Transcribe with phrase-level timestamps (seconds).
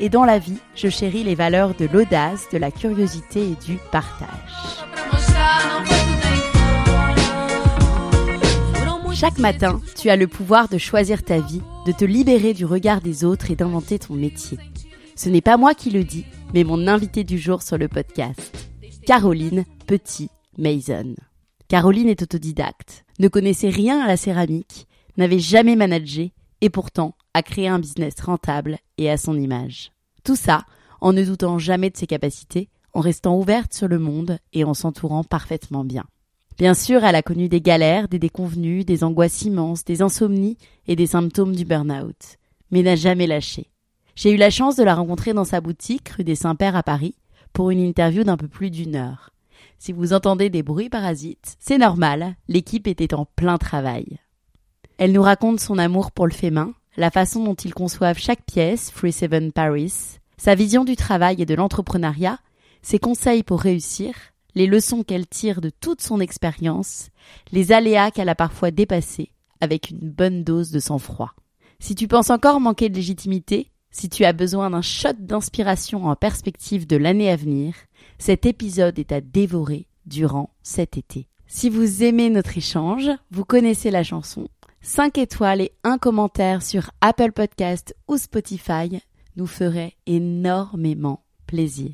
[0.00, 3.78] et dans la vie, je chéris les valeurs de l'audace, de la curiosité et du
[3.90, 4.28] partage.
[9.14, 13.00] Chaque matin, tu as le pouvoir de choisir ta vie, de te libérer du regard
[13.00, 14.58] des autres et d'inventer ton métier.
[15.16, 18.70] Ce n'est pas moi qui le dis, mais mon invité du jour sur le podcast,
[19.06, 21.16] Caroline Petit-Mason.
[21.66, 27.42] Caroline est autodidacte, ne connaissait rien à la céramique, n'avait jamais managé et pourtant a
[27.42, 29.92] créé un business rentable et à son image.
[30.24, 30.64] Tout ça
[31.00, 34.74] en ne doutant jamais de ses capacités, en restant ouverte sur le monde et en
[34.74, 36.04] s'entourant parfaitement bien.
[36.58, 40.96] Bien sûr, elle a connu des galères, des déconvenues, des angoisses immenses, des insomnies et
[40.96, 42.36] des symptômes du burn-out,
[42.72, 43.70] mais n'a jamais lâché.
[44.16, 47.14] J'ai eu la chance de la rencontrer dans sa boutique rue des Saints-Pères à Paris
[47.52, 49.30] pour une interview d'un peu plus d'une heure.
[49.78, 54.18] Si vous entendez des bruits parasites, c'est normal, l'équipe était en plein travail.
[54.96, 56.50] Elle nous raconte son amour pour le fait
[56.98, 61.46] la façon dont ils conçoivent chaque pièce, Free Seven Paris, sa vision du travail et
[61.46, 62.40] de l'entrepreneuriat,
[62.82, 64.14] ses conseils pour réussir,
[64.56, 67.10] les leçons qu'elle tire de toute son expérience,
[67.52, 71.34] les aléas qu'elle a parfois dépassés, avec une bonne dose de sang-froid.
[71.78, 76.16] Si tu penses encore manquer de légitimité, si tu as besoin d'un shot d'inspiration en
[76.16, 77.74] perspective de l'année à venir,
[78.18, 81.28] cet épisode est à dévorer durant cet été.
[81.46, 84.48] Si vous aimez notre échange, vous connaissez la chanson,
[84.80, 89.02] 5 étoiles et un commentaire sur Apple Podcast ou Spotify
[89.36, 91.90] nous ferait énormément plaisir.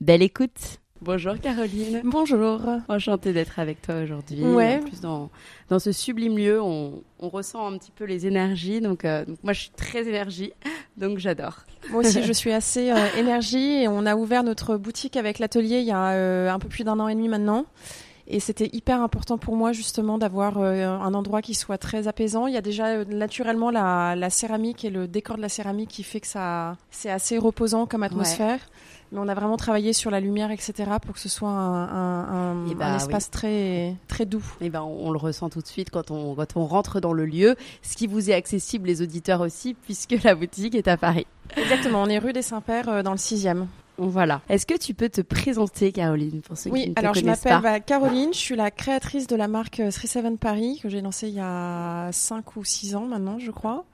[0.00, 2.00] Belle écoute Bonjour Caroline.
[2.02, 2.62] Bonjour.
[2.88, 4.42] Enchantée d'être avec toi aujourd'hui.
[4.42, 4.78] Ouais.
[4.80, 5.30] En plus, dans,
[5.68, 8.80] dans ce sublime lieu, on, on ressent un petit peu les énergies.
[8.80, 10.52] Donc, euh, donc moi, je suis très énergie,
[10.96, 11.64] donc j'adore.
[11.90, 15.80] Moi aussi, je suis assez euh, énergie et on a ouvert notre boutique avec l'atelier
[15.80, 17.66] il y a euh, un peu plus d'un an et demi maintenant.
[18.26, 22.46] Et c'était hyper important pour moi justement d'avoir euh, un endroit qui soit très apaisant.
[22.46, 25.90] Il y a déjà euh, naturellement la, la, céramique et le décor de la céramique
[25.90, 28.54] qui fait que ça c'est assez reposant comme atmosphère.
[28.54, 29.12] Ouais.
[29.12, 32.64] Mais on a vraiment travaillé sur la lumière, etc., pour que ce soit un, un,
[32.64, 33.30] un, bah, un espace oui.
[33.30, 34.44] très très doux.
[34.60, 37.12] Et ben on, on, le ressent tout de suite quand on quand on rentre dans
[37.12, 40.96] le lieu, ce qui vous est accessible les auditeurs aussi, puisque la boutique est à
[40.96, 41.26] Paris.
[41.56, 43.68] Exactement, on est rue des Saints-Pères euh, dans le sixième.
[43.96, 44.42] Voilà.
[44.48, 47.24] Est-ce que tu peux te présenter, Caroline, pour ceux oui, qui ne te alors je
[47.24, 51.28] m'appelle bah, Caroline, je suis la créatrice de la marque 37 Paris que j'ai lancée
[51.28, 53.84] il y a 5 ou 6 ans maintenant, je crois.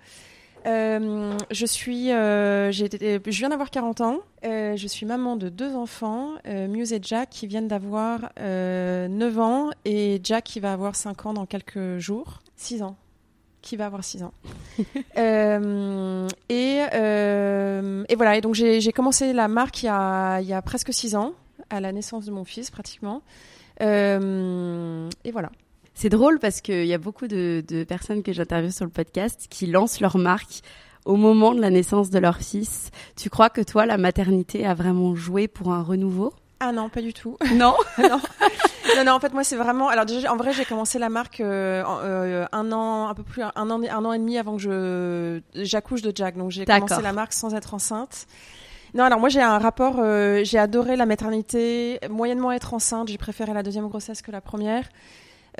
[0.66, 4.18] Euh, je suis, euh, je viens d'avoir 40 ans.
[4.44, 9.38] Euh, je suis maman de deux enfants, euh, Muse et Jack, qui viennent d'avoir 9
[9.38, 12.40] ans et Jack qui va avoir 5 ans dans quelques jours.
[12.56, 12.96] 6 ans
[13.62, 14.32] qui va avoir 6 ans.
[15.18, 20.48] euh, et, euh, et, voilà, et donc j'ai commencé la marque il y, a, il
[20.48, 21.32] y a presque 6 ans,
[21.68, 23.22] à la naissance de mon fils pratiquement.
[23.82, 25.50] Euh, et voilà.
[25.94, 29.46] C'est drôle parce qu'il y a beaucoup de, de personnes que j'interviewe sur le podcast
[29.50, 30.62] qui lancent leur marque
[31.04, 32.90] au moment de la naissance de leur fils.
[33.16, 36.32] Tu crois que toi, la maternité a vraiment joué pour un renouveau?
[36.60, 37.38] Ah non, pas du tout.
[37.54, 38.20] Non, non.
[38.96, 39.88] non, non, en fait, moi, c'est vraiment.
[39.88, 43.42] Alors, déjà, en vrai, j'ai commencé la marque euh, euh, un an, un peu plus,
[43.42, 46.36] un an, un an et demi avant que je j'accouche de Jack.
[46.36, 48.26] Donc, j'ai commencé la marque sans être enceinte.
[48.92, 49.96] Non, alors moi, j'ai un rapport.
[50.00, 53.08] Euh, j'ai adoré la maternité, moyennement être enceinte.
[53.08, 54.84] J'ai préféré la deuxième grossesse que la première.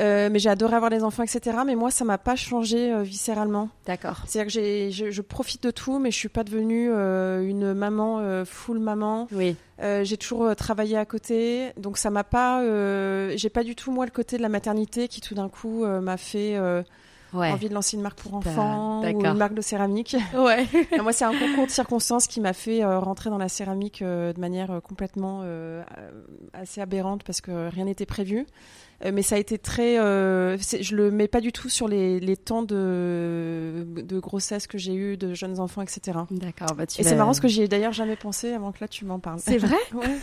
[0.01, 1.59] Euh, mais j'ai adoré avoir des enfants, etc.
[1.67, 3.69] Mais moi, ça m'a pas changé euh, viscéralement.
[3.87, 4.23] D'accord.
[4.27, 7.75] C'est-à-dire que j'ai, je, je, profite de tout, mais je suis pas devenue euh, une
[7.75, 9.29] maman full maman.
[9.33, 9.57] Oui.
[10.03, 12.63] J'ai toujours travaillé à côté, donc ça m'a pas.
[13.35, 16.17] j'ai pas du tout moi le côté de la maternité qui tout d'un coup m'a
[16.19, 16.59] fait
[17.33, 20.17] envie de lancer une marque pour enfants ou une marque de céramique.
[20.35, 20.67] Ouais.
[21.03, 24.81] moi, c'est un concours de circonstances qui m'a fait rentrer dans la céramique de manière
[24.83, 25.43] complètement
[26.55, 28.47] assez aberrante parce que rien n'était prévu.
[29.05, 29.99] Euh, mais ça a été très.
[29.99, 34.77] Euh, je le mets pas du tout sur les, les temps de, de grossesse que
[34.77, 36.19] j'ai eu, de jeunes enfants, etc.
[36.31, 36.75] D'accord.
[36.77, 39.07] Bah et c'est marrant parce que j'y ai d'ailleurs jamais pensé avant que là tu
[39.07, 39.41] m'en parles.
[39.41, 40.19] C'est vrai ouais.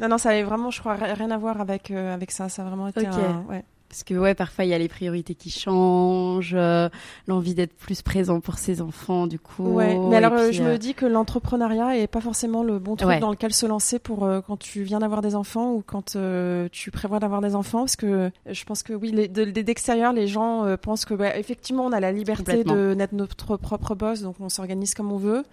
[0.00, 2.48] Non, non, ça avait vraiment, je crois, rien à voir avec, euh, avec ça.
[2.48, 3.64] Ça a vraiment été un, ouais.
[3.92, 6.88] Parce que ouais, parfois il y a les priorités qui changent, euh,
[7.26, 9.68] l'envie d'être plus présent pour ses enfants, du coup.
[9.68, 13.20] Ouais, mais alors euh, je me dis que l'entrepreneuriat est pas forcément le bon truc
[13.20, 16.16] dans lequel se lancer pour euh, quand tu viens d'avoir des enfants ou quand
[16.72, 21.04] tu prévois d'avoir des enfants, parce que je pense que oui, d'extérieur, les gens pensent
[21.04, 24.94] que bah, effectivement on a la liberté de d'être notre propre boss, donc on s'organise
[24.94, 25.44] comme on veut.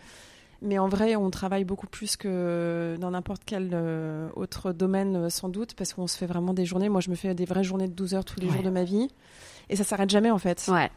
[0.61, 5.29] Mais en vrai, on travaille beaucoup plus que dans n'importe quel euh, autre domaine, euh,
[5.29, 6.89] sans doute, parce qu'on se fait vraiment des journées.
[6.89, 8.83] Moi, je me fais des vraies journées de 12 heures tous les jours de ma
[8.83, 9.07] vie.
[9.69, 10.65] Et ça s'arrête jamais, en fait.
[10.67, 10.91] Ouais.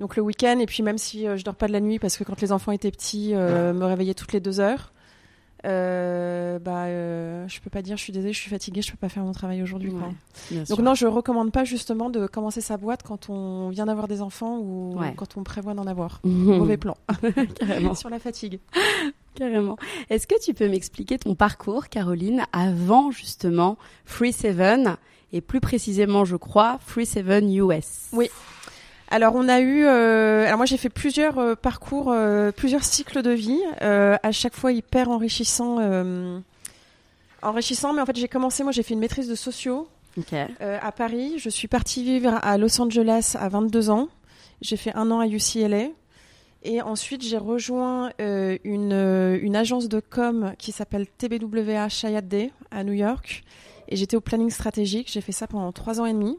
[0.00, 2.16] Donc le week-end, et puis même si euh, je dors pas de la nuit, parce
[2.16, 4.92] que quand les enfants étaient petits, me réveiller toutes les deux heures,
[5.66, 6.23] euh,
[7.44, 9.22] euh, je peux pas dire je suis désolée, je suis fatiguée, je peux pas faire
[9.22, 9.92] mon travail aujourd'hui.
[10.68, 14.22] Donc non, je recommande pas justement de commencer sa boîte quand on vient d'avoir des
[14.22, 16.20] enfants ou quand on prévoit d'en avoir.
[16.24, 16.96] Mauvais plan.
[17.58, 17.94] Carrément.
[17.94, 18.60] Sur la fatigue.
[19.34, 19.76] Carrément.
[20.10, 24.96] Est-ce que tu peux m'expliquer ton parcours, Caroline, avant justement Free Seven
[25.32, 28.30] et plus précisément, je crois, Free Seven US Oui.
[29.08, 33.22] Alors on a eu, euh, alors moi j'ai fait plusieurs euh, parcours, euh, plusieurs cycles
[33.22, 35.78] de vie, à chaque fois hyper enrichissant,
[37.44, 37.92] enrichissant.
[37.92, 39.88] Mais en fait j'ai commencé, moi j'ai fait une maîtrise de sociaux
[40.60, 41.38] à Paris.
[41.38, 44.08] Je suis partie vivre à Los Angeles à 22 ans.
[44.60, 45.88] J'ai fait un an à UCLA.
[46.66, 52.84] Et ensuite, j'ai rejoint une, une, agence de com qui s'appelle TBWA Shayad Day à
[52.84, 53.44] New York.
[53.88, 55.10] Et j'étais au planning stratégique.
[55.12, 56.38] J'ai fait ça pendant trois ans et demi.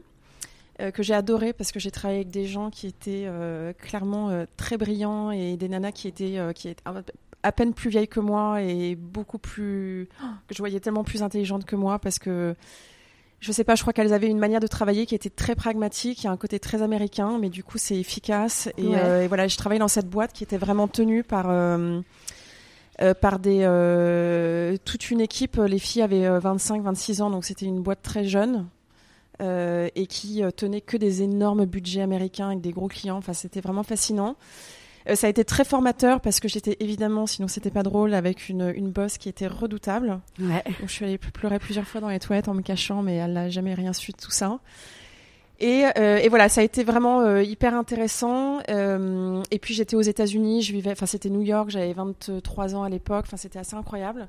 [0.82, 4.28] Euh, que j'ai adoré parce que j'ai travaillé avec des gens qui étaient euh, clairement
[4.28, 6.82] euh, très brillants et des nanas qui étaient, qui étaient
[7.42, 10.08] à peine plus vieilles que moi et beaucoup plus.
[10.48, 12.54] que je voyais tellement plus intelligentes que moi parce que.
[13.38, 16.22] Je sais pas, je crois qu'elles avaient une manière de travailler qui était très pragmatique,
[16.22, 18.70] il y a un côté très américain, mais du coup c'est efficace.
[18.78, 21.44] Et, et, voilà, je travaillais dans cette boîte qui était vraiment tenue par
[23.20, 25.56] par des toute une équipe.
[25.58, 28.66] Les filles avaient 25-26 ans, donc c'était une boîte très jeune.
[29.42, 33.18] Euh, et qui euh, tenait que des énormes budgets américains avec des gros clients.
[33.18, 34.36] Enfin, c'était vraiment fascinant.
[35.08, 38.48] Euh, ça a été très formateur parce que j'étais évidemment, sinon c'était pas drôle, avec
[38.48, 40.20] une, une boss qui était redoutable.
[40.40, 40.62] Ouais.
[40.66, 43.32] Donc, je suis allée pleurer plusieurs fois dans les toilettes en me cachant, mais elle
[43.32, 44.58] n'a jamais rien su de tout ça.
[45.58, 48.58] Et, euh, et, voilà, ça a été vraiment euh, hyper intéressant.
[48.68, 52.82] Euh, et puis j'étais aux États-Unis, je vivais, enfin c'était New York, j'avais 23 ans
[52.82, 54.28] à l'époque, enfin c'était assez incroyable.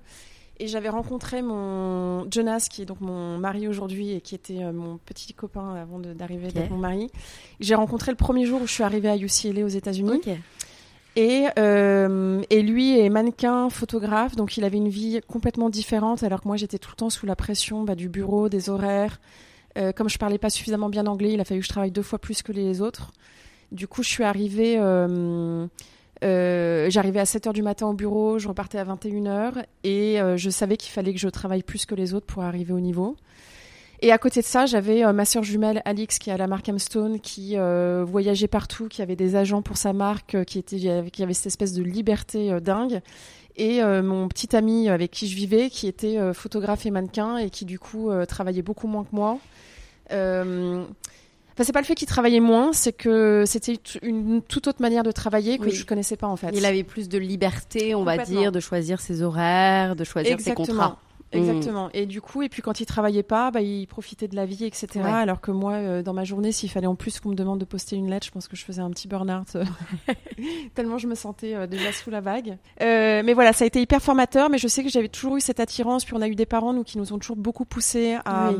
[0.59, 4.97] Et j'avais rencontré mon Jonas, qui est donc mon mari aujourd'hui et qui était mon
[4.97, 7.11] petit copain avant d'arriver avec mon mari.
[7.59, 10.19] J'ai rencontré le premier jour où je suis arrivée à UCLA aux États-Unis.
[11.17, 16.41] Et, euh, et, lui est mannequin, photographe, donc il avait une vie complètement différente, alors
[16.41, 19.19] que moi j'étais tout le temps sous la pression bah, du bureau, des horaires.
[19.79, 22.03] Euh, comme je parlais pas suffisamment bien anglais, il a fallu que je travaille deux
[22.03, 23.13] fois plus que les autres.
[23.71, 24.77] Du coup, je suis arrivée.
[24.77, 25.67] Euh,
[26.21, 30.91] j'arrivais à 7h du matin au bureau, je repartais à 21h et je savais qu'il
[30.91, 33.15] fallait que je travaille plus que les autres pour arriver au niveau.
[34.01, 36.47] Et à côté de ça, j'avais euh, ma sœur jumelle Alix qui est à la
[36.47, 37.55] marque Amstone, qui
[38.05, 40.77] voyageait partout, qui avait des agents pour sa marque, qui, était,
[41.11, 43.01] qui avait cette espèce de liberté dingue.
[43.55, 47.65] Et mon petit ami avec qui je vivais, qui était photographe et mannequin et qui
[47.65, 49.39] du coup travaillait beaucoup moins que moi.
[51.57, 55.01] Enfin, c'est pas le fait qu'il travaillait moins, c'est que c'était une toute autre manière
[55.01, 56.51] de travailler que je connaissais pas en fait.
[56.53, 60.53] Il avait plus de liberté, on va dire, de choisir ses horaires, de choisir ses
[60.53, 60.99] contrats.
[61.31, 61.89] Exactement.
[61.93, 64.63] Et du coup, et puis quand il travaillait pas, bah, il profitait de la vie,
[64.63, 65.01] etc.
[65.03, 67.65] Alors que moi, euh, dans ma journée, s'il fallait en plus qu'on me demande de
[67.65, 69.55] poster une lettre, je pense que je faisais un petit burn-out.
[69.55, 69.65] Euh,
[70.75, 72.57] tellement je me sentais euh, déjà sous la vague.
[72.79, 75.59] mais voilà, ça a été hyper formateur, mais je sais que j'avais toujours eu cette
[75.59, 76.05] attirance.
[76.05, 78.51] Puis on a eu des parents, nous, qui nous ont toujours beaucoup poussé à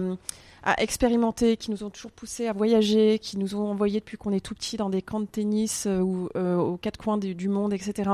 [0.68, 4.34] à expérimenter, qui nous ont toujours poussé à voyager, qui nous ont envoyé depuis qu'on
[4.34, 7.48] est tout petit dans des camps de tennis euh, ou euh, aux quatre coins du,
[7.48, 8.10] monde, etc.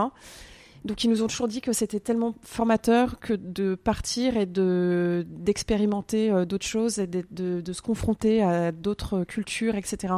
[0.85, 5.25] Donc ils nous ont toujours dit que c'était tellement formateur que de partir et de
[5.29, 10.13] d'expérimenter euh, d'autres choses et de, de, se confronter à d'autres cultures, etc.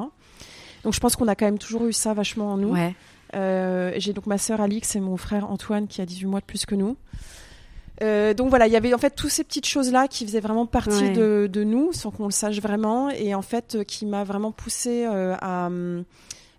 [0.83, 2.73] Donc je pense qu'on a quand même toujours eu ça vachement en nous.
[2.73, 2.95] Ouais.
[3.99, 6.65] J'ai donc ma sœur Alix et mon frère Antoine qui a 18 mois de plus
[6.65, 6.95] que nous.
[8.01, 10.65] Euh, donc voilà, il y avait en fait toutes ces petites choses-là qui faisaient vraiment
[10.65, 14.23] partie de, de, nous, sans qu'on le sache vraiment, et en fait euh, qui m'a
[14.23, 16.03] vraiment poussé euh, à, euh,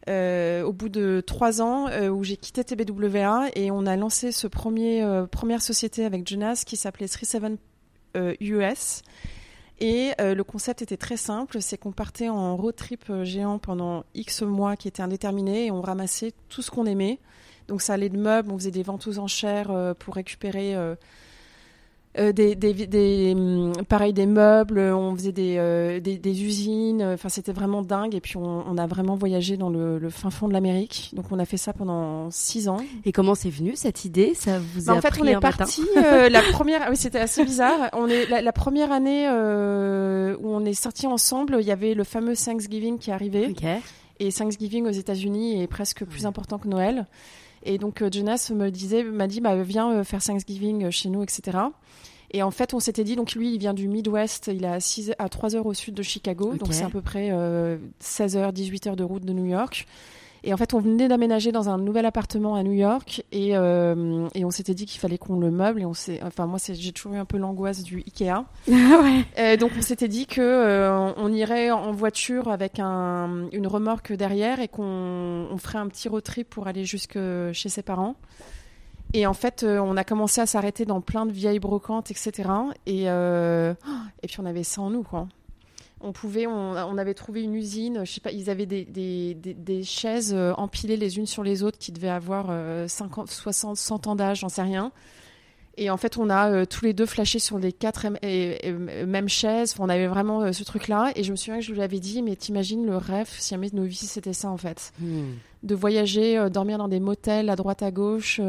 [0.08, 4.46] au bout de trois ans euh, où j'ai quitté TBWA et on a lancé ce
[4.46, 7.58] premier première société avec Jonas qui s'appelait 37
[8.40, 9.02] US.
[9.78, 14.40] Et le concept était très simple, c'est qu'on partait en road trip géant pendant X
[14.40, 17.18] mois qui était indéterminé et on ramassait tout ce qu'on aimait.
[17.68, 20.94] Donc ça allait de meubles, on faisait des ventes aux enchères pour récupérer euh,
[22.16, 27.02] des, des, hum, pareil des meubles, on faisait des, euh, des, usines.
[27.02, 28.14] Enfin, c'était vraiment dingue.
[28.14, 31.10] Et puis, on, a vraiment voyagé dans le, fin fond de l'Amérique.
[31.12, 32.78] Donc, on a fait ça pendant six ans.
[33.04, 34.32] Et comment c'est venu cette idée?
[34.34, 36.82] Ça vous bah, En fait, on est parti euh, la première.
[36.84, 37.90] Ah oui, c'était assez bizarre.
[37.92, 41.58] On est la, première année où on est sortis ensemble.
[41.60, 43.52] Il y avait le fameux Thanksgiving qui arrivait.
[44.18, 47.06] Et Thanksgiving aux États-Unis est presque plus important que Noël.
[47.64, 51.58] Et donc Jonas me disait, m'a dit, bah, viens faire Thanksgiving chez nous, etc.
[52.32, 54.80] Et en fait, on s'était dit, donc lui, il vient du Midwest, il est à,
[54.80, 57.30] 6, à 3 heures au sud de Chicago, donc c'est à peu près
[58.00, 59.86] 16 heures, 18 heures de route de New York.
[60.46, 64.28] Et en fait, on venait d'aménager dans un nouvel appartement à New York et, euh,
[64.36, 65.80] et on s'était dit qu'il fallait qu'on le meuble.
[65.80, 68.44] Et on s'est, enfin moi, j'ai toujours eu un peu l'angoisse du Ikea.
[68.68, 69.56] ouais.
[69.56, 74.60] donc on s'était dit que euh, on irait en voiture avec un, une remorque derrière
[74.60, 77.18] et qu'on on ferait un petit road trip pour aller jusque
[77.52, 78.14] chez ses parents.
[79.12, 82.50] Et en fait, euh, on a commencé à s'arrêter dans plein de vieilles brocantes, etc.
[82.86, 83.74] Et, euh,
[84.22, 85.06] et puis on avait ça en nous.
[86.00, 89.82] On pouvait, on, avait trouvé une usine, je sais pas, ils avaient des, des, des,
[89.82, 92.48] chaises euh, empilées les unes sur les autres qui devaient avoir
[92.88, 94.92] 50, 60, 100 ans d'âge, j'en sais rien.
[95.78, 98.06] Et en fait, on a tous les deux flashé sur les quatre
[99.06, 99.74] mêmes chaises.
[99.78, 101.12] on avait vraiment ce truc-là.
[101.16, 103.68] Et je me souviens que je lui avais dit, mais t'imagines le rêve si jamais
[103.72, 105.32] nos vies c'était ça en fait, hmm.
[105.66, 108.40] De voyager, dormir dans des motels à droite à gauche.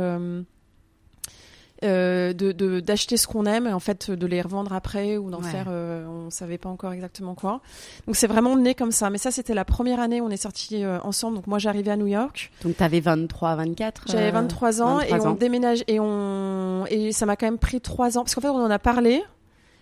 [1.83, 5.43] Euh, de d'acheter ce qu'on aime et en fait de les revendre après ou d'en
[5.43, 7.61] faire euh, on savait pas encore exactement quoi.
[8.07, 9.11] Donc c'est vraiment né comme ça.
[9.11, 11.35] Mais ça c'était la première année où on est sortis euh, ensemble.
[11.35, 12.51] Donc moi j'arrivais à New York.
[12.63, 17.27] Donc tu avais 23 24 j'avais 23 ans et on déménage et on et ça
[17.27, 18.23] m'a quand même pris trois ans.
[18.23, 19.23] Parce qu'en fait on en a parlé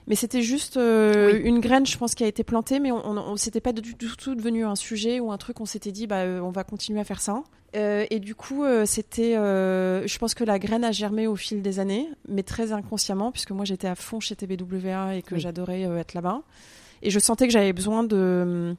[0.08, 3.62] mais c'était juste une graine, je pense, qui a été plantée, mais on, on, s'était
[3.62, 5.60] pas du tout devenu un sujet ou un truc.
[5.62, 7.44] On s'était dit, bah, on va continuer à faire ça.
[7.76, 11.36] Euh, et du coup, euh, c'était, euh, je pense que la graine a germé au
[11.36, 15.38] fil des années, mais très inconsciemment, puisque moi j'étais à fond chez TBWA et que
[15.38, 16.42] j'adorais être là-bas.
[17.02, 18.76] Et je sentais que j'avais besoin de.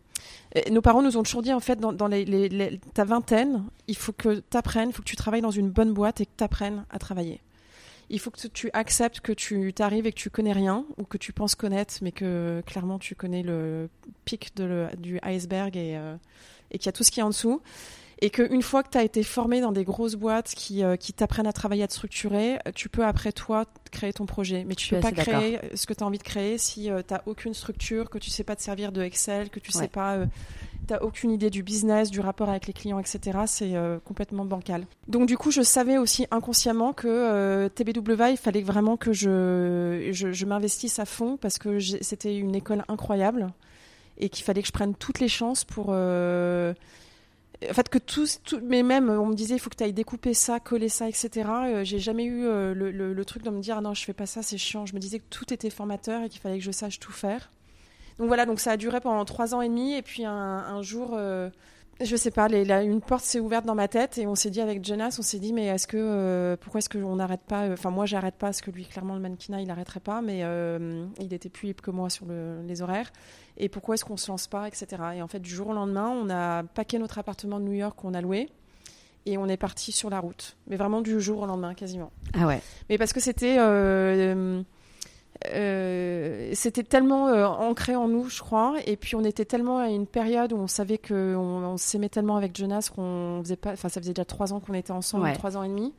[0.70, 4.12] Nos parents nous ont toujours dit, en fait, dans, dans les, ta vingtaine, il faut
[4.12, 6.42] que tu apprennes, il faut que tu travailles dans une bonne boîte et que tu
[6.42, 7.40] apprennes à travailler.
[8.08, 11.18] Il faut que tu acceptes que tu t'arrives et que tu connais rien, ou que
[11.18, 13.88] tu penses connaître, mais que clairement tu connais le
[14.24, 15.98] pic de du iceberg et,
[16.70, 17.60] et qu'il y a tout ce qui est en dessous
[18.22, 21.12] et qu'une fois que tu as été formé dans des grosses boîtes qui, euh, qui
[21.12, 24.64] t'apprennent à travailler, à te structurer, tu peux après toi créer ton projet.
[24.66, 27.12] Mais tu peux pas créer ce que tu as envie de créer si euh, tu
[27.12, 30.14] n'as aucune structure, que tu sais pas te servir de Excel, que tu sais pas...
[30.14, 30.26] Euh,
[30.88, 33.40] n'as aucune idée du business, du rapport avec les clients, etc.
[33.46, 34.86] C'est complètement bancal.
[35.08, 40.30] Donc du coup, je savais aussi inconsciemment que TBW, il fallait vraiment que je, je,
[40.30, 43.48] je m'investisse à fond parce que c'était une école incroyable
[44.18, 45.92] et qu'il fallait que je prenne toutes les chances pour
[47.68, 48.26] en fait que tout,
[48.62, 51.48] mais même on me disait il faut que tu ailles découper ça coller ça etc
[51.48, 54.26] euh, j'ai jamais eu euh, le, truc de me dire ah non je fais pas
[54.26, 54.86] ça c'est chiant.
[54.86, 57.50] Je me disais que tout était formateur et qu'il fallait que je sache tout faire.
[58.18, 61.10] Donc voilà donc ça a duré pendant trois ans et demi et puis un, jour
[61.14, 61.50] euh,
[62.00, 64.84] je sais pas une porte s'est ouverte dans ma tête et on s'est dit avec
[64.84, 68.34] Jonas on s'est dit mais est-ce que pourquoi est-ce qu'on n'arrête pas enfin moi j'arrête
[68.34, 70.44] pas parce que lui clairement le mannequinat il n'arrêterait pas mais
[71.20, 73.10] il était plus libre que moi sur les horaires
[73.58, 74.86] et pourquoi est-ce qu'on se lance pas, etc.
[75.16, 77.96] Et en fait, du jour au lendemain, on a paqué notre appartement de New York
[77.96, 78.50] qu'on a loué
[79.24, 80.56] et on est parti sur la route.
[80.66, 82.12] Mais vraiment du jour au lendemain, quasiment.
[82.34, 82.60] Ah ouais.
[82.88, 83.56] Mais parce que c'était
[85.52, 88.76] euh, c'était tellement euh, ancré en nous, je crois.
[88.86, 92.36] Et puis on était tellement à une période où on savait qu'on on, s'aimait tellement
[92.36, 93.72] avec Jonas qu'on faisait pas.
[93.72, 95.92] Enfin, ça faisait déjà trois ans qu'on était ensemble, trois ans et demi.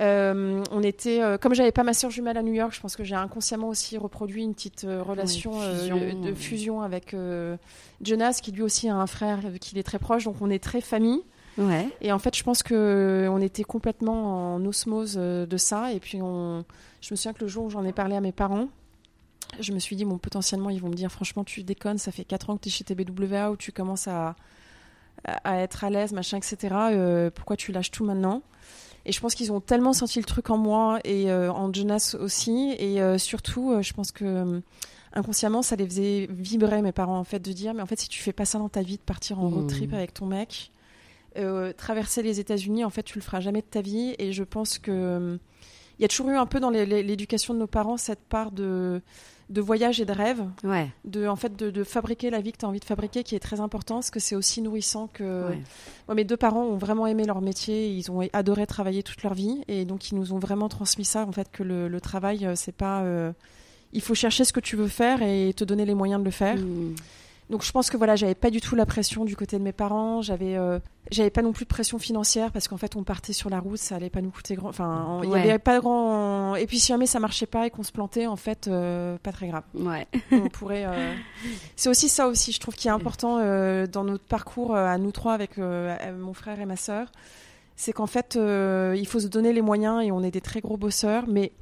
[0.00, 3.04] Euh, on était, comme j'avais pas ma sœur jumelle à New York, je pense que
[3.04, 7.14] j'ai inconsciemment aussi reproduit une petite relation de fusion avec
[8.02, 10.80] Jonas, qui lui aussi a un frère qui est très proche, donc on est très
[10.80, 11.22] famille.
[11.58, 11.88] Ouais.
[12.00, 15.92] Et en fait, je pense que on était complètement en osmose de ça.
[15.92, 16.64] Et puis, on...
[17.00, 18.68] je me souviens que le jour où j'en ai parlé à mes parents,
[19.60, 22.24] je me suis dit, bon, potentiellement, ils vont me dire, franchement, tu déconnes, ça fait
[22.24, 24.34] 4 ans que tu es chez TBWA, où tu commences à,
[25.24, 27.30] à être à l'aise, machin, etc.
[27.34, 28.42] pourquoi tu lâches tout maintenant?
[29.04, 32.16] Et je pense qu'ils ont tellement senti le truc en moi et euh, en Jonas
[32.20, 32.74] aussi.
[32.78, 34.62] Et euh, surtout, euh, je pense que
[35.12, 38.08] inconsciemment, ça les faisait vibrer, mes parents, en fait, de dire, mais en fait, si
[38.08, 39.94] tu fais pas ça dans ta vie, de partir en road trip mmh.
[39.94, 40.70] avec ton mec,
[41.76, 44.14] traverser les États-Unis, en fait, tu le feras jamais de ta vie.
[44.18, 45.38] Et je pense que
[45.98, 49.02] il y a toujours eu un peu dans l'éducation de nos parents cette part de
[49.52, 50.88] de voyage et de rêve, ouais.
[51.04, 53.40] de en fait de, fabriquer la vie que tu as envie de fabriquer, qui est
[53.40, 55.48] très important, parce que c'est aussi nourrissant que.
[56.08, 59.34] Moi, mes deux parents ont vraiment aimé leur métier, ils ont adoré travailler toute leur
[59.34, 62.54] vie, et donc ils nous ont vraiment transmis ça, en fait, que le, travail, euh,
[62.56, 63.02] c'est pas.
[63.02, 63.32] Euh,
[63.92, 66.30] il faut chercher ce que tu veux faire et te donner les moyens de le
[66.30, 66.56] faire.
[66.56, 66.94] Mm.
[67.50, 69.72] Donc je pense que voilà, j'avais pas du tout la pression du côté de mes
[69.72, 70.22] parents.
[70.22, 70.78] J'avais, euh,
[71.12, 73.78] j'avais pas non plus de pression financière parce qu'en fait on partait sur la route,
[73.78, 74.68] ça allait pas nous coûter grand.
[74.70, 76.56] Enfin, il y avait pas grand.
[76.56, 79.32] Et puis si jamais ça marchait pas et qu'on se plantait, en fait, euh, pas
[79.32, 79.62] très grave.
[79.74, 80.06] Ouais.
[80.32, 80.84] On pourrait.
[80.86, 81.14] euh,
[81.76, 85.12] C'est aussi ça aussi, je trouve qui est important euh, dans notre parcours à nous
[85.12, 87.12] trois avec mon frère et ma sœur,
[87.76, 90.76] c'est qu'en fait il faut se donner les moyens et on est des très gros
[90.76, 91.52] bosseurs, mais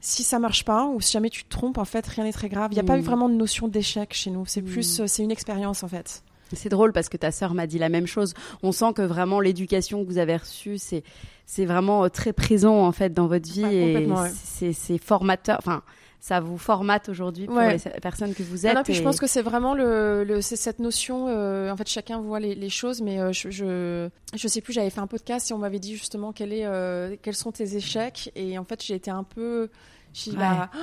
[0.00, 2.48] si ça marche pas ou si jamais tu te trompes, en fait rien n'est très
[2.48, 2.70] grave.
[2.72, 3.00] Il n'y a pas Mm.
[3.00, 4.46] eu vraiment de notion d'échec chez nous.
[4.46, 4.64] C'est Mm.
[4.64, 6.24] plus, c'est une expérience en fait.
[6.54, 8.34] C'est drôle parce que ta sœur m'a dit la même chose.
[8.62, 11.02] On sent que vraiment l'éducation que vous avez reçue, c'est
[11.46, 14.30] c'est vraiment euh, très présent en fait dans votre vie Ouais, et ouais.
[14.44, 15.56] c'est c'est formateur.
[15.58, 15.82] Enfin,
[16.20, 17.76] ça vous formate aujourd'hui pour Ouais.
[17.84, 18.74] les personnes que vous Non, êtes.
[18.76, 21.26] non, puis je pense que c'est vraiment le, le- c'est cette notion.
[21.28, 24.72] euh, en fait, chacun voit les, les choses, mais euh, je, je je sais plus.
[24.72, 27.74] J'avais fait un podcast et on m'avait dit justement quel est, euh, quels sont tes
[27.76, 28.30] échecs.
[28.36, 29.68] Et en fait, j'ai été un peu.
[30.14, 30.36] dit, Ouais.
[30.36, 30.78] bah, ah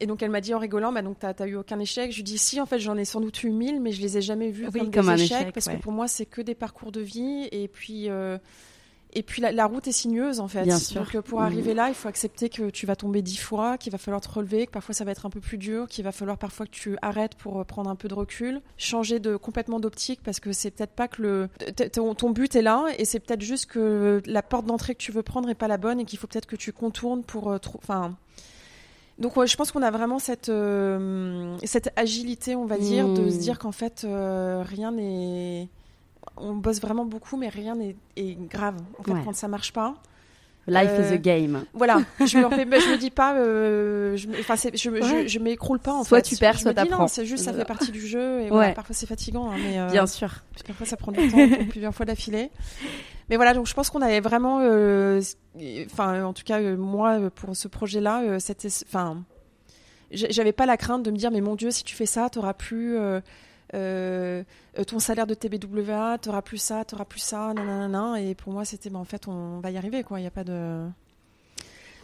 [0.00, 2.10] et donc elle m'a dit en rigolant, bah donc t'as eu aucun échec.
[2.12, 4.18] Je lui dis si, en fait j'en ai sans doute eu mille, mais je les
[4.18, 5.76] ai jamais vus Oui, comme, comme des un échecs échec, parce ouais.
[5.76, 8.38] que pour moi c'est que des parcours de vie et puis euh,
[9.14, 10.64] et puis la, la route est sinueuse en fait.
[10.64, 10.76] Bien.
[10.94, 13.90] Donc euh, pour arriver là, il faut accepter que tu vas tomber dix fois, qu'il
[13.90, 16.12] va falloir te relever, que parfois ça va être un peu plus dur, qu'il va
[16.12, 19.80] falloir parfois que tu arrêtes pour euh, prendre un peu de recul, changer de complètement
[19.80, 21.48] d'optique parce que c'est peut-être pas que le
[21.92, 25.10] ton, ton but est là et c'est peut-être juste que la porte d'entrée que tu
[25.10, 28.16] veux prendre est pas la bonne et qu'il faut peut-être que tu contournes pour enfin
[29.18, 33.28] donc ouais, je pense qu'on a vraiment cette euh, cette agilité, on va dire, de
[33.30, 35.68] se dire qu'en fait euh, rien n'est
[36.36, 39.22] on bosse vraiment beaucoup mais rien n'est est grave en fait Ouais.
[39.24, 39.94] quand ça marche pas.
[40.68, 41.64] Life Euh, is a game.
[41.72, 46.22] Voilà, je me, refais- je me dis pas, euh, je, m'écroule pas en Soit fait.
[46.22, 47.08] tu perds, soit me dis, non, t'apprends.
[47.08, 48.40] C'est juste, ça fait partie du jeu.
[48.42, 50.30] Et voilà, parfois c'est fatigant, hein, mais euh, Bien sûr.
[50.66, 51.38] parfois ça prend du temps,
[51.70, 52.50] plusieurs fois d'affilée.
[53.30, 55.20] Mais voilà, donc je pense qu'on avait vraiment, euh,
[55.86, 58.38] enfin, en tout cas euh, moi euh, pour ce projet-là, euh,
[58.86, 59.22] enfin,
[60.10, 62.54] j'avais pas la crainte de me dire, mais mon Dieu, si tu fais ça, t'auras
[62.54, 62.96] plus.
[62.96, 63.20] euh,
[63.74, 64.42] euh,
[64.86, 68.20] ton salaire de TBWA, t'auras plus ça, t'auras plus ça, nanana.
[68.20, 70.18] Et pour moi, c'était, bah, en fait, on va y arriver, quoi.
[70.18, 70.84] Il n'y a pas de.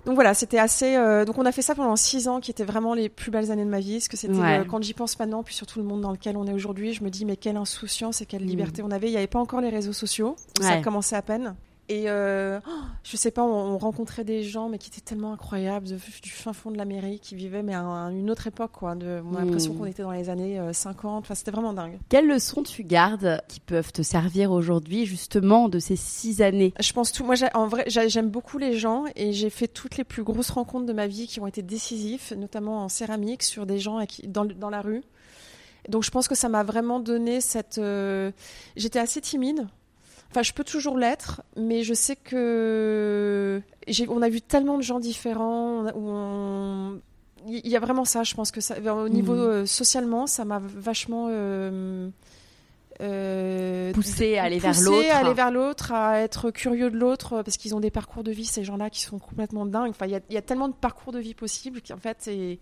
[0.06, 0.97] Donc voilà, c'était assez.
[0.97, 3.50] euh, donc on a fait ça pendant six ans, qui étaient vraiment les plus belles
[3.50, 3.94] années de ma vie.
[3.94, 4.59] Parce que c'était Ouais.
[4.61, 7.02] euh, quand j'y pense maintenant, puis surtout le monde dans lequel on est aujourd'hui, je
[7.02, 8.49] me dis mais quelle insouciance et quelle Mm.
[8.49, 9.06] liberté on avait.
[9.09, 10.83] Il n'y avait pas encore les réseaux sociaux, ça Ouais.
[10.83, 11.54] commençait à peine.
[11.90, 12.70] Et euh, oh,
[13.02, 16.30] je sais pas, on, on rencontrait des gens mais qui étaient tellement incroyables de- du
[16.30, 18.94] fin fond de l'Amérique, qui vivaient mais à un- une autre époque quoi.
[18.94, 19.78] De, on a l'impression Mm.
[19.78, 21.25] qu'on était dans les années euh, 50.
[21.25, 21.99] Enfin, c'était vraiment dingue.
[22.08, 26.73] Quelles leçons tu gardes qui peuvent te servir aujourd'hui justement de ces six années?
[26.80, 27.23] Je pense tout.
[27.25, 30.50] Moi, en vrai, j'ai- j'aime beaucoup les gens et j'ai fait toutes les plus grosses
[30.50, 34.26] rencontres de ma vie qui ont été décisives, notamment en céramique, sur des gens qui-
[34.26, 35.02] dans la rue.
[35.90, 37.76] Donc, je pense que ça m'a vraiment donné cette.
[37.76, 38.30] euh,
[38.75, 39.66] J'étais assez timide.
[40.34, 43.62] Enfin, je peux toujours l'être, mais je sais que
[44.08, 45.86] on a vu tellement de gens différents.
[45.94, 46.99] on
[47.47, 48.25] Il y a vraiment ça.
[48.25, 49.40] Je pense que ça, au niveau Mhm.
[49.40, 51.26] euh, socialement, ça m'a vachement.
[51.30, 52.08] euh,
[53.00, 55.10] euh, Pousser à aller vers l'autre.
[55.12, 58.30] à aller vers l'autre, à être curieux de l'autre, parce qu'ils ont des parcours de
[58.32, 59.90] vie, ces gens-là, qui sont complètement dingues.
[59.90, 62.16] Enfin, il y a, il y a tellement de parcours de vie possibles qu'en fait,
[62.20, 62.58] c'est.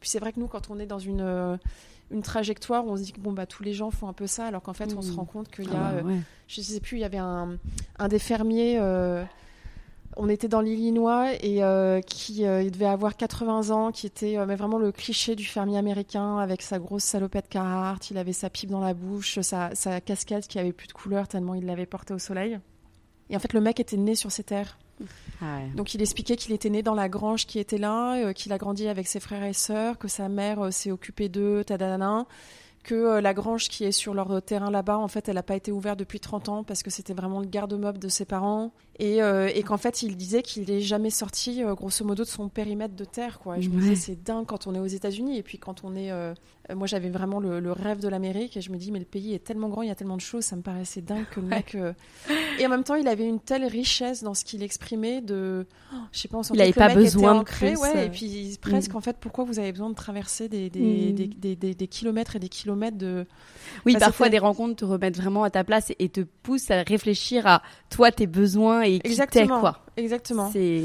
[0.00, 1.58] Puis c'est vrai que nous, quand on est dans une,
[2.10, 4.46] une trajectoire, on se dit que bon, bah, tous les gens font un peu ça,
[4.46, 5.16] alors qu'en fait, on se Mhm.
[5.16, 5.92] rend compte qu'il y Ah a.
[5.92, 6.18] bah euh, ouais.
[6.48, 7.56] je sais plus, il y avait un,
[7.98, 8.78] un des fermiers.
[8.80, 9.24] euh,
[10.16, 14.36] on était dans l'Illinois et euh, qui euh, il devait avoir 80 ans, qui était
[14.36, 18.10] euh, mais vraiment le cliché du fermier américain avec sa grosse salopette Carhartt.
[18.10, 21.28] Il avait sa pipe dans la bouche, sa, sa casquette qui avait plus de couleur
[21.28, 22.58] tellement il l'avait portée au soleil.
[23.30, 24.78] Et en fait, le mec était né sur ces terres.
[25.40, 25.70] Ah ouais.
[25.74, 28.58] Donc il expliquait qu'il était né dans la grange qui était là, euh, qu'il a
[28.58, 32.26] grandi avec ses frères et sœurs, que sa mère euh, s'est occupée d'eux, tadadana,
[32.82, 35.56] que euh, la grange qui est sur leur terrain là-bas, en fait, elle n'a pas
[35.56, 38.72] été ouverte depuis 30 ans parce que c'était vraiment le garde-meuble de ses parents.
[39.02, 42.28] Et, euh, et qu'en fait, il disait qu'il n'est jamais sorti, euh, grosso modo, de
[42.28, 43.38] son périmètre de terre.
[43.38, 43.56] Quoi.
[43.58, 45.38] Et je me disais, c'est dingue quand on est aux États-Unis.
[45.38, 46.10] Et puis quand on est.
[46.12, 46.34] euh,
[46.74, 48.56] moi, j'avais vraiment le, le rêve de l'Amérique.
[48.56, 50.20] Et je me dis, mais le pays est tellement grand, il y a tellement de
[50.20, 50.44] choses.
[50.44, 51.76] Ça me paraissait dingue que le mec.
[52.58, 55.66] Et en même temps, il avait une telle richesse dans ce qu'il exprimait de.
[55.92, 58.06] oh, je sais pas, on sentait avait que le pas besoin de ancré, plus, ouais.
[58.06, 58.96] Et puis presque, Mm.
[58.96, 61.14] en fait, pourquoi vous avez besoin de traverser des, des, Mm.
[61.14, 63.26] des, des, des- des kilomètres et des kilomètres de.
[63.86, 66.82] Oui, parfois des rencontres te remettent vraiment à ta place et, et te poussent à
[66.82, 69.60] réfléchir à toi, tes besoins et qui Exactement.
[69.60, 69.78] quoi.
[69.96, 70.50] Exactement.
[70.52, 70.82] C'est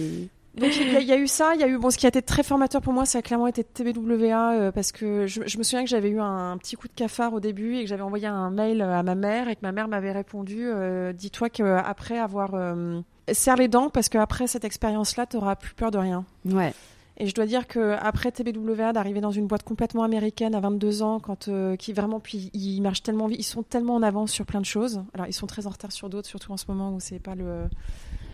[0.56, 1.98] Donc il y, a- il y a eu ça, il y a eu bon ce
[1.98, 5.26] qui a été très formateur pour moi, ça a clairement été TBWA euh, parce que
[5.28, 7.84] je, je me souviens que j'avais eu un, petit coup de cafard au début et
[7.84, 11.12] que j'avais envoyé un mail à ma mère et que ma mère m'avait répondu euh,
[11.14, 13.02] dis-toi qu'après avoir euh,
[13.34, 16.24] serre les dents parce qu'après cette expérience-là, tu n'auras plus peur de rien.
[16.46, 16.74] ouais.
[17.18, 21.02] Et je dois dire que après TBWA, d'arriver dans une boîte complètement américaine à 22
[21.02, 24.32] ans, quand euh, qui vraiment puis ils marchent tellement vite, ils sont tellement en avance
[24.32, 25.02] sur plein de choses.
[25.14, 27.36] Alors ils sont très en retard sur d'autres, surtout en ce moment où c'est pas
[27.36, 27.70] le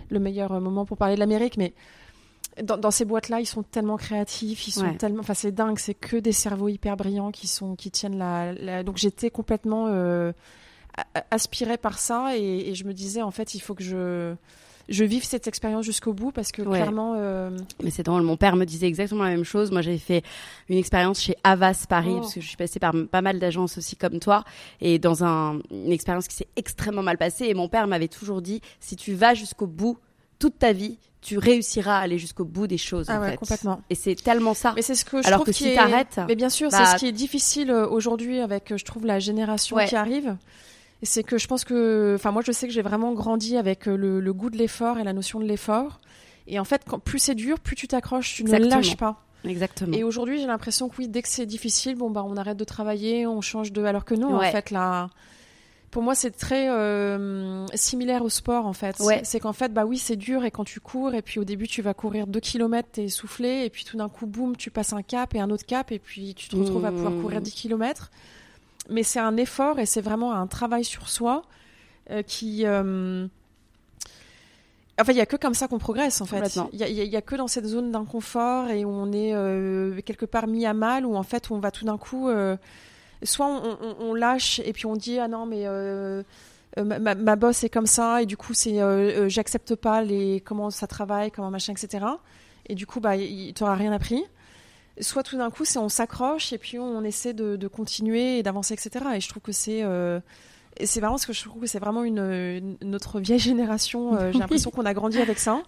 [0.09, 1.73] le meilleur moment pour parler de l'Amérique, mais
[2.61, 4.97] dans, dans ces boîtes-là, ils sont tellement créatifs, ils sont Ouais.
[4.97, 8.51] tellement, enfin c'est dingue, c'est que des cerveaux hyper brillants qui sont, qui tiennent la.
[8.51, 10.33] la- Donc j'étais complètement euh,
[11.29, 14.33] aspirée par ça et, et je me disais en fait il faut que je
[14.89, 16.79] je vive cette expérience jusqu'au bout parce que Ouais.
[16.79, 17.49] clairement euh,
[17.83, 19.71] Mais c'est drôle, mon père me disait exactement la même chose.
[19.71, 20.23] Moi, j'avais fait
[20.69, 22.19] une expérience chez Avas Paris, Oh.
[22.21, 24.43] parce que je suis passée par pas mal d'agences aussi comme toi,
[24.81, 27.45] et dans un, une expérience qui s'est extrêmement mal passée.
[27.45, 29.97] Et mon père m'avait toujours dit, si tu vas jusqu'au bout
[30.39, 33.05] toute ta vie, tu réussiras à aller jusqu'au bout des choses.
[33.09, 33.37] Ah en ouais, fait.
[33.37, 33.81] complètement.
[33.91, 34.73] Et c'est tellement ça.
[34.75, 36.69] mais c'est ce que je Alors trouve que qui si est- t'arrêtes, Mais bien sûr,
[36.71, 39.87] bah- c'est ce qui est difficile euh, aujourd'hui avec, euh, je trouve, la génération Ouais.
[39.87, 40.35] qui arrive.
[41.03, 43.95] C'est que je pense que, enfin, moi, je sais que j'ai vraiment grandi avec euh,
[43.95, 45.99] le, le goût de l'effort et la notion de l'effort.
[46.47, 48.69] Et en fait, quand, plus c'est dur, plus tu t'accroches, tu Exactement.
[48.69, 49.23] ne lâches pas.
[49.43, 49.97] Exactement.
[49.97, 52.63] Et aujourd'hui, j'ai l'impression que oui, dès que c'est difficile, bon, bah, on arrête de
[52.63, 53.83] travailler, on change de.
[53.83, 54.47] Alors que non, Ouais.
[54.47, 55.09] en fait, là.
[55.89, 58.97] Pour moi, c'est très euh, similaire au sport, en fait.
[59.01, 59.19] Ouais.
[59.25, 61.67] C'est qu'en fait, bah oui, c'est dur et quand tu cours, et puis au début,
[61.67, 64.93] tu vas courir 2 km, t'es essoufflé, et puis tout d'un coup, boum, tu passes
[64.93, 67.21] un cap et un autre cap, et puis tu te retrouves à pouvoir Mmh.
[67.21, 68.09] courir 10 km.
[68.91, 71.43] Mais c'est un effort et c'est vraiment un travail sur soi
[72.12, 72.65] euh, qui.
[72.65, 73.25] euh,
[74.99, 76.36] Enfin, il y a que comme ça qu'on progresse, en fait.
[76.73, 80.45] Il y, a- que dans cette zone d'inconfort et où on est euh, quelque part
[80.47, 82.56] mis à mal, où en fait, on va tout d'un coup, euh,
[83.23, 85.65] soit on, on- on lâche et puis on dit ah non mais
[86.77, 88.80] ma, ma- ma boss est comme ça et du coup c'est
[89.30, 92.06] j'accepte pas les comment ça travaille, comment machin, etc.
[92.67, 94.23] Et du coup bah il t'aura rien appris.
[94.99, 98.43] Soit tout d'un coup c'est on s'accroche et puis on essaie de, de continuer et
[98.43, 99.06] d'avancer, etc.
[99.15, 100.19] Et je trouve que c'est euh,
[100.84, 104.15] c'est marrant parce que je trouve que c'est vraiment une, une- notre vieille génération.
[104.15, 105.62] euh, J'ai l'impression qu'on a grandi avec ça.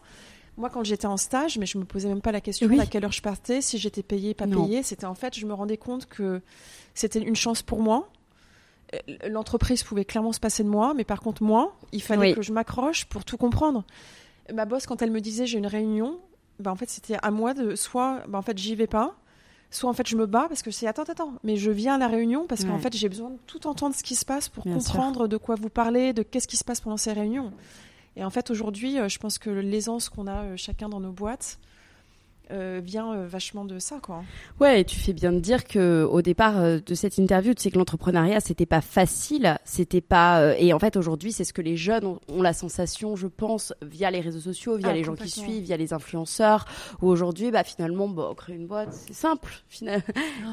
[0.56, 2.80] Moi, quand j'étais en stage, mais je me posais même pas la question Oui.
[2.80, 4.66] à quelle heure je partais, si j'étais payée, pas Non.
[4.66, 4.84] payée.
[4.84, 6.42] C'était en fait, je me rendais compte que
[6.94, 8.10] c'était une chance pour moi.
[8.94, 12.36] Euh, L'entreprise pouvait clairement se passer de moi, mais par contre, moi, il fallait Oui.
[12.36, 13.84] que je m'accroche pour tout comprendre.
[14.54, 16.20] Ma boss, quand elle me disait j'ai une réunion,
[16.60, 19.16] bah, en fait, c'était à moi de soit, bah, en fait, j'y vais pas,
[19.72, 21.98] soit en fait, je me bats parce que c'est attends, attends, mais je viens à
[21.98, 22.80] la réunion parce qu'en Ouais.
[22.82, 24.92] fait, j'ai besoin de tout entendre ce qui se passe pour Bien sûr.
[24.94, 27.52] comprendre de quoi vous parlez, de qu'est-ce qui se passe pendant ces réunions.
[28.16, 31.12] Et en fait, aujourd'hui, euh, je pense que l'aisance qu'on a euh, chacun dans nos
[31.12, 31.58] boîtes
[32.52, 34.24] euh, vient euh, vachement de ça, quoi.
[34.60, 37.62] Ouais, et tu fais bien de dire que au départ euh, de cette interview, tu
[37.64, 41.54] sais que l'entrepreneuriat c'était pas facile, c'était pas euh, et en fait aujourd'hui c'est ce
[41.54, 44.94] que les jeunes ont, ont la sensation, je pense, via les réseaux sociaux, via Ah,
[44.94, 46.66] les gens qui suivent, via les influenceurs,
[47.02, 50.04] où aujourd'hui bah finalement bah, créer une boîte c'est simple finalement.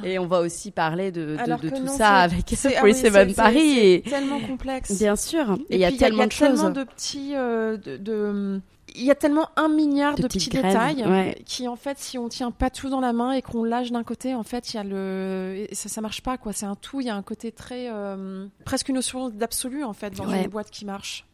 [0.05, 3.35] et on va aussi parler de, tout non, ça avec C'est- ah Free oui, Seven
[3.35, 4.97] Paris c'est- et tellement complexe.
[4.99, 6.73] bien sûr, et il y a tellement de tellement choses.
[6.73, 8.61] de petits, euh, de, de-
[8.95, 11.43] il y a tellement un milliard De petits détails ouais.
[11.47, 14.05] qui, en fait, si on tient pas tout dans la main et qu'on lâche d'un
[14.05, 16.53] côté, en fait, il y a le, ça, ça marche pas, quoi.
[16.53, 17.01] C'est un tout.
[17.01, 20.45] Il y a un côté très, euh, presque une notion d'absolu, en fait, dans Ouais.
[20.45, 21.25] une boîte qui marche.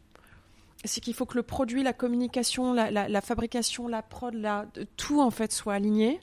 [0.85, 4.65] C'est qu'il faut que le produit, la communication, la, la- la fabrication, la prod, la,
[4.95, 6.19] tout, en fait, soit aligné.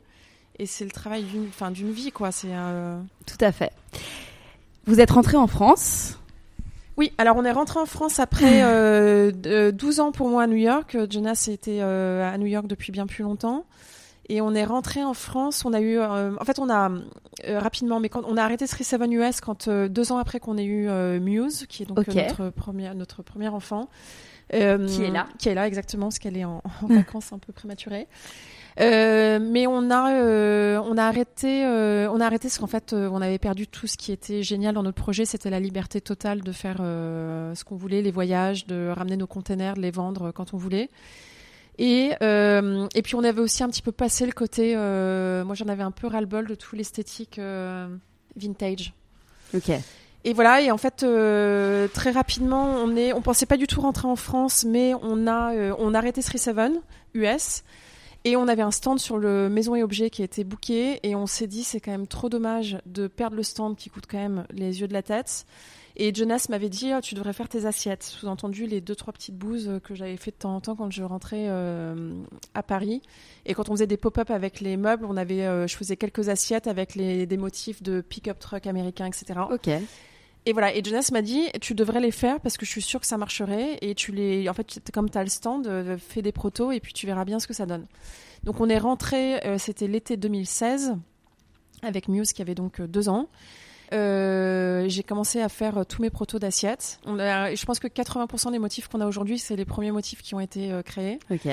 [0.59, 2.31] Et c'est le travail d'une, d'une vie, quoi.
[2.31, 3.73] C'est, euh, Tout à fait.
[4.87, 6.19] Vous êtes rentré en France.
[6.97, 10.47] Oui, alors on est rentré en France après euh, de- 12 ans pour moi à
[10.47, 10.95] New York.
[10.95, 13.65] Euh, Jonas était euh, à New York depuis bien plus longtemps.
[14.29, 15.65] Et on est rentré en France.
[15.65, 16.91] On a eu, euh, en fait, on a
[17.49, 20.57] euh, rapidement, mais quand on a arrêté 37 US quand euh, deux ans après qu'on
[20.57, 23.91] ait eu euh, Muse, qui est donc euh, notre premier notre premier enfant,
[24.55, 25.27] euh, Qui est là.
[25.39, 28.07] qui est là exactement, parce qu'elle est en, en vacances un peu prématurée.
[28.81, 32.93] Euh, mais on a euh, on a arrêté euh, on a arrêté parce qu'en fait
[32.93, 35.25] on avait perdu tout ce qui était génial dans notre projet.
[35.25, 39.75] C'était la liberté totale de faire ce qu'on voulait les voyages de ramener nos containers
[39.75, 40.91] de les vendre quand on voulait.
[41.79, 45.83] Et et puis on avait aussi un petit peu passé le côté moi j'en avais
[45.85, 47.41] un peu ras le bol de tout l'esthétique
[48.37, 48.93] vintage.
[49.55, 49.71] Ok.
[50.25, 53.81] et voilà, et en fait, euh, très rapidement, on est, on pensait pas du tout
[53.81, 56.73] rentrer en France, mais on a, euh, on a arrêté 37
[57.15, 57.63] US,
[58.25, 61.27] et on avait un stand sur le Maison et Objets qui été booké, et on
[61.27, 64.47] s'est dit c'est quand même trop dommage de perdre le stand qui coûte quand même
[64.51, 65.47] les yeux de la tête.
[65.97, 69.37] Et Jonas m'avait dit Ah, tu devrais faire tes assiettes, sous-entendu les deux trois petites
[69.37, 72.15] bouses que j'avais fait de temps en temps quand je rentrais euh,
[72.55, 73.03] à Paris.
[73.47, 76.29] Et quand on faisait des pop-up avec les meubles, on avait, euh, je faisais quelques
[76.29, 79.41] assiettes avec des motifs de pick-up truck américains, etc.
[79.51, 79.71] Ok.
[80.47, 83.01] Et voilà, et Jonas m'a dit, tu devrais les faire parce que je suis sûre
[83.01, 83.79] que ça marcherait.
[83.81, 86.81] Et tu les, en fait, comme tu as le stand, euh, fais des protos et
[86.81, 87.87] puis tu verras bien ce que ça donne.
[88.43, 90.97] Donc on est rentré, euh, c'était l'été 2016,
[91.83, 93.29] avec Muse qui avait donc euh, deux ans.
[93.91, 96.99] J'ai commencé à faire tous mes protos d'assiettes.
[97.07, 100.41] Je pense que 80% des motifs qu'on a aujourd'hui, c'est les premiers motifs qui ont
[100.41, 101.21] été créés.
[101.31, 101.47] Ok.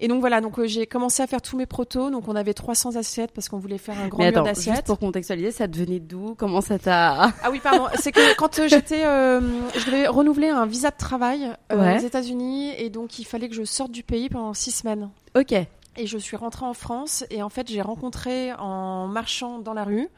[0.00, 2.10] Et donc voilà, donc euh, j'ai commencé à faire tous mes protos.
[2.10, 4.66] Donc on avait 300 assiettes parce qu'on voulait faire un grand Mais mur attends, juste
[4.68, 4.86] d'assiettes.
[4.86, 6.34] pour contextualiser, ça devenait d'où?
[6.36, 7.86] Comment ça t'a Ah oui, pardon.
[7.98, 9.40] C'est que quand euh, j'étais, euh,
[9.76, 11.96] je devais renouveler un visa de travail euh, Ouais.
[11.98, 15.10] aux États-Unis et donc il fallait que je sorte du pays pendant six semaines.
[15.36, 15.52] Ok.
[15.52, 19.82] Et je suis rentrée en France et en fait j'ai rencontré en marchant dans la
[19.84, 20.08] rue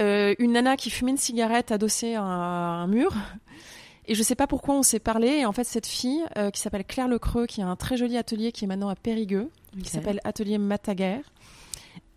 [0.00, 3.12] une nana qui fumait une cigarette adossée à un, mur.
[4.08, 5.28] Et je sais pas pourquoi on s'est parlé.
[5.28, 8.16] Et en fait, cette fille euh, qui s'appelle Claire Lecreux, qui a un très joli
[8.16, 9.50] atelier qui est maintenant à Périgueux,
[9.82, 11.20] qui s'appelle Atelier Mataguer.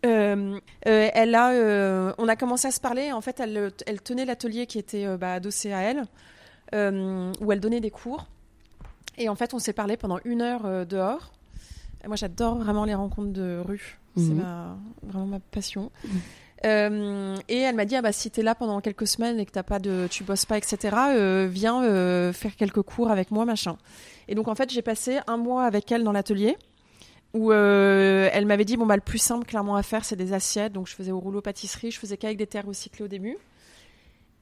[0.06, 3.12] Euh, elle a, on a commencé à se parler.
[3.12, 6.06] En fait, elle, elle tenait l'atelier qui était bah, adossé à elle,
[7.42, 8.26] où elle donnait des cours.
[9.18, 11.34] Et en fait, on s'est parlé pendant une heure dehors.
[12.04, 14.00] Et moi, j'adore vraiment les rencontres de rue.
[14.16, 14.78] C'est mhm.
[15.04, 15.92] vraiment ma passion.
[16.06, 16.22] Mhm.
[16.66, 19.52] Euh, et elle m'a dit ah bah si t'es là pendant quelques semaines et que
[19.52, 20.96] t'as pas de, tu bosses pas etc.
[21.10, 23.78] Euh, viens euh, faire quelques cours avec moi machin.
[24.28, 26.58] Et donc en fait j'ai passé un mois avec elle dans l'atelier
[27.34, 30.74] où elle m'avait dit bon bah le plus simple clairement à faire c'est des assiettes
[30.74, 33.38] donc je faisais au rouleau pâtisserie je faisais qu'avec des terres recyclées au début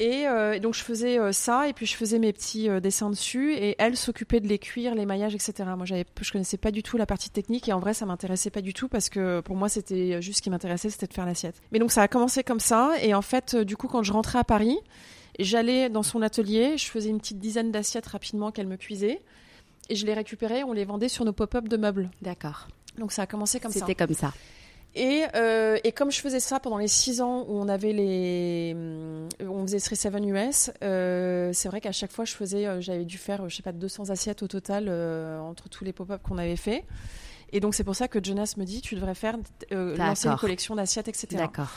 [0.01, 3.09] euh, et, donc je faisais euh, ça et puis je faisais mes petits euh, dessins
[3.09, 5.53] dessus et elle s'occupait de les cuire, les maillages, etc.
[5.75, 8.49] Moi j'avais, je connaissais pas du tout la partie technique et en vrai ça m'intéressait
[8.49, 11.25] pas du tout parce que pour moi c'était juste ce qui m'intéressait c'était de faire
[11.25, 11.55] l'assiette.
[11.71, 14.39] Mais donc ça a commencé comme ça et en fait du coup quand je rentrais
[14.39, 14.77] à Paris,
[15.37, 19.19] j'allais dans son atelier, je faisais une petite dizaine d'assiettes rapidement qu'elle me cuisait
[19.89, 22.09] et je les récupérais, on les vendait sur nos pop-up de meubles.
[22.21, 22.69] D'accord.
[22.97, 23.79] Donc ça a commencé comme ça.
[23.79, 24.33] C'était comme ça.
[24.95, 28.75] Et, euh, et, comme je faisais ça pendant les six ans où on avait les,
[29.39, 33.19] on faisait 7 US, euh, c'est vrai qu'à chaque fois je faisais, euh, j'avais dû
[33.19, 36.55] faire, je sais pas, 200 assiettes au total euh, entre tous les pop-up qu'on avait
[36.55, 36.85] fait.
[37.51, 39.37] Et donc c'est pour ça que Jonas me dit, tu devrais faire
[39.71, 41.27] lancer une collection d'assiettes, etc.
[41.37, 41.69] D'accord.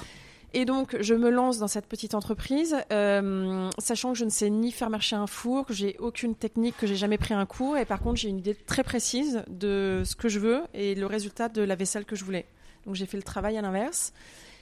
[0.54, 4.50] Et donc, je me lance dans cette petite entreprise, euh, sachant que je ne sais
[4.50, 7.78] ni faire marcher un four, que j'ai aucune technique, que j'ai jamais pris un cours,
[7.78, 11.06] et par contre, j'ai une idée très précise de ce que je veux et le
[11.06, 12.44] résultat de la vaisselle que je voulais.
[12.86, 14.12] Donc j'ai fait le travail à l'inverse.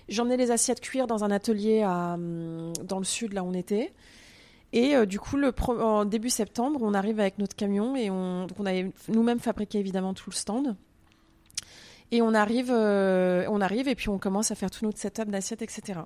[0.09, 3.93] J'emmenais les assiettes cuire dans un atelier hum, dans le sud, là où on était.
[4.73, 8.59] Et euh, du coup, en début septembre, on arrive avec notre camion et on, donc
[8.59, 10.77] on avait nous-mêmes fabriqué évidemment tout le stand.
[12.13, 15.31] Et on arrive, euh, on arrive et puis on commence à faire tout notre setup
[15.31, 16.01] d'assiettes, etc.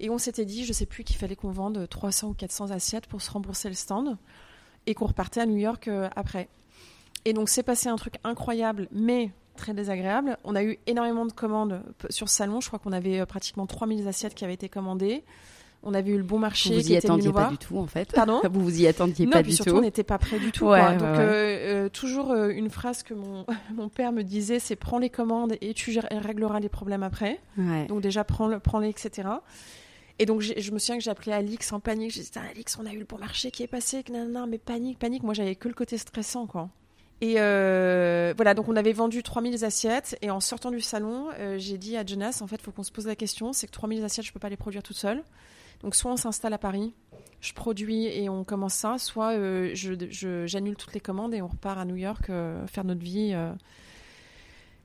[0.00, 3.06] Et on s'était dit, je sais plus qu'il fallait qu'on vende 300 ou 400 assiettes
[3.06, 4.16] pour se rembourser le stand
[4.86, 6.48] et qu'on repartait à New York euh, après.
[7.24, 10.36] Et donc c'est passé un truc incroyable, mais très désagréable.
[10.44, 12.60] On a eu énormément de commandes sur salon.
[12.60, 15.24] Je crois qu'on avait euh, pratiquement 3000 assiettes qui avaient été commandées.
[15.86, 18.10] On avait eu le bon marché vous vous y attendiez pas du tout en fait.
[18.12, 18.40] Pardon?
[18.50, 19.56] Vous vous y attendiez pas du tout.
[19.56, 20.64] surtout on n'était pas prêt du tout.
[20.64, 25.10] Donc euh, euh, toujours une phrase que mon, mon père me disait, c'est prends les
[25.10, 27.38] commandes et tu régleras les problèmes après.
[27.88, 29.28] Donc déjà prends-les, prends etc.
[30.18, 32.12] Et donc je me souviens que j'ai appelé Alix en panique.
[32.12, 34.02] J'ai dit Alix, on a eu le bon marché qui est passé.
[34.10, 35.22] Non, non, mais panique, panique.
[35.22, 36.70] Moi j'avais que le côté stressant quoi.
[37.20, 40.18] Et euh, voilà, donc on avait vendu 3000 assiettes.
[40.22, 42.82] Et en sortant du salon, euh, j'ai dit à Jonas, en fait, il faut qu'on
[42.82, 44.96] se pose la question, c'est que 3000 assiettes, je ne peux pas les produire toute
[44.96, 45.22] seule.
[45.82, 46.94] Donc soit on s'installe à Paris,
[47.40, 51.78] je produis et on commence ça, soit euh, j'annule toutes les commandes et on repart
[51.78, 52.26] à New York
[52.66, 53.34] faire notre vie.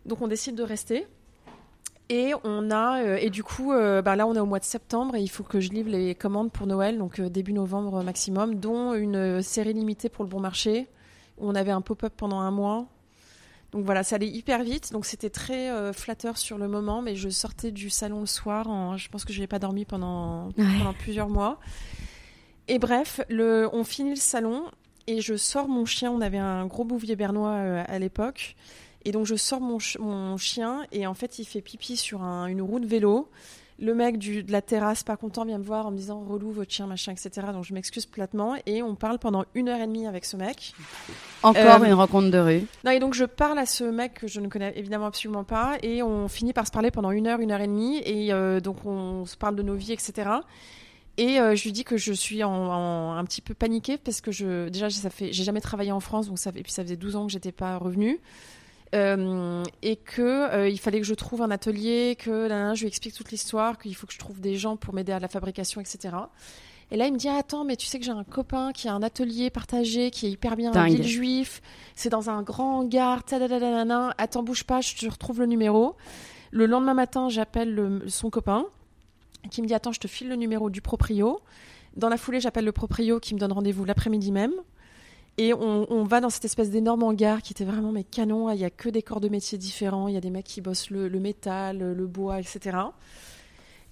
[0.05, 1.07] Donc on décide de rester.
[2.09, 5.21] Et on a et du coup bah là on est au mois de septembre et
[5.21, 9.43] il faut que je livre les commandes pour Noël donc début novembre maximum dont une
[9.43, 10.87] série limitée pour le bon marché
[11.39, 12.87] on avait un pop-up pendant un mois.
[13.71, 14.91] Donc voilà, ça allait hyper vite.
[14.91, 18.97] Donc c'était très euh, flatteur sur le moment, mais je sortais du salon le soir.
[18.97, 20.49] je pense que je n'ai pas dormi pendant,
[20.99, 21.59] plusieurs mois.
[22.67, 24.63] Et bref, le, on finit le salon
[25.07, 26.11] et je sors mon chien.
[26.11, 28.55] On avait un gros bouvier bernois euh, à l'époque.
[29.05, 32.61] Et donc je sors mon, mon, chien et en fait il fait pipi sur une
[32.61, 33.29] roue de vélo.
[33.81, 36.51] Le mec du, de la terrasse, pas content, vient me voir en me disant relou
[36.51, 37.47] votre chien, machin, etc.
[37.53, 40.73] Donc je m'excuse platement et on parle pendant une heure et demie avec ce mec.
[41.43, 42.63] Encore euh, une rencontre de rue.
[42.83, 45.77] Non, et donc je parle à ce mec que je ne connais évidemment absolument pas
[45.81, 48.59] et on finit par se parler pendant une heure, une heure et demie et euh,
[48.59, 50.29] donc on se parle de nos vies, etc.
[51.19, 54.31] Et euh, je lui dis que je suis en, un petit peu paniquée parce que
[54.31, 56.95] je, déjà, ça fait, j'ai jamais travaillé en France, donc ça, et puis ça faisait
[56.95, 58.21] 12 ans que j'étais pas revenue.
[58.95, 62.87] Euh, et que euh, il fallait que je trouve un atelier, que là, je lui
[62.87, 65.79] explique toute l'histoire, qu'il faut que je trouve des gens pour m'aider à la fabrication,
[65.79, 66.15] etc.
[66.89, 68.93] Et là, il me dit Attends, mais tu sais que j'ai un copain qui a
[68.93, 71.61] un atelier partagé qui est hyper bien à Ville Juif.
[71.95, 73.21] C'est dans un grand hangar.
[74.17, 75.95] Attends, bouge pas, je te retrouve le numéro.
[76.51, 78.65] Le lendemain matin, j'appelle son copain
[79.51, 81.41] qui me dit Attends, je te file le numéro du proprio.
[81.95, 84.53] Dans la foulée, j'appelle le proprio qui me donne rendez-vous l'après-midi même.
[85.41, 88.51] Et on, va dans cette espèce d'énorme hangar qui était vraiment mais canon.
[88.51, 90.09] Il n'y a que des corps de métiers différents.
[90.09, 92.77] Il y a des mecs qui bossent le, métal, le bois, etc.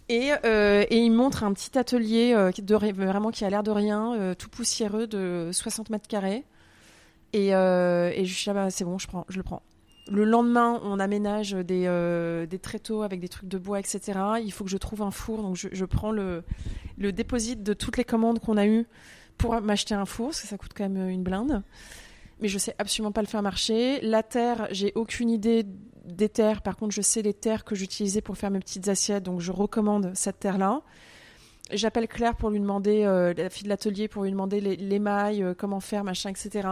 [0.10, 3.72] Et, euh, et, il montre un petit atelier euh, de, vraiment qui a l'air de
[3.72, 6.44] rien, euh, tout poussiéreux de 60 mètres carrés.
[7.32, 9.08] Et, et je suis là, bah, c'est bon, je,
[9.38, 9.62] le prends.
[10.12, 14.20] Le lendemain, on aménage des, des tréteaux avec des trucs de bois, etc.
[14.44, 16.44] Il faut que je trouve un four, donc je, je prends le,
[16.98, 18.86] le déposit de toutes les commandes qu'on a eues
[19.38, 21.64] pour m'acheter un four, parce que ça coûte quand même une blinde.
[22.40, 24.00] Mais je sais absolument pas le faire marcher.
[24.02, 25.66] La terre, j'ai aucune idée
[26.06, 26.62] des terres.
[26.62, 29.52] Par contre, je sais les terres que j'utilisais pour faire mes petites assiettes, donc je
[29.52, 30.82] recommande cette terre-là.
[31.72, 35.54] J'appelle Claire pour lui demander, euh, la fille de l'atelier, pour lui demander les, euh,
[35.54, 36.68] comment faire, machin, etc.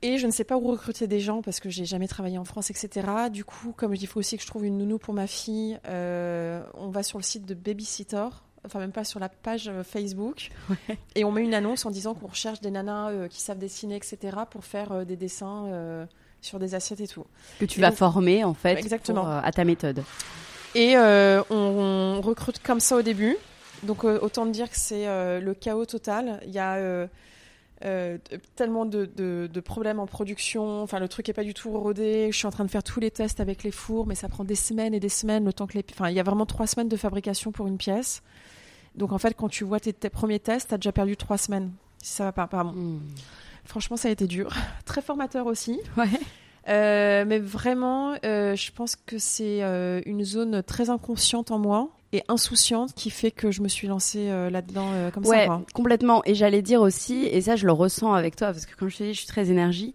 [0.00, 2.44] Et je ne sais pas où recruter des gens parce que j'ai jamais travaillé en
[2.44, 3.06] France, etc.
[3.30, 6.62] Du coup, comme il faut aussi que je trouve une nounou pour ma fille, euh,
[6.74, 8.28] on va sur le site de Babysitter,
[8.66, 10.50] enfin même pas sur la page euh, Facebook,
[11.14, 13.96] et on met une annonce en disant qu'on recherche des nanas euh, qui savent dessiner,
[13.96, 14.18] etc.
[14.50, 16.06] pour faire euh, des dessins euh,
[16.40, 17.24] sur des assiettes et tout.
[17.60, 19.20] Que tu Et vas donc- former en fait Exactement.
[19.22, 20.02] pour, à ta méthode.
[20.74, 23.36] Et on, on recrute comme ça au début.
[23.84, 26.40] Donc autant dire que c'est le chaos total.
[26.46, 27.06] Il y a
[27.84, 28.18] euh,
[28.56, 30.82] tellement de, de- de problèmes en production.
[30.82, 32.28] Enfin, le truc est pas du tout rodé.
[32.32, 34.42] Je suis en train de faire tous les tests avec les fours, mais ça prend
[34.44, 35.84] des semaines et des semaines le temps que les.
[35.92, 38.22] Enfin, il y a vraiment trois semaines de fabrication pour une pièce.
[38.94, 41.72] Donc en fait, quand tu vois tes, tes premiers tests, t'as déjà perdu trois semaines.
[42.02, 42.72] Si ça va pas, pardon.
[42.72, 43.00] Hmm.
[43.64, 44.50] Franchement, ça a été dur.
[44.84, 45.80] Très formateur aussi.
[45.96, 46.08] Ouais.
[46.68, 51.90] Euh, mais vraiment, euh, je pense que c'est euh, une zone très inconsciente en moi
[52.12, 55.46] et insouciante qui fait que je me suis lancée là-dedans comme Ouais, ça.
[55.46, 55.62] quoi.
[55.74, 56.22] complètement.
[56.24, 58.98] Et j'allais dire aussi, et ça je le ressens avec toi, parce que comme je
[58.98, 59.94] te dis, je suis très énergie,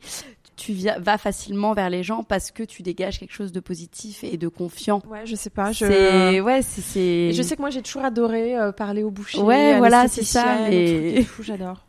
[0.60, 4.36] tu vas facilement vers les gens parce que tu dégages quelque chose de positif et
[4.38, 5.02] de confiant.
[5.10, 5.72] Ouais, je sais pas.
[5.72, 6.40] Je...
[6.42, 9.40] Ouais, c'est, je sais que moi j'ai toujours adoré euh, parler au boucher.
[9.40, 11.86] Ouais, voilà, c'est ça, et- aux j'adore.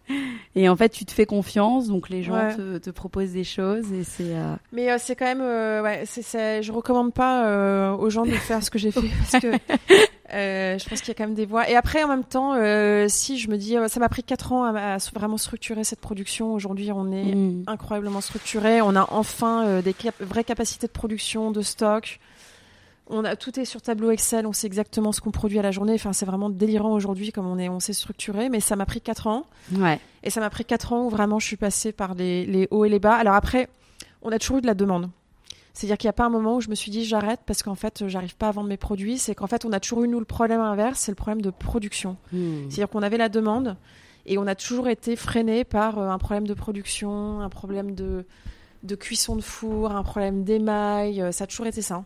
[0.57, 2.55] Et en fait, tu te fais confiance, donc les gens Ouais.
[2.57, 4.35] te, te proposent des choses et c'est.
[4.35, 8.11] euh, Mais euh, c'est quand même, euh, ouais, c'est, c'est, je recommande pas euh, aux
[8.11, 9.49] gens de faire ce que j'ai fait parce que
[10.35, 11.69] euh, je pense qu'il y a quand même des voies.
[11.71, 12.55] Et après, en même temps,
[13.09, 16.53] si je me dis, ça m'a pris quatre ans à, à vraiment structurer cette production.
[16.55, 17.65] Aujourd'hui, on est mm.
[17.67, 18.81] incroyablement structuré.
[18.83, 22.19] On a enfin des cap- vraies capacités de production, de stock.
[23.13, 24.47] On a tout est sur tableau Excel.
[24.47, 25.95] On sait exactement ce qu'on produit à la journée.
[25.95, 28.49] Enfin, c'est vraiment délirant aujourd'hui comme on est, on s'est structuré.
[28.49, 29.47] Mais ça m'a pris quatre ans.
[29.73, 29.99] Ouais.
[30.23, 32.85] Et ça m'a pris quatre ans où vraiment je suis passée par les, les hauts
[32.85, 33.15] et les bas.
[33.15, 33.69] Alors après,
[34.23, 35.11] on a toujours eu de la demande.
[35.73, 37.77] C'est-à-dire qu'il n'y a pas un moment où je me suis dit j'arrête parce qu'en
[37.77, 39.19] fait j'arrive pas à vendre mes produits.
[39.19, 41.51] C'est qu'en fait on a toujours eu nous le problème inverse, c'est le problème de
[41.51, 42.17] production.
[42.33, 42.63] Mm.
[42.69, 43.77] C'est-à-dire qu'on avait la demande
[44.27, 48.27] et on a toujours été freiné par euh, un problème de production, un problème de,
[48.83, 51.23] de cuisson de four, un problème d'émail.
[51.23, 52.05] euh, Ça a toujours été ça.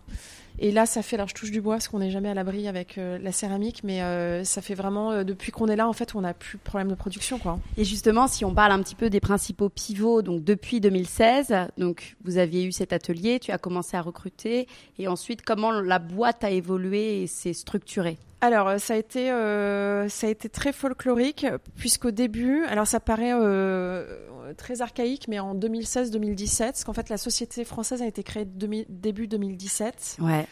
[0.58, 2.68] Et là, ça fait, alors je touche du bois parce qu'on n'est jamais à l'abri
[2.68, 5.92] avec euh, la céramique, mais euh, ça fait vraiment, euh, depuis qu'on est là, en
[5.92, 7.38] fait, on n'a plus de problème de production.
[7.38, 7.58] quoi.
[7.76, 12.16] Et justement, si on parle un petit peu des principaux pivots, donc depuis 2016, donc
[12.24, 16.44] vous aviez eu cet atelier, tu as commencé à recruter, et ensuite comment la boîte
[16.44, 18.18] a évolué et s'est structurée?
[18.44, 23.32] Alors, ça a été, euh, ça a été très folklorique, puisqu'au début, alors ça paraît
[23.32, 28.44] euh, très archaïque, mais en 2016-2017, parce qu'en fait, la société française a été créée
[28.44, 30.46] début 2017, Ouais.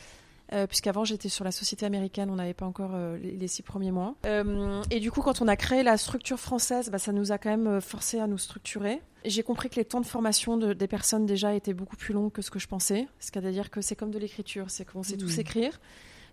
[0.52, 3.62] euh, puisqu'avant j'étais sur la société américaine, on n'avait pas encore euh, les, les six
[3.62, 4.14] premiers mois.
[4.26, 7.38] Euh, et du coup, quand on a créé la structure française, bah, ça nous a
[7.38, 9.00] quand même euh, forcé à nous structurer.
[9.24, 12.28] J'ai compris que les temps de formation de- des personnes déjà étaient beaucoup plus longs
[12.28, 13.06] que ce que je pensais.
[13.20, 15.40] C'est-à-dire que c'est comme de l'écriture, c'est qu'on sait tous Mhm.
[15.40, 15.80] écrire.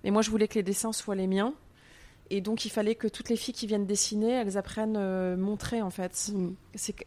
[0.03, 1.53] Mais moi, je voulais que les dessins soient les miens.
[2.32, 5.82] Et donc, il fallait que toutes les filles qui viennent dessiner, elles apprennent euh, montrer,
[5.82, 6.32] en fait.
[6.34, 6.50] Mm.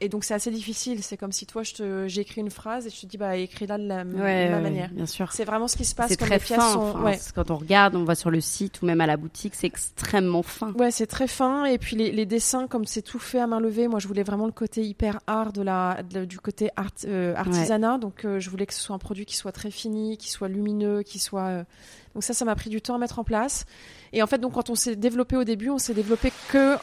[0.01, 1.03] Et donc, c'est assez difficile.
[1.05, 1.63] C'est comme si toi,
[2.07, 4.91] j'écris une phrase et je te dis, bah, écris-la de la Ouais, ma ouais, manière.
[4.91, 5.31] bien sûr.
[5.33, 6.73] C'est vraiment ce qui se passe quand très les pièces fin.
[6.73, 6.81] sont.
[6.81, 7.21] enfin, ouais.
[7.37, 10.43] Quand on regarde, on va sur le site ou même à la boutique, c'est extrêmement
[10.43, 10.73] fin.
[10.73, 11.67] Ouais, c'est très fin.
[11.67, 14.25] Et puis les, les dessins, comme c'est tout fait à main levée, moi je voulais
[14.25, 17.99] vraiment le côté hyper art de la, de- du côté art, euh, artisanat.
[17.99, 20.49] Donc euh, je voulais que ce soit un produit qui soit très fini, qui soit
[20.49, 21.65] lumineux, qui soit.
[22.15, 23.65] Donc ça, ça m'a pris du temps à mettre en place.
[24.13, 26.77] Et en fait, donc quand on s'est développé au début, on s'est développé que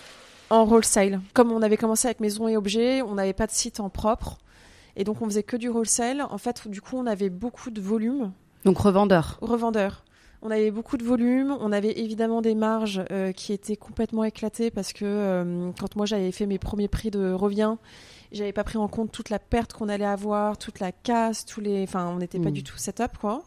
[0.49, 1.21] en wholesale.
[1.33, 4.37] Comme on avait commencé avec maison et objets, on n'avait pas de site en propre.
[4.95, 6.21] Et donc on faisait que du wholesale.
[6.29, 8.31] En fait, du coup, on avait beaucoup de volume
[8.65, 9.37] Donc revendeur.
[9.41, 10.03] revendeurs.
[10.41, 14.71] On avait beaucoup de volume, on avait évidemment des marges euh, qui étaient complètement éclatées
[14.71, 17.75] parce que euh, quand moi j'avais fait mes premiers prix de revient,
[18.31, 21.59] j'avais pas pris en compte toute la perte qu'on allait avoir, toute la casse, tous
[21.59, 22.53] les, enfin on n'était pas Mm.
[22.53, 23.43] du tout setup quoi.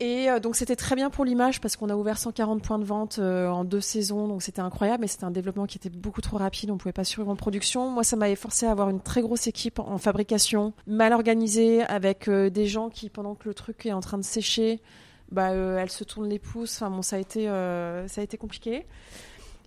[0.00, 2.84] Et euh, donc c'était très bien pour l'image parce qu'on a ouvert 140 points de
[2.84, 6.20] vente euh, en deux saisons, donc c'était incroyable, mais c'était un développement qui était beaucoup
[6.20, 7.90] trop rapide, on pouvait pas survivre en production.
[7.90, 12.28] Moi ça m'avait forcé à avoir une très grosse équipe en fabrication, mal organisée, avec
[12.28, 14.80] euh, des gens qui pendant que le truc est en train de sécher,
[15.32, 15.50] bah,
[15.88, 16.76] se tourne les pouces.
[16.76, 18.86] Enfin bon, ça a été, ça a été compliqué.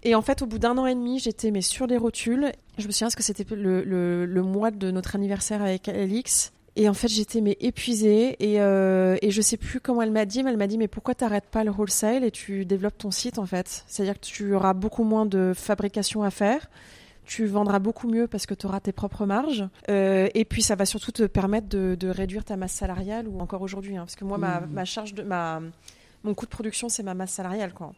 [0.03, 2.51] Et en fait, au bout d'un an et demi, j'étais mais sur les rotules.
[2.79, 6.51] Je me souviens que c'était le, le, le mois de notre anniversaire avec Alix.
[6.77, 10.23] Et en fait, j'étais mais épuisée et, euh, et je sais plus comment elle m'a
[10.25, 13.11] dit, mais elle m'a dit mais pourquoi t'arrêtes pas le wholesale et tu développes ton
[13.11, 13.83] site en fait?
[13.87, 16.69] C'est-à-dire que tu auras beaucoup moins de fabrication à faire.
[17.25, 19.67] Tu vendras beaucoup mieux parce que tu auras tes propres marges.
[19.89, 23.39] Euh, et puis, ça va surtout te permettre de, de réduire ta masse salariale ou
[23.41, 23.95] encore aujourd'hui.
[23.97, 24.71] hein, parce que moi, ma, Mhm.
[24.71, 25.61] ma charge de ma,
[26.23, 27.73] mon coût de production, c'est ma masse salariale.
[27.73, 27.93] Quoi.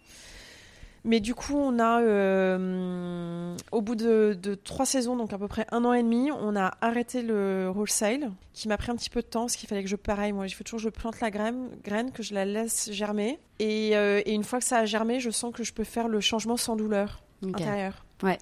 [1.06, 5.50] Mais du coup, on a, euh, au bout de, de, trois saisons, donc à peu
[5.50, 9.10] près un an et demi, on a arrêté le wholesale, qui m'a pris un petit
[9.10, 10.90] peu de temps, parce qu'il fallait que je, pareil, moi, il faut toujours que je
[10.90, 13.38] plante la graine, graine que je la laisse germer.
[13.60, 16.08] Et, euh, et, une fois que ça a germé, je sens que je peux faire
[16.08, 17.64] le changement sans douleur okay.
[17.64, 18.06] intérieure.
[18.22, 18.38] Ouais.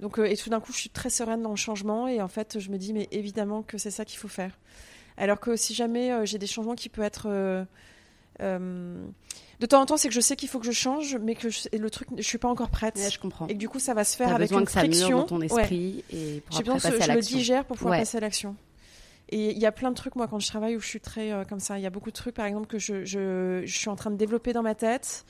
[0.00, 2.28] Donc, euh, et tout d'un coup, je suis très sereine dans le changement, et en
[2.28, 4.58] fait, je me dis, mais évidemment que c'est ça qu'il faut faire.
[5.18, 7.66] Alors que si jamais j'ai des changements qui peuvent être
[8.40, 9.04] euh,
[9.60, 11.50] de temps en temps, c'est que je sais qu'il faut que je change, mais que
[11.50, 12.96] je, le truc, je suis pas encore prête.
[12.96, 13.46] Ouais, je comprends.
[13.48, 15.08] Et que du coup, ça va se faire avec une que friction.
[15.08, 16.16] Ça dans ton esprit ouais.
[16.18, 17.98] et pour besoin passer que à je le digère pour pouvoir Ouais.
[18.00, 18.54] passer à l'action.
[19.30, 21.32] Et il y a plein de trucs, moi, quand je travaille, où je suis très
[21.32, 21.78] euh, comme ça.
[21.78, 24.10] Il y a beaucoup de trucs, par exemple, que je, je, je suis en train
[24.10, 25.26] de développer dans ma tête,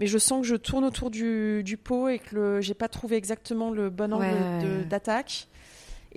[0.00, 3.16] mais je sens que je tourne autour du, du pot et que j'ai pas trouvé
[3.16, 5.48] exactement le bon angle d'attaque.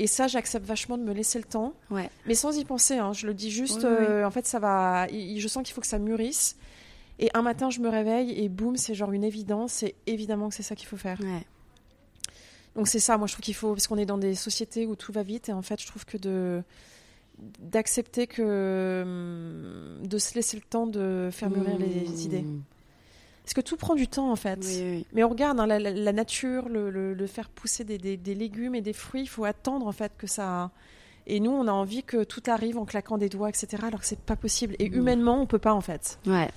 [0.01, 2.09] Et ça, j'accepte vachement de me laisser le temps, Ouais.
[2.25, 2.97] mais sans y penser.
[2.97, 3.13] hein.
[3.13, 4.05] Je le dis juste, Oui, oui.
[4.09, 5.07] euh, en fait, ça va.
[5.07, 6.55] Je sens qu'il faut que ça mûrisse.
[7.19, 9.73] Et un matin, je me réveille et boum, c'est genre une évidence.
[9.73, 11.19] C'est évidemment que c'est ça qu'il faut faire.
[11.21, 11.45] Ouais.
[12.75, 14.95] Donc c'est ça, moi je trouve qu'il faut, parce qu'on est dans des sociétés où
[14.95, 16.63] tout va vite, et en fait je trouve que de
[17.59, 22.19] d'accepter que hum, de se laisser le temps de faire mûrir les Mmh.
[22.21, 22.45] idées.
[23.43, 24.59] Parce que tout prend du temps en fait.
[24.63, 25.05] Oui, oui.
[25.13, 28.17] Mais on regarde hein, la, la- la nature, le, le- le faire pousser des, des-
[28.17, 30.71] des légumes et des fruits, il faut attendre en fait que ça.
[31.27, 33.83] Et nous, on a envie que tout arrive en claquant des doigts, etc.
[33.87, 34.75] Alors que c'est pas possible.
[34.79, 34.93] Et Mmh.
[34.95, 36.19] humainement, on peut pas en fait.
[36.25, 36.49] Ouais.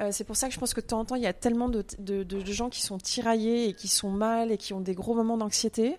[0.00, 1.32] Euh, c'est pour ça que je pense que de temps en temps, il y a
[1.32, 4.72] tellement de, de- de- de gens qui sont tiraillés et qui sont mal et qui
[4.72, 5.96] ont des gros moments d'anxiété.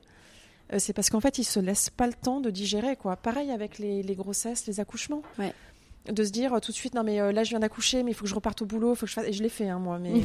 [0.72, 2.96] Euh, c'est parce qu'en fait, ils se laissent pas le temps de digérer.
[2.96, 3.16] quoi.
[3.18, 5.24] Pareil avec les, les grossesses, les accouchements.
[5.40, 5.54] Ouais.
[6.08, 8.14] De se dire tout de suite, non mais euh, là je viens d'accoucher, mais il
[8.14, 9.28] faut que je reparte au boulot, faut que je fasse.
[9.28, 10.24] Et je l'ai fait, hein, moi, mais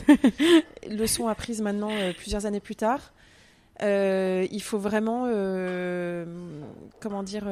[0.88, 3.12] leçon apprise maintenant, euh, plusieurs années plus tard.
[3.82, 5.24] Euh, il faut vraiment,
[7.00, 7.44] comment dire,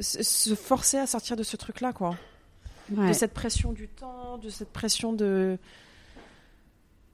[0.00, 2.16] se forcer à sortir de ce truc-là, quoi
[2.90, 3.08] Ouais.
[3.08, 5.56] de cette pression du temps, de cette pression de...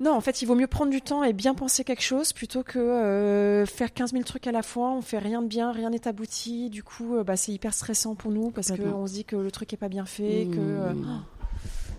[0.01, 2.63] Non, en fait, il vaut mieux prendre du temps et bien penser quelque chose plutôt
[2.63, 5.91] que euh, faire 15 000 trucs à la fois, on fait rien de bien, rien
[5.91, 9.25] n'est abouti, du coup, euh, bah, c'est hyper stressant pour nous parce qu'on se dit
[9.25, 10.59] que le truc est pas bien fait, que...
[10.59, 11.23] euh, Mmh.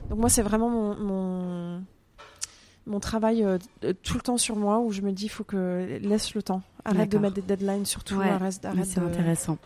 [0.09, 1.83] Donc moi, c'est vraiment mon, mon,
[2.87, 3.45] mon travail
[4.01, 5.99] tout le temps sur moi où je me dis, il faut que...
[6.01, 6.61] Laisse le temps.
[6.85, 8.15] Arrête de mettre des deadlines surtout.
[8.15, 8.29] Ouais.
[8.29, 9.57] Arrête, arrête C'est de- intéressant.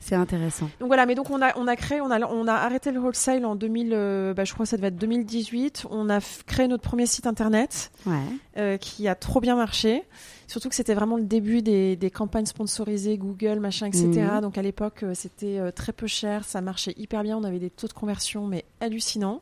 [0.00, 0.68] C'est intéressant.
[0.80, 3.00] donc voilà, mais donc on a, on a créé, on a, on a arrêté le
[3.00, 5.86] wholesale en 2000, euh, bah, je crois que ça devait être 2018.
[5.90, 8.12] On a créé notre premier site internet Ouais.
[8.58, 10.02] euh, qui a trop bien marché.
[10.46, 14.08] Surtout que c'était vraiment le début des, des campagnes sponsorisées, Google, machin, etc.
[14.34, 14.40] Mhm.
[14.42, 17.38] Donc à l'époque, euh, c'était très peu cher, ça marchait hyper bien.
[17.38, 19.40] On avait des taux de conversion mais hallucinants.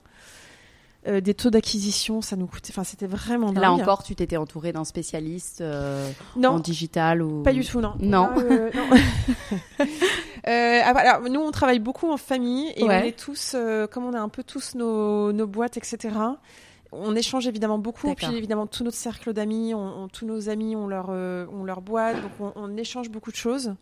[1.09, 3.61] Euh, des taux d'acquisition, ça nous coûtait, enfin c'était vraiment dingue.
[3.63, 6.09] Là encore, tu t'étais entouré d'un spécialiste euh,
[6.45, 7.95] en digital ou Pas du tout, non.
[7.99, 8.29] Non.
[8.29, 9.87] Là, euh, non.
[10.45, 13.01] Ah alors, nous, on travaille beaucoup en famille et Ouais.
[13.03, 13.57] on est tous,
[13.91, 16.15] comme on a un peu tous nos, nos boîtes, etc.
[16.93, 18.07] On échange évidemment beaucoup.
[18.09, 18.29] D'accord.
[18.29, 21.81] Puis évidemment, tout notre cercle d'amis, on- on- tous nos amis ont leur, ont leur
[21.81, 23.75] boîte, donc on, on échange beaucoup de choses.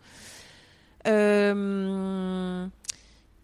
[1.07, 2.67] Euh,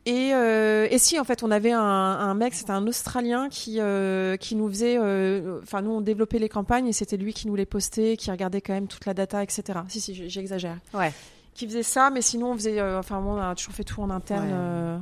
[0.06, 3.80] et, euh, et si, en fait, on avait un, un mec, c'était un Australien qui,
[3.80, 4.96] euh, qui nous faisait.
[4.98, 8.30] euh, Enfin, nous, on développait les campagnes et c'était lui qui nous les postait, qui
[8.30, 9.80] regardait quand même toute la data, etc.
[9.88, 10.78] Si, si, j'exagère.
[10.94, 11.12] Ouais.
[11.54, 12.80] Qui faisait ça, mais sinon, on faisait.
[12.80, 14.98] enfin, on a toujours fait tout en interne, Ouais.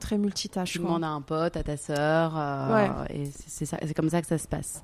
[0.00, 0.72] très multitâche.
[0.72, 4.08] Tu demandes à un pote, à ta sœur, euh, et c'est- c'est ça- c'est comme
[4.10, 4.82] ça que ça se passe.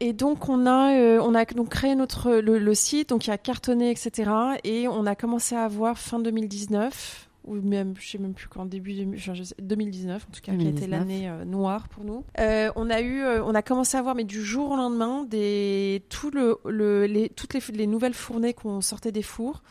[0.00, 3.30] Et donc on a euh, on a donc créé notre le, le site, donc il
[3.30, 4.30] a cartonné, etc.
[4.64, 8.66] Et on a commencé à avoir fin 2019 ou même je sais même plus quand
[8.66, 10.90] début 2000 enfin, je sais- 2019 en tout cas qui a été 2019.
[10.90, 12.24] l'année euh, noire pour nous.
[12.38, 15.24] Euh, on a eu euh, on a commencé à avoir mais du jour au lendemain
[15.24, 19.62] des tout le, le les toutes les, les nouvelles fournées qu'on sortait des fours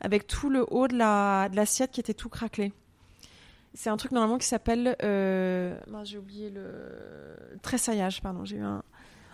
[0.00, 2.72] avec tout le haut de la de l'assiette qui était tout craquelé.
[3.74, 6.62] C'est un truc normalement qui s'appelle j'ai oublié le
[7.62, 8.82] tressaillage pardon j'ai eu un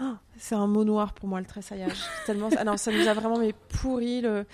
[0.01, 1.99] ah, c'est un mot noir pour moi le tressaillage.
[2.27, 4.45] Tellement ah non ça nous a vraiment mais pourri le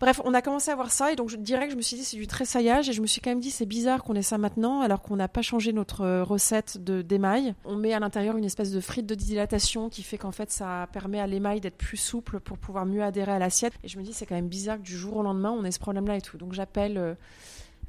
[0.00, 1.96] bref on a commencé à voir ça et donc je dirais que je me suis
[1.96, 4.22] dit c'est du tressaillage et je me suis quand même dit c'est bizarre qu'on ait
[4.22, 7.54] ça maintenant alors qu'on n'a pas changé notre euh, recette de d'émail.
[7.64, 10.88] On met à l'intérieur une espèce de frite de dilatation qui fait qu'en fait ça
[10.92, 13.74] permet à l'émail d'être plus souple pour pouvoir mieux adhérer à l'assiette.
[13.84, 15.70] Et je me dis c'est quand même bizarre que du jour au lendemain on ait
[15.70, 16.38] ce problème là et tout.
[16.38, 17.14] Donc j'appelle euh,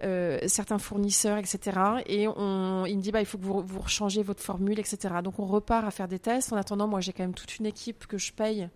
[0.03, 1.77] euh, certains fournisseurs, etc.
[2.05, 5.15] Et il me dit, bah, il faut que vous, vous changez votre formule, etc.
[5.23, 6.53] Donc on repart à faire des tests.
[6.53, 8.69] En attendant, moi, j'ai quand même toute une équipe que je paye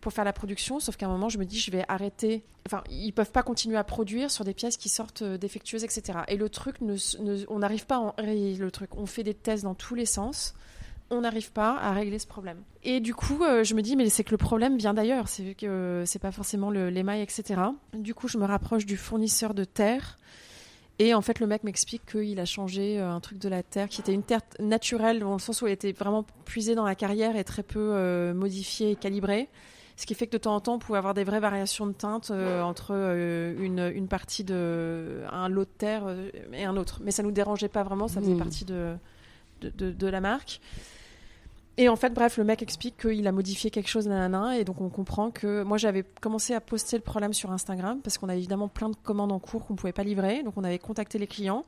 [0.00, 2.44] pour faire la production, sauf qu'à un moment, je me dis, je vais arrêter.
[2.66, 6.20] Enfin, ils peuvent pas continuer à produire sur des pièces qui sortent euh, défectueuses, etc.
[6.28, 6.76] Et le truc,
[7.48, 8.96] on n'arrive pas à enrayer le truc.
[8.96, 10.54] On fait des tests dans tous les sens.
[11.10, 12.62] On n'arrive pas à régler ce problème.
[12.82, 15.28] Et du coup, euh, je me dis, mais c'est que le problème vient d'ailleurs.
[15.28, 17.60] C'est que c'est pas forcément l'émail, etc.
[17.94, 20.18] Du coup, je me rapproche du fournisseur de terre
[20.98, 23.88] Et en fait, le mec m'explique qu'il a changé euh, un truc de la terre,
[23.88, 26.94] qui était une terre naturelle, dans le sens où elle était vraiment puisée dans la
[26.94, 29.48] carrière et très peu euh, modifiée et calibrée.
[29.98, 31.92] Ce qui fait que de temps en temps, on pouvait avoir des vraies variations de
[31.92, 36.04] teinte euh, entre une, une, partie de un lot de terre
[36.52, 37.00] et un autre.
[37.02, 38.38] Mais ça nous dérangeait pas vraiment, ça faisait Mmh.
[38.38, 38.94] partie de,
[39.62, 40.60] de, de- de la marque.
[41.78, 44.80] Et en fait, bref, le mec explique qu'il a modifié quelque chose, nanana, et donc
[44.80, 48.38] on comprend que moi j'avais commencé à poster le problème sur Instagram parce qu'on avait
[48.38, 51.26] évidemment plein de commandes en cours qu'on pouvait pas livrer, donc on avait contacté les
[51.26, 51.64] clients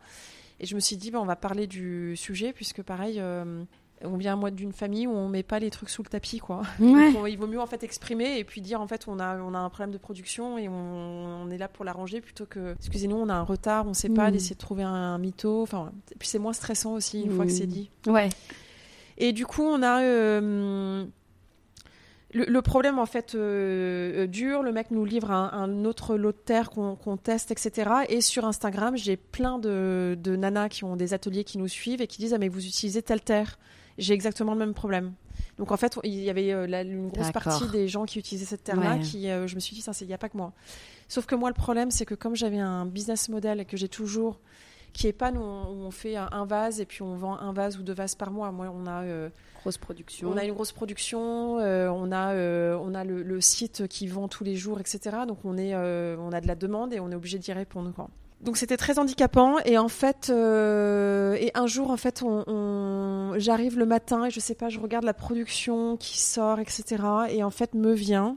[0.60, 3.62] et je me suis dit bah, on va parler du sujet puisque pareil, euh,
[4.02, 6.62] on vient moi d'une famille où on met pas les trucs sous le tapis quoi.
[6.80, 7.12] Ouais.
[7.12, 9.36] Donc, on- il vaut mieux en fait exprimer et puis dire en fait on a
[9.42, 10.72] on a un problème de production et on,
[11.44, 14.30] on est là pour l'arranger plutôt que excusez-nous on a un retard, on sait pas
[14.30, 14.32] Mm.
[14.32, 15.60] d'essayer de trouver un, mytho.
[15.62, 17.54] Enfin et puis c'est moins stressant aussi une fois que Mm.
[17.54, 17.90] c'est dit.
[18.06, 18.30] Ouais.
[19.18, 21.04] Et du coup, on a euh,
[22.32, 24.62] le, le problème en fait euh, dure.
[24.62, 27.90] Le mec nous livre un, un autre lot de terre qu'on teste, etc.
[28.08, 32.00] Et sur Instagram, j'ai plein de, de nanas qui ont des ateliers qui nous suivent
[32.00, 33.58] et qui disent ah mais vous utilisez telle terre.
[33.98, 35.14] J'ai exactement le même problème.
[35.56, 38.46] Donc en fait, il y avait euh, la- une grosse partie des gens qui utilisaient
[38.46, 39.00] cette terre-là Ouais.
[39.00, 40.52] qui, euh, je me suis dit, ça, il n'y a pas que moi.
[41.08, 44.38] Sauf que moi, le problème, c'est que comme j'avais un business model que j'ai toujours,
[44.98, 47.84] qui est pas nous, on, fait un, vase et puis on vend un vase ou
[47.84, 48.50] deux vases par mois.
[48.50, 49.28] Moi, on a, euh,
[49.60, 50.28] Grosse production.
[50.28, 54.08] on a une grosse production, euh, on a, euh, on a le, le site qui
[54.08, 55.18] vend tous les jours, etc.
[55.28, 57.92] Donc on est, on a de la demande et on est obligé d'y répondre.
[57.94, 58.08] Quoi.
[58.40, 63.78] Donc c'était très handicapant et en fait, et un jour en fait, on, on- j'arrive
[63.78, 66.84] le matin et je sais pas, je regarde la production qui sort, etc.
[67.30, 68.36] Et en fait me vient,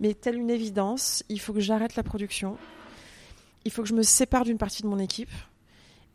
[0.00, 2.56] mais telle une évidence, il faut que j'arrête la production,
[3.66, 5.28] il faut que je me sépare d'une partie de mon équipe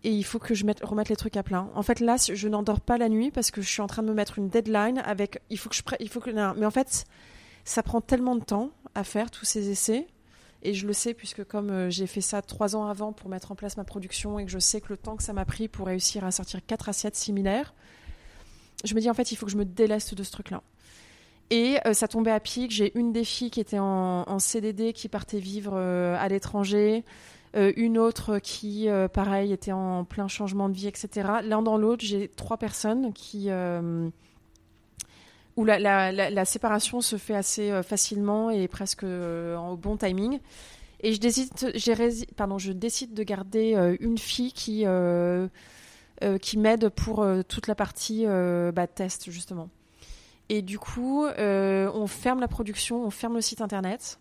[0.05, 1.67] et il faut que je mette, remette les trucs à plat.
[1.73, 4.07] En fait, là, je n'endors pas la nuit parce que je suis en train de
[4.07, 5.41] me mettre une deadline avec.
[5.49, 5.81] Il faut que je.
[5.99, 6.29] Il faut que.
[6.29, 7.05] Mais en fait,
[7.63, 10.05] ça prend tellement de temps à faire tous ces essais.
[10.61, 13.51] Et je le sais puisque comme euh, j'ai fait ça trois ans avant pour mettre
[13.51, 15.67] en place ma production et que je sais que le temps que ça m'a pris
[15.67, 17.73] pour réussir à sortir quatre assiettes similaires,
[18.83, 20.61] je me dis en fait il faut que je me déleste de ce truc-là.
[21.49, 22.71] Et euh, ça tombait à pic.
[22.71, 27.03] J'ai une des filles qui était en, en CDD qui partait vivre euh, à l'étranger.
[27.55, 31.29] Euh, une autre qui, euh, pareil, était en plein changement de vie, etc.
[31.43, 34.09] L'un dans l'autre, j'ai trois personnes qui, euh,
[35.55, 40.39] où la, séparation se fait assez facilement et presque au bon timing.
[40.99, 41.51] Et je décide,
[42.35, 44.85] pardon, je décide de garder une fille qui,
[46.41, 49.69] qui m'aide pour toute la partie bah, test, justement.
[50.49, 54.19] Et du coup, on ferme la production, on ferme le site internet.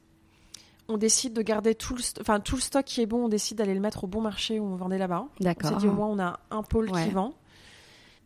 [0.88, 3.56] On décide de garder tout le, enfin, tout le stock qui est bon, on décide
[3.58, 5.24] d'aller le mettre au bon marché où on vendait là-bas.
[5.26, 5.76] On s'est D'accord.
[5.78, 7.04] dit au moins on a un pôle Ouais.
[7.04, 7.32] qui vend.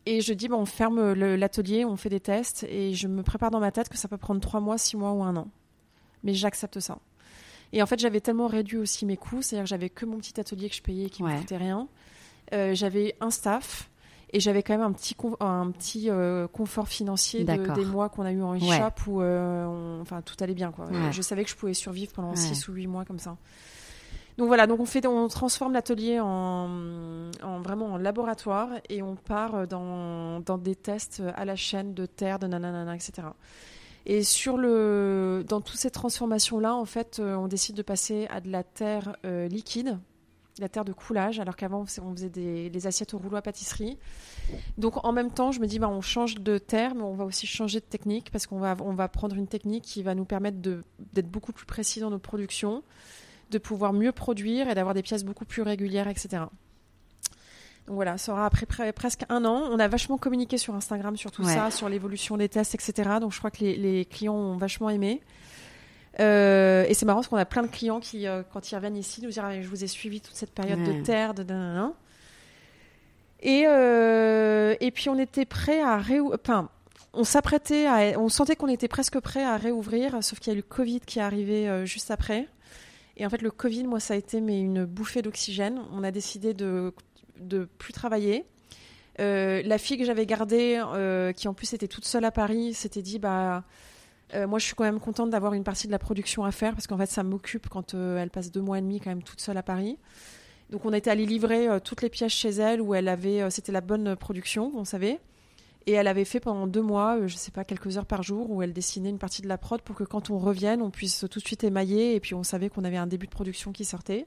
[0.07, 3.51] Et je dis, bon, on ferme l'atelier, on fait des tests et je me prépare
[3.51, 5.49] dans ma tête que ça peut prendre trois mois, six mois ou un an.
[6.25, 6.99] Mais j'accepte ça.
[7.75, 10.41] Et en fait, j'avais tellement réduit aussi mes coûts, c'est-à-dire que j'avais que mon petit
[10.41, 11.35] atelier que je payais qui Ouais.
[11.35, 11.87] me coûtait rien.
[12.55, 13.88] Euh, j'avais un staff
[14.33, 18.25] et j'avais quand même un petit, un petit euh, confort financier de- des mois qu'on
[18.25, 18.59] a eu en Ouais.
[18.59, 20.71] e-shop où euh, on- enfin, tout allait bien.
[20.73, 20.87] Quoi.
[20.87, 21.13] Ouais.
[21.13, 22.37] Je savais que je pouvais survivre pendant Ouais.
[22.37, 23.37] six ou huit mois comme ça.
[24.37, 26.69] Donc voilà, donc on fait, on transforme l'atelier en,
[27.43, 32.07] en vraiment en laboratoire et on part dans, dans des tests à la chaîne de
[32.07, 33.29] terre, de nanana, etc.
[34.07, 38.41] Et sur le, dans toutes ces transformations-là, en fait, euh, on décide de passer à
[38.41, 39.99] de la terre euh, liquide,
[40.61, 43.99] la terre de coulage, alors qu'avant on faisait des, assiettes au rouleau à pâtisserie.
[44.77, 47.25] Donc en même temps, je me dis, bah, on change de terre, mais on va
[47.25, 50.25] aussi changer de technique parce qu'on va, on va prendre une technique qui va nous
[50.25, 52.83] permettre d'être beaucoup plus précis dans nos productions,
[53.51, 56.43] de pouvoir mieux produire et d'avoir des pièces beaucoup plus régulières, etc.
[57.87, 59.63] Donc voilà, ça aura après pre- presque un an.
[59.71, 61.55] On a vachement communiqué sur Instagram sur tout Ouais.
[61.55, 63.13] ça, sur l'évolution des tests, etc.
[63.21, 65.23] Donc je crois que les, les clients ont vachement aimé.
[66.21, 68.97] Euh, et c'est marrant parce qu'on a plein de clients qui, euh, quand ils reviennent
[68.97, 70.99] ici, nous disent Ah, Je vous ai suivi toute cette période Ouais.
[70.99, 71.45] de terre, de.
[73.41, 76.39] Et, euh, et puis on était prêt à réouvrir.
[76.43, 76.69] Enfin,
[77.13, 78.19] on s'apprêtait à.
[78.19, 81.01] On sentait qu'on était presque prêt à réouvrir, sauf qu'il y a eu le Covid
[81.01, 82.49] qui est arrivé juste après.
[83.17, 85.81] Et en fait, le Covid, moi, ça a été mais une bouffée d'oxygène.
[85.93, 86.93] On a décidé de
[87.39, 88.45] de plus travailler.
[89.19, 90.83] La fille que j'avais gardée,
[91.37, 93.63] qui en plus était toute seule à Paris, s'était dit bah
[94.35, 96.75] euh, moi je suis quand même contente d'avoir une partie de la production à faire
[96.75, 99.23] parce qu'en fait ça m'occupe quand euh, elle passe deux mois et demi quand même
[99.23, 99.99] toute seule à Paris.
[100.71, 103.73] Donc on était allé livrer euh, toutes les pièces chez elle où elle avait, c'était
[103.73, 105.19] la bonne production, on savait.
[105.87, 108.63] Et elle avait fait pendant deux mois, je sais pas, quelques heures par jour où
[108.63, 111.39] elle dessinait une partie de la prod pour que quand on revienne, on puisse tout
[111.39, 114.27] de suite émailler et puis on savait qu'on avait un début de production qui sortait.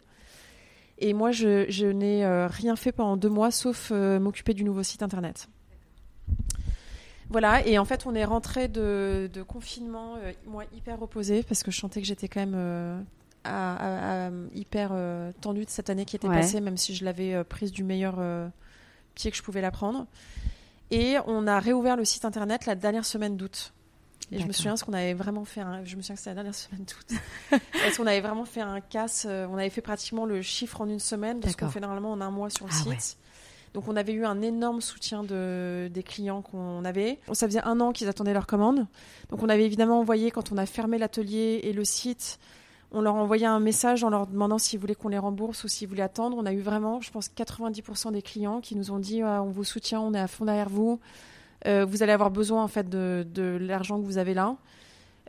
[0.97, 5.49] Et moi, je, n'ai rien fait pendant deux mois sauf m'occuper du nouveau site internet.
[7.31, 11.63] Voilà, et en fait, on est rentré de, de confinement, euh, moi hyper reposée, parce
[11.63, 12.99] que je sentais que j'étais quand même euh,
[13.45, 16.35] à- à- à- hyper euh, tendue de cette année qui était Ouais.
[16.41, 18.15] passée, même si je l'avais euh, prise du meilleur
[19.15, 20.05] pied que je pouvais la prendre.
[20.91, 23.73] Et on a réouvert le site internet la dernière semaine d'août.
[24.33, 25.59] Et je me souviens ce qu'on avait vraiment fait.
[25.61, 25.83] Un...
[25.83, 27.17] Je me souviens que c'était la dernière semaine d'août.
[27.73, 29.25] Parce qu'on avait vraiment fait un casse.
[29.29, 32.29] On avait fait pratiquement le chiffre en une semaine, parce qu'on fait normalement en un
[32.31, 32.87] mois sur le Ah site.
[32.87, 32.97] ouais.
[33.73, 37.19] Donc on avait eu un énorme soutien de, des clients qu'on avait.
[37.31, 38.85] Ça faisait un an qu'ils attendaient leur commande.
[39.29, 42.39] Donc on avait évidemment envoyé, quand on a fermé l'atelier et le site,
[42.91, 45.87] on leur envoyait un message en leur demandant s'ils voulaient qu'on les rembourse ou s'ils
[45.87, 46.35] voulaient attendre.
[46.37, 49.49] On a eu vraiment, je pense, 90% des clients qui nous ont dit Ah, on
[49.49, 50.99] vous soutient, on est à fond derrière vous.
[51.67, 54.57] Euh, vous allez avoir besoin en fait de l'argent que vous avez là.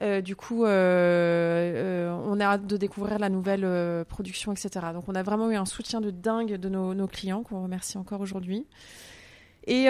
[0.03, 4.87] Euh, du coup, euh, euh, on a hâte de découvrir la nouvelle production, etc.
[4.93, 8.21] Donc, on a vraiment eu un soutien de dingue de nos, clients, qu'on remercie encore
[8.21, 8.67] aujourd'hui.
[9.69, 9.85] Et,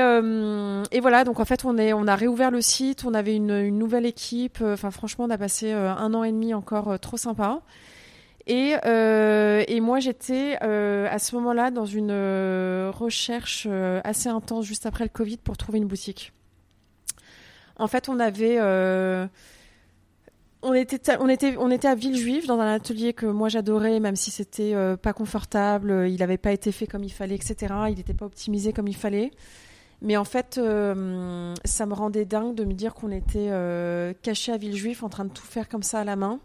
[1.01, 4.59] voilà, donc en fait, on, a réouvert le site, on avait une, nouvelle équipe.
[4.61, 7.63] Enfin, franchement, on a passé un an et demi encore trop sympa.
[8.47, 8.77] Et,
[9.81, 12.13] moi, j'étais à ce moment-là dans une
[12.93, 13.67] recherche
[14.05, 16.35] assez intense juste après le Covid pour trouver une boutique.
[17.79, 18.59] En fait, on avait.
[20.63, 24.17] On était, on, était, on était à Villejuif dans un atelier que moi j'adorais, même
[24.17, 27.75] si c'était euh, pas confortable, euh, il n'avait pas été fait comme il fallait, etc.
[27.89, 29.33] Il n'était pas optimisé comme il fallait.
[30.03, 34.53] Mais en fait, euh, ça me rendait dingue de me dire qu'on était euh, caché
[34.53, 36.41] à Villejuif en train de tout faire comme ça à la main,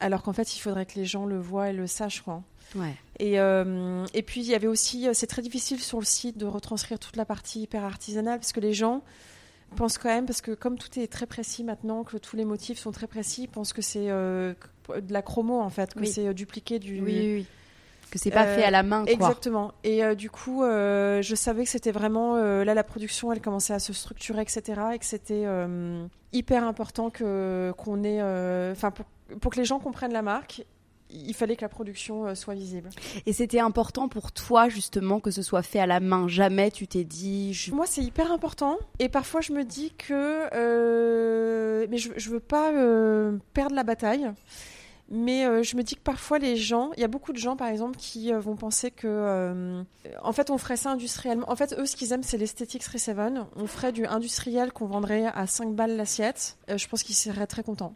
[0.00, 2.22] alors qu'en fait, il faudrait que les gens le voient et le sachent.
[2.22, 2.42] Quoi.
[2.76, 2.94] Ouais.
[3.18, 6.98] Et, et puis, il y avait aussi, c'est très difficile sur le site de retranscrire
[6.98, 9.02] toute la partie hyper artisanale, parce que les gens
[9.76, 12.78] pensent quand même, parce que comme tout est très précis maintenant, que tous les motifs
[12.78, 14.54] sont très précis, ils pensent que c'est euh,
[14.88, 16.06] de la chromo, en fait, que Oui.
[16.08, 17.00] c'est euh, dupliqué du...
[17.00, 17.46] Oui, oui, oui.
[18.10, 19.12] Que c'est pas Euh, fait à la main, quoi.
[19.12, 19.72] Exactement.
[19.84, 23.78] Et euh, du coup, je savais que c'était vraiment là la production, elle commençait à
[23.78, 24.62] se structurer, etc.
[24.94, 25.44] Et que c'était
[26.32, 28.20] hyper important qu'on ait,
[28.72, 29.06] enfin pour,
[29.40, 30.64] pour que les gens comprennent la marque,
[31.12, 32.90] il fallait que la production euh, soit visible.
[33.26, 36.28] Et c'était important pour toi, justement, que ce soit fait à la main.
[36.28, 37.52] Jamais tu t'es dit.
[37.52, 37.72] Je...
[37.72, 38.78] Moi, c'est hyper important.
[38.98, 43.82] Et parfois, je me dis que, euh, mais je, je veux pas euh, perdre la
[43.82, 44.30] bataille.
[45.12, 47.56] Mais euh, je me dis que parfois les gens, il y a beaucoup de gens
[47.56, 49.82] par exemple qui vont penser que,
[50.22, 51.50] en fait, on ferait ça industriellement.
[51.50, 53.16] En fait, eux, ce qu'ils aiment, c'est l'esthétique 37.
[53.56, 56.58] On ferait du industriel qu'on vendrait à 5 balles l'assiette.
[56.68, 57.94] Je pense qu'ils seraient très contents.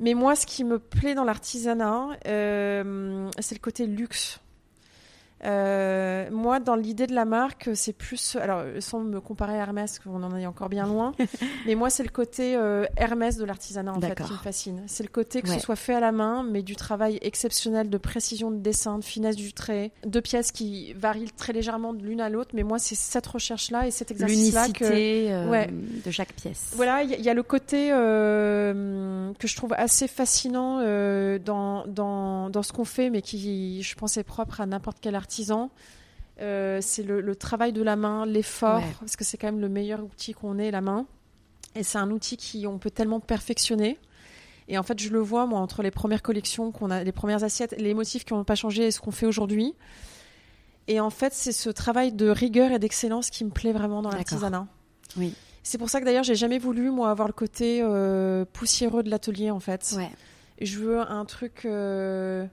[0.00, 4.40] Mais moi, ce qui me plaît dans l'artisanat, euh, c'est le côté luxe.
[5.46, 8.36] Euh, moi, dans l'idée de la marque, c'est plus.
[8.36, 11.12] Alors, sans me comparer à Hermès, qu'on en est encore bien loin,
[11.66, 14.82] mais moi, c'est le côté euh, Hermès de l'artisanat, en fait, qui me fascine.
[14.86, 15.54] C'est le côté que Ouais.
[15.54, 19.04] ce soit fait à la main, mais du travail exceptionnel de précision de dessin, de
[19.04, 22.78] finesse du trait, de pièces qui varient très légèrement de l'une à l'autre, mais moi,
[22.78, 24.84] c'est cette recherche-là et cet exercice-là que.
[24.84, 25.68] Euh, Ouais.
[26.04, 26.72] de chaque pièce.
[26.74, 30.78] Voilà, il y, y a le côté euh, que je trouve assez fascinant
[31.38, 35.14] dans, dans, dans ce qu'on fait, mais qui, je pense, est propre à n'importe quel
[36.40, 38.96] Euh, c'est le, le travail de la main, l'effort, Ouais.
[39.00, 41.06] parce que c'est quand même le meilleur outil qu'on ait, la main.
[41.74, 43.98] Et c'est un outil qui on peut tellement perfectionner.
[44.68, 47.44] Et en fait, je le vois, moi, entre les premières collections qu'on a, les premières
[47.44, 49.74] assiettes, les motifs qui n'ont pas changé et ce qu'on fait aujourd'hui.
[50.88, 54.10] Et en fait, c'est ce travail de rigueur et d'excellence qui me plaît vraiment dans
[54.10, 54.66] l'artisanat.
[55.16, 55.34] Oui.
[55.62, 59.10] C'est pour ça que d'ailleurs, j'ai jamais voulu, moi, avoir le côté euh, poussiéreux de
[59.10, 59.94] l'atelier, en fait.
[59.96, 60.10] Ouais.
[60.60, 61.62] Je veux un truc.
[61.64, 62.46] euh,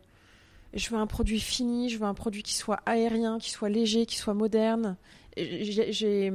[0.74, 4.06] je veux un produit fini, je veux un produit qui soit aérien, qui soit léger,
[4.06, 4.98] qui soit moderne.
[5.38, 6.32] J'ai.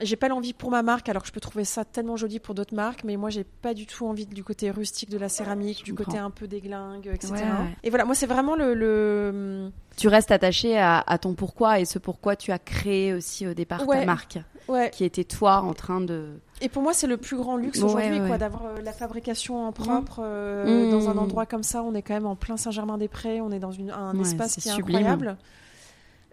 [0.00, 2.54] J'ai, pas l'envie pour ma marque, alors que je peux trouver ça tellement joli pour
[2.54, 5.84] d'autres marques, mais moi j'ai pas du tout envie du côté rustique de la céramique,
[5.84, 7.32] du côté un peu déglingue, etc.
[7.32, 7.76] Ouais, ouais.
[7.82, 11.84] Et voilà, moi c'est vraiment le, le- Tu restes attaché à, à ton pourquoi et
[11.84, 14.04] ce pourquoi tu as créé aussi au départ ta Ouais.
[14.06, 14.38] marque,
[14.68, 14.90] ouais.
[14.90, 16.38] qui était toi en train de.
[16.60, 19.72] Et pour moi, c'est le plus grand luxe aujourd'hui, quoi, d'avoir euh, la fabrication en
[19.72, 20.90] propre euh, Mmh.
[20.90, 21.82] dans un endroit comme ça.
[21.84, 24.72] On est quand même en plein Saint-Germain-des-Prés, on est dans une- un espace qui est
[24.72, 24.96] sublime.
[24.98, 25.36] incroyable.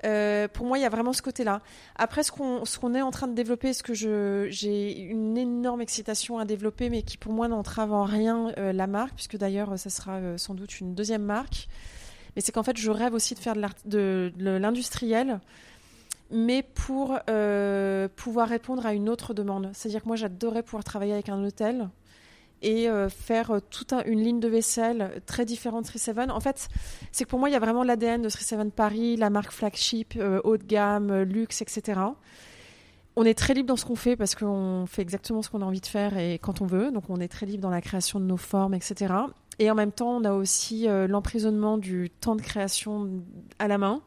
[0.05, 1.61] Euh, pour moi, il y a vraiment ce côté-là.
[1.95, 6.37] Après, ce qu'on ce est en train de développer, ce que j'ai une énorme excitation
[6.37, 9.89] à développer, mais qui pour moi n'entrave en rien euh, la marque, puisque d'ailleurs, ça
[9.89, 11.67] sera euh, sans doute une deuxième marque.
[12.35, 15.39] Mais c'est qu'en fait, je rêve aussi de faire de l'industriel,
[16.31, 17.17] mais pour
[18.17, 19.69] pouvoir répondre à une autre demande.
[19.73, 21.87] C'est-à-dire que moi, j'adorais pouvoir travailler avec un hôtel
[22.61, 26.29] et euh, faire euh, toute un- une ligne de vaisselle très différente de 37.
[26.31, 26.67] En fait,
[27.11, 30.13] c'est que pour moi, il y a vraiment l'ADN de 37 Paris, la marque flagship,
[30.17, 31.99] euh, haut de gamme, euh, luxe, etc.
[33.17, 35.65] On est très libre dans ce qu'on fait parce qu'on fait exactement ce qu'on a
[35.65, 36.91] envie de faire et quand on veut.
[36.91, 39.13] Donc, on est très libre dans la création de nos formes, etc.
[39.59, 43.09] Et en même temps, on a aussi euh, l'emprisonnement du temps de création
[43.59, 44.01] à la main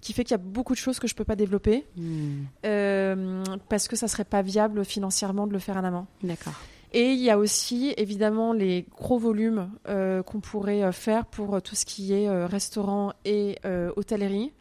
[0.00, 3.88] qui fait qu'il y a beaucoup de choses que je peux pas développer Hmm, parce
[3.88, 6.06] que ça serait pas viable financièrement de le faire à la main.
[6.22, 6.52] D'accord.
[6.96, 11.56] Et il y a aussi évidemment les gros volumes euh, qu'on pourrait euh, faire pour
[11.56, 13.58] euh, tout ce qui est restaurant et
[13.96, 14.52] hôtellerie.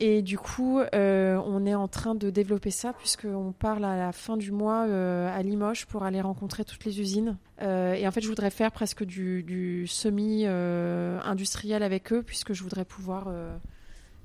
[0.00, 4.36] Et du coup, on est en train de développer ça puisqu'on parle à la fin
[4.36, 7.36] du mois à Limoges pour aller rencontrer toutes les usines.
[7.60, 13.28] et en fait, je voudrais faire presque du semi-industriel avec eux puisque je voudrais pouvoir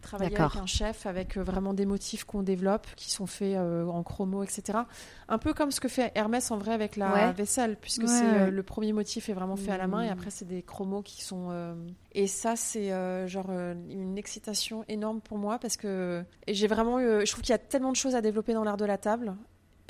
[0.04, 3.88] travailler avec un chef avec euh, vraiment des motifs qu'on développe qui sont faits euh,
[3.88, 4.80] en chromo etc
[5.28, 8.52] un peu comme ce que fait Hermès en vrai avec la vaisselle puisque c'est euh,
[8.52, 10.14] le premier motif est vraiment fait à la main et mmh.
[10.14, 11.76] après c'est des chromos qui sont
[12.12, 12.90] et ça c'est
[13.28, 17.60] genre une excitation énorme pour moi parce que j'ai vraiment je trouve qu'il y a
[17.60, 19.34] tellement de choses à développer dans l'art de la table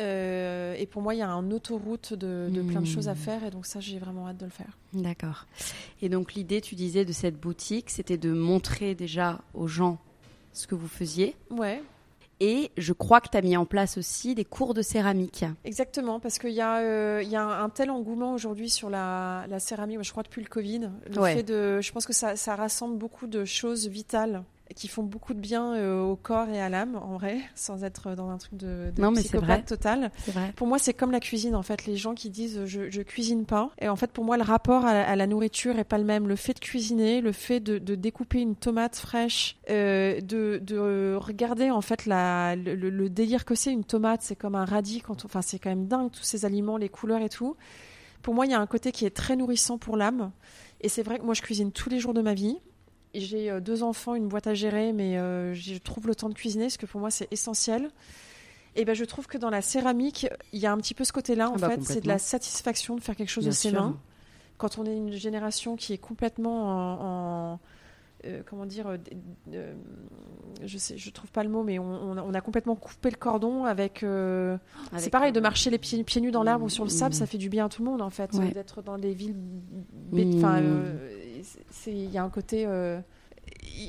[0.01, 3.17] euh, et pour moi, il y a un autoroute de, plein de choses à hmm.
[3.17, 4.77] faire, et donc ça, j'ai vraiment hâte de le faire.
[4.93, 5.45] D'accord.
[6.01, 9.99] Et donc l'idée, tu disais, de cette boutique, c'était de montrer déjà aux gens
[10.51, 11.35] ce que vous faisiez.
[11.51, 11.81] Ouais.
[12.39, 15.45] Et je crois que tu as mis en place aussi des cours de céramique.
[15.63, 20.11] Exactement, parce qu'il y, euh, y, a un tel engouement aujourd'hui sur la, céramique, je
[20.11, 20.89] crois depuis le Covid.
[21.15, 24.43] Le fait de, je pense que ça, ça rassemble beaucoup de choses vitales
[24.73, 28.15] qui font beaucoup de bien euh, au corps et à l'âme, en vrai, sans être
[28.15, 30.11] dans un truc de, de non, psychopathe total.
[30.27, 30.53] Vrai.
[30.55, 31.85] Pour moi, c'est comme la cuisine, en fait.
[31.85, 33.71] Les gens qui disent je, je cuisine pas.
[33.79, 36.27] Et en fait, pour moi, le rapport à, la nourriture est pas le même.
[36.27, 41.15] Le fait de cuisiner, le fait de, de découper une tomate fraîche, euh, de, de,
[41.19, 45.01] regarder, en fait, la, le, délire que c'est une tomate, c'est comme un radis.
[45.01, 47.55] Quand Enfin, c'est quand même dingue, tous ces aliments, les couleurs et tout.
[48.21, 50.31] Pour moi, il y a un côté qui est très nourrissant pour l'âme.
[50.81, 52.57] Et c'est vrai que moi, je cuisine tous les jours de ma vie
[53.21, 56.33] j'ai euh, deux enfants, une boîte à gérer, mais euh, je trouve le temps de
[56.33, 57.89] cuisiner, parce que pour moi c'est essentiel.
[58.75, 61.13] Et ben je trouve que dans la céramique, il y a un petit peu ce
[61.13, 63.71] côté-là en ah bah, fait, c'est de la satisfaction de faire quelque chose de ses
[63.71, 63.97] mains.
[64.57, 67.59] Quand on est une génération qui est complètement en,
[68.25, 68.97] euh, comment dire,
[70.63, 74.03] je sais, je trouve pas le mot, mais on, a complètement coupé le cordon avec.
[74.97, 77.27] c'est pareil de marcher les pieds, pieds nus dans l'herbe ou sur le sable, ça
[77.27, 79.35] fait du bien à tout le monde en fait, d'être dans des villes.
[80.13, 81.22] Enfin, mmh
[81.87, 82.99] il y a un côté euh,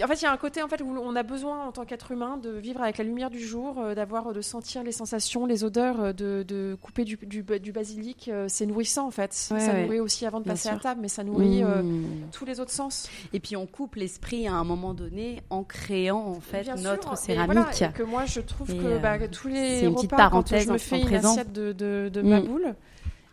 [0.03, 1.85] en fait, il y a un côté en fait où on a besoin en tant
[1.85, 5.47] qu'être humain de vivre avec la lumière du jour, euh, d'avoir, de sentir les sensations,
[5.47, 8.31] les odeurs, euh, de, couper du, du, basilic.
[8.49, 9.33] c'est nourrissant en fait.
[9.33, 12.31] ça nourrit aussi avant de passer à table, mais ça nourrit mmh.
[12.33, 13.09] tous les autres sens.
[13.33, 17.83] Et puis on coupe l'esprit à un moment donné en créant en fait notre céramique.
[17.83, 20.73] Et que moi je trouve que bah, tous les repas, une petite parenthèse quand je
[20.73, 22.47] me fais une assiette de, de, ma mmh.
[22.47, 22.75] boule,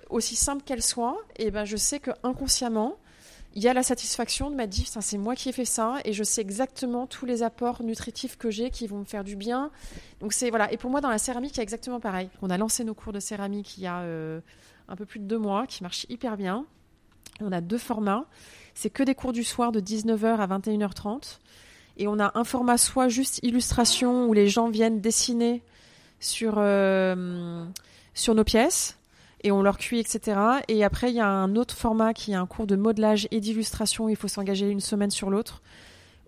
[0.09, 2.97] aussi simple qu'elle soit, et ben je sais que inconsciemment
[3.53, 6.13] il y a la satisfaction de m'être dit, c'est moi qui ai fait ça et
[6.13, 9.71] je sais exactement tous les apports nutritifs que j'ai qui vont me faire du bien.
[10.21, 10.71] Donc c'est voilà.
[10.71, 12.29] Et pour moi, dans la céramique, a exactement pareil.
[12.41, 14.39] On a lancé nos cours de céramique il y a euh,
[14.87, 16.65] un peu plus de deux mois, qui marchent hyper bien.
[17.41, 18.25] On a deux formats.
[18.73, 21.39] C'est que des cours du soir de 19h à 21h30.
[21.97, 25.61] Et on a un format soit juste illustration où les gens viennent dessiner
[26.21, 27.65] sur, euh,
[28.13, 28.97] sur nos pièces
[29.43, 30.39] et on leur cuit, etc.
[30.67, 33.39] Et après, il y a un autre format qui est un cours de modelage et
[33.39, 34.09] d'illustration.
[34.09, 35.61] Il faut s'engager une semaine sur l'autre,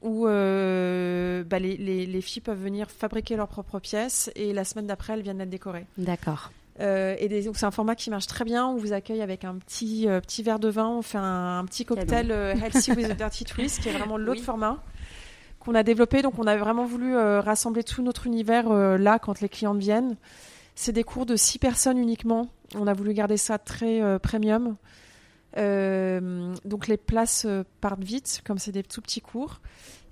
[0.02, 4.88] où euh, bah, les, les, filles peuvent venir fabriquer leurs propres pièces et la semaine
[4.88, 5.86] d'après, elles viennent être décorées.
[5.98, 6.52] D'accord.
[6.80, 8.66] Euh, et c'est un format qui marche très bien.
[8.68, 10.88] On vous accueille avec un petit, euh, petit verre de vin.
[10.88, 14.84] On fait un, petit cocktail Healthy with a Dirty Twist, qui est vraiment l'autre format
[15.60, 16.22] qu'on a développé.
[16.22, 20.18] Donc, on a vraiment voulu rassembler tout notre univers là quand les clients viennent.
[20.76, 22.50] C'est des cours de six personnes uniquement.
[22.76, 24.76] On a voulu garder ça très euh, premium.
[25.58, 29.62] Euh, donc les places euh, partent vite, comme c'est des tout petits cours.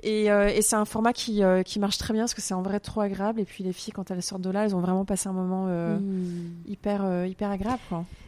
[0.03, 0.29] Et,
[0.61, 3.39] c'est un format qui, qui, marche très bien parce que c'est en vrai trop agréable.
[3.39, 5.67] Et puis les filles, quand elles sortent de là, elles ont vraiment passé un moment
[5.67, 5.99] mmh.
[6.67, 7.79] hyper, hyper agréable.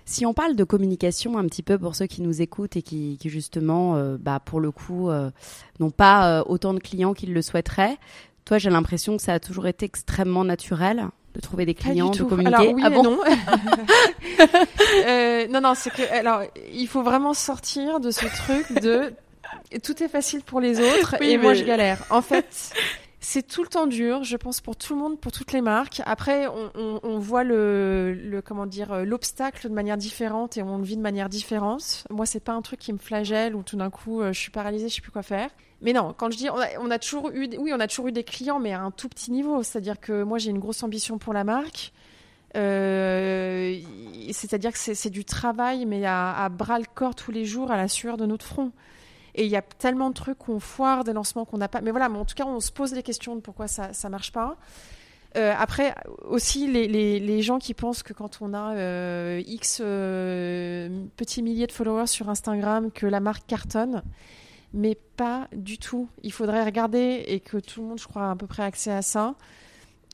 [0.06, 3.18] Si on parle de communication un petit peu pour ceux qui nous écoutent et qui,
[3.26, 5.10] justement, bah, pour le coup,
[5.80, 7.98] n'ont pas autant de clients qu'ils le souhaiteraient,
[8.46, 12.24] toi, j'ai l'impression que ça a toujours été extrêmement naturel de trouver des clients, de
[12.24, 12.56] communiquer.
[12.56, 13.20] Alors, oui ah bon non.
[15.08, 19.14] euh, non, non, c'est que alors il faut vraiment sortir de ce truc de
[19.84, 22.06] tout est facile pour les autres et moi je galère.
[22.10, 22.74] En fait,
[23.26, 26.02] c'est tout le temps dur, je pense pour tout le monde, pour toutes les marques.
[26.06, 26.46] Après,
[26.76, 31.30] on, voit le, comment dire l'obstacle de manière différente et on le vit de manière
[31.30, 32.06] différente.
[32.10, 34.52] Moi, c'est pas un truc qui me flagelle ou tout d'un coup euh, je suis
[34.52, 35.50] paralysée, je sais plus quoi faire.
[35.82, 38.26] Mais non, quand je dis, on a, toujours eu, oui, on a toujours eu des
[38.26, 39.64] clients, mais à un tout petit niveau.
[39.64, 41.94] C'est-à-dire que moi, j'ai une grosse ambition pour la marque.
[42.56, 43.80] Euh,
[44.32, 47.88] c'est-à-dire que c'est du travail, mais à, bras le corps tous les jours, à la
[47.88, 48.72] sueur de notre front.
[49.36, 51.82] Et il y a tellement de trucs qu'on foire, des lancements qu'on n'a pas.
[51.82, 54.10] Mais voilà, mais en tout cas, on se pose les questions de pourquoi ça ne
[54.10, 54.58] marche pas.
[55.36, 61.68] Euh, après, aussi, les, gens qui pensent que quand on a euh, X petits milliers
[61.68, 64.04] de followers sur Instagram, que la marque cartonne,
[64.74, 66.10] mais pas du tout.
[66.24, 68.92] Il faudrait regarder et que tout le monde, je crois, a à peu près accès
[68.92, 69.36] à ça.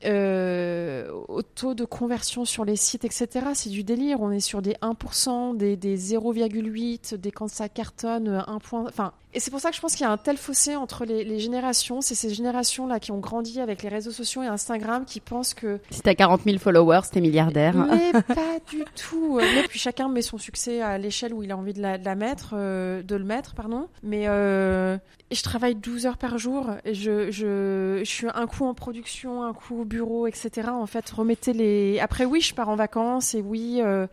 [0.04, 3.28] Euh, au taux de conversion sur les sites, etc.
[3.54, 4.20] C'est du délire.
[4.20, 8.84] On est sur des 1%, des, des 0,8, des quand ça cartonne, 1 point.
[8.86, 11.04] Enfin, et c'est pour ça que je pense qu'il y a un tel fossé entre
[11.04, 12.00] les, les générations.
[12.00, 15.78] C'est ces générations-là qui ont grandi avec les réseaux sociaux et Instagram qui pensent que.
[15.90, 17.74] Si t'as 40 000 followers, t'es milliardaire.
[17.76, 19.38] Mais pas du tout.
[19.38, 22.04] Mais puis chacun met son succès à l'échelle où il a envie de la, de
[22.04, 23.88] la mettre, euh, de le mettre, pardon.
[24.02, 24.98] Mais euh,
[25.30, 26.66] je travaille 12 heures par jour.
[26.84, 30.70] Et je, je, je suis un coup en production, un coup au bureau, etc.
[30.70, 32.00] En fait, remettez les.
[32.00, 33.80] Après, oui, je pars en vacances et oui.
[33.80, 34.06] Euh,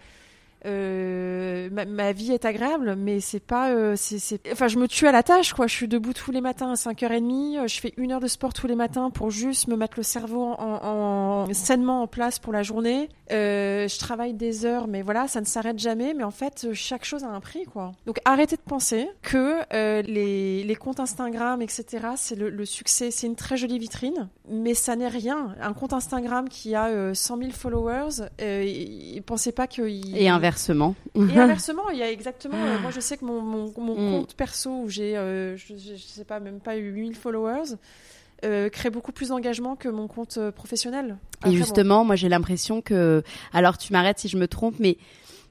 [0.66, 3.70] euh, ma, vie est agréable, mais c'est pas.
[3.70, 5.68] Euh, c'est, Enfin, je me tue à la tâche, quoi.
[5.68, 7.60] Je suis debout tous les matins à 5h30.
[7.60, 10.04] Euh, je fais une heure de sport tous les matins pour juste me mettre le
[10.04, 13.10] cerveau en, en sainement en place pour la journée.
[13.30, 16.14] Je travaille des heures, mais voilà, ça ne s'arrête jamais.
[16.14, 17.92] Mais en fait, chaque chose a un prix, quoi.
[18.06, 19.62] Donc, arrêtez de penser que
[20.02, 21.86] les, comptes Instagram, etc.,
[22.16, 23.12] c'est le, succès.
[23.12, 25.56] C'est une très jolie vitrine, mais ça n'est rien.
[25.62, 28.28] Un compte Instagram qui a 100 000 followers,
[29.26, 30.18] pensez pas qu'il.
[30.18, 30.47] Et inversement.
[31.16, 32.58] Et inversement, il y a exactement.
[32.58, 34.12] Euh, moi, je sais que mon, mon, mon mm.
[34.12, 37.76] compte perso où j'ai, euh, je, je, sais pas, même pas eu 8000 followers.
[38.46, 41.18] Euh, crée beaucoup plus d'engagement que mon compte professionnel.
[41.40, 42.06] Après, et justement, bon.
[42.06, 44.98] moi j'ai l'impression que, alors tu m'arrêtes si je me trompe, mais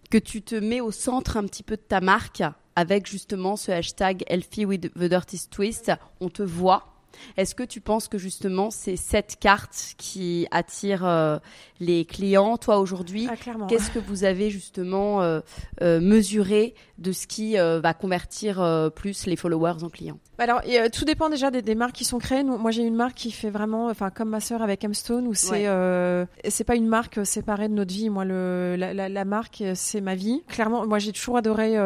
[0.09, 2.45] que tu te mets au centre un petit peu de ta marque
[2.77, 5.91] avec justement ce hashtag Healthy with the Dirty Twist.
[6.21, 6.96] On te voit,
[7.37, 11.39] est-ce que tu penses que justement c'est cette carte qui attire euh,
[11.81, 15.41] les clients Toi aujourd'hui, ah, qu'est-ce que vous avez justement euh,
[15.83, 20.19] euh, mesuré de ce qui va convertir plus les followers en clients?
[20.39, 20.63] Alors
[20.93, 22.43] tout dépend déjà des, des, marques qui sont créées.
[22.43, 25.35] Nous, moi j'ai une marque qui fait vraiment, enfin comme ma sœur avec Hemstone, où
[25.35, 26.27] c'est ouais.
[26.49, 28.09] c'est pas une marque séparée de notre vie.
[28.09, 30.43] Moi le, la, la, la marque c'est ma vie.
[30.49, 31.77] Clairement, moi j'ai toujours adoré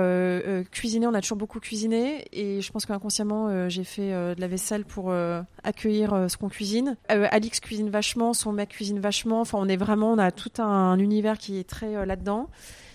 [0.70, 1.06] cuisiner.
[1.08, 5.12] On a toujours beaucoup cuisiné et je pense qu'inconsciemment j'ai fait de la vaisselle pour
[5.64, 6.96] accueillir euh, ce qu'on cuisine.
[7.10, 9.40] Euh, Alix cuisine vachement, son mec cuisine vachement.
[9.40, 12.48] Enfin, on est vraiment, on a tout un, univers qui est très là-dedans.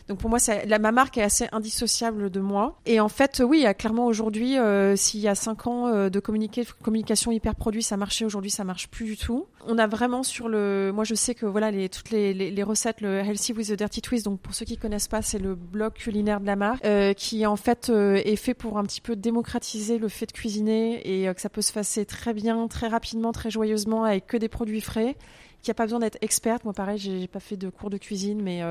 [0.07, 0.37] Donc pour moi,
[0.67, 2.79] la, ma marque est assez indissociable de moi.
[2.85, 7.31] Et en fait, oui, clairement aujourd'hui, euh, s'il y a cinq ans euh, de communication
[7.31, 8.23] hyper produit, ça marchait.
[8.23, 9.47] Aujourd'hui, ça marche plus du tout.
[9.65, 13.01] On a vraiment sur le, moi je sais que voilà les toutes les, les, recettes,
[13.01, 14.25] le Healthy with the Dirty Twist.
[14.25, 17.47] Donc pour ceux qui connaissent pas, c'est le blog culinaire de la marque euh, qui
[17.47, 21.41] en fait est fait pour un petit peu démocratiser le fait de cuisiner et que
[21.41, 25.15] ça peut se passer très bien, très rapidement, très joyeusement avec que des produits frais.
[25.63, 26.63] Qu'il n'y a pas besoin d'être experte.
[26.63, 28.61] Moi pareil, j'ai pas fait de cours de cuisine, mais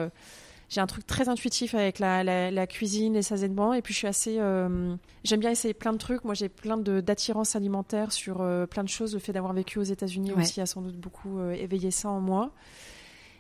[0.75, 3.75] j'ai un truc très intuitif avec la, la, la cuisine, les.
[3.75, 4.39] Et puis, je suis assez.
[4.41, 6.25] Euh, J'aime bien essayer plein de trucs.
[6.25, 9.15] Moi, j'ai plein d'attirance alimentaire sur euh, plein de choses.
[9.15, 10.43] Le fait d'avoir vécu aux États-Unis ouais.
[10.43, 12.51] aussi a sans doute beaucoup euh, éveillé ça en moi.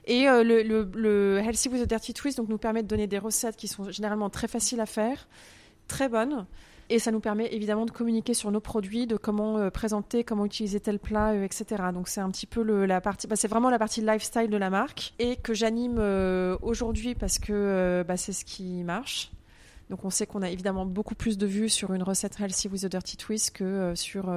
[0.06, 3.08] Et euh, le, le, le, Healthy with a Dirty Twist donc, nous permet de donner
[3.08, 5.26] des recettes qui sont généralement très faciles à faire,
[5.88, 6.46] très bonnes.
[6.90, 10.44] Et ça nous permet évidemment de communiquer sur nos produits, de comment euh, présenter, comment
[10.44, 11.82] utiliser tel plat, euh, etc.
[11.92, 14.56] Donc c'est un petit peu le, la partie, bah, c'est vraiment la partie lifestyle de
[14.56, 19.30] la marque et que j'anime euh, aujourd'hui parce que bah, c'est ce qui marche.
[19.90, 22.84] Donc on sait qu'on a évidemment beaucoup plus de vues sur une recette healthy with
[22.84, 24.30] a dirty twist que sur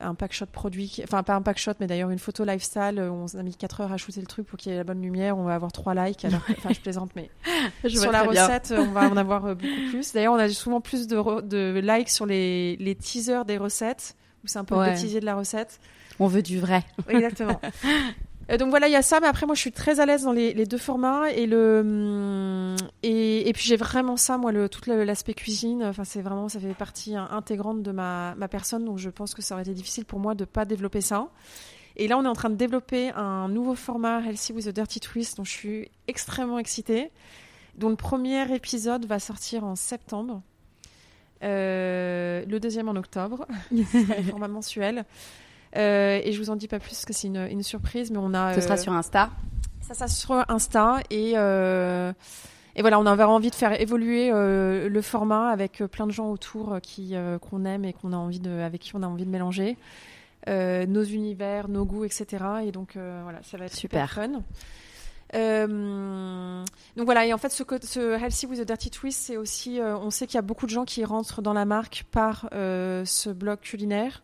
[0.00, 2.98] un pack shot produit, enfin pas un pack shot, mais d'ailleurs une photo lifestyle.
[2.98, 4.84] Euh, on a mis 4 heures à shooter le truc pour qu'il y ait la
[4.84, 5.38] bonne lumière.
[5.38, 6.24] On va avoir 3 likes.
[6.24, 7.30] Alors, enfin, je plaisante, mais
[7.84, 8.80] je sur la recette, bien.
[8.80, 10.12] on va en avoir euh, beaucoup plus.
[10.12, 14.48] D'ailleurs, on a souvent plus de, de likes sur les, les teasers des recettes, où
[14.48, 14.86] c'est un peu ouais.
[14.86, 15.80] le bêtisier de la recette.
[16.18, 16.84] On veut du vrai.
[17.08, 17.60] Exactement.
[18.50, 20.24] Euh, donc voilà, il y a ça, mais après moi je suis très à l'aise
[20.24, 24.50] dans les, les, deux formats et le hum, et, et puis j'ai vraiment ça, moi
[24.52, 25.84] le tout l'aspect cuisine.
[25.84, 29.42] Enfin c'est vraiment ça fait partie intégrante de ma, ma personne, donc je pense que
[29.42, 31.28] ça aurait été difficile pour moi de pas développer ça.
[31.96, 35.00] Et là on est en train de développer un nouveau format Healthy with a Dirty
[35.00, 37.10] Twist, dont je suis extrêmement excitée,
[37.76, 40.42] dont le premier épisode va sortir en septembre.
[41.42, 45.04] Euh, le deuxième en octobre, un format mensuel.
[45.76, 48.18] Euh, et je vous en dis pas plus parce que c'est une, une, surprise, mais
[48.18, 48.54] on a.
[48.54, 49.30] Ce sera sur Insta.
[49.80, 51.32] Ça, ça sur Insta et.
[51.36, 52.12] Euh,
[52.76, 56.30] et voilà, on avait envie de faire évoluer euh, le format avec plein de gens
[56.30, 59.30] autour qui qu'on aime et qu'on a envie de, avec qui on a envie de
[59.30, 59.76] mélanger
[60.46, 62.44] nos univers, nos goûts, etc.
[62.64, 64.42] Et donc voilà, ça va être super, super fun.
[65.34, 66.64] Euh,
[66.96, 69.96] donc voilà, et en fait, ce, ce Healthy with a Dirty Twist, c'est aussi, euh,
[69.98, 73.04] on sait qu'il y a beaucoup de gens qui rentrent dans la marque par euh,
[73.04, 74.22] ce blog culinaire.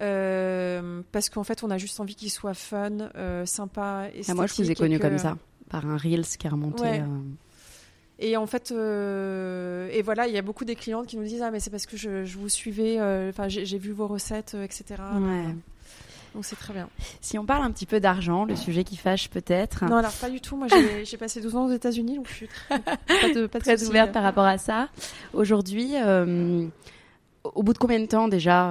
[0.00, 4.30] Euh, parce qu'en fait, on a juste envie qu'il soit fun, euh, sympa, esthétique.
[4.30, 5.02] Ah, moi, je vous ai connu que...
[5.02, 5.36] comme ça,
[5.70, 6.82] par un Reels qui est remonté.
[6.82, 7.00] Ouais.
[7.00, 7.20] Euh...
[8.20, 11.42] Et en fait, euh, et voilà, il y a beaucoup des clientes qui nous disent
[11.42, 15.02] ah mais c'est parce que je, je vous suivais, enfin j'ai vu vos recettes, etc.
[15.16, 15.46] Ouais.
[16.32, 16.88] Donc c'est très bien.
[17.20, 19.84] Si on parle un petit peu d'argent, le sujet qui fâche peut-être.
[19.86, 20.56] Non, alors pas du tout.
[20.56, 20.68] Moi,
[21.02, 23.82] j'ai passé 12 ans aux États-Unis, donc je suis très, pas de, pas de très
[23.84, 24.88] ouverte par rapport à ça.
[25.32, 25.94] Aujourd'hui,
[27.42, 28.70] au bout de combien de temps déjà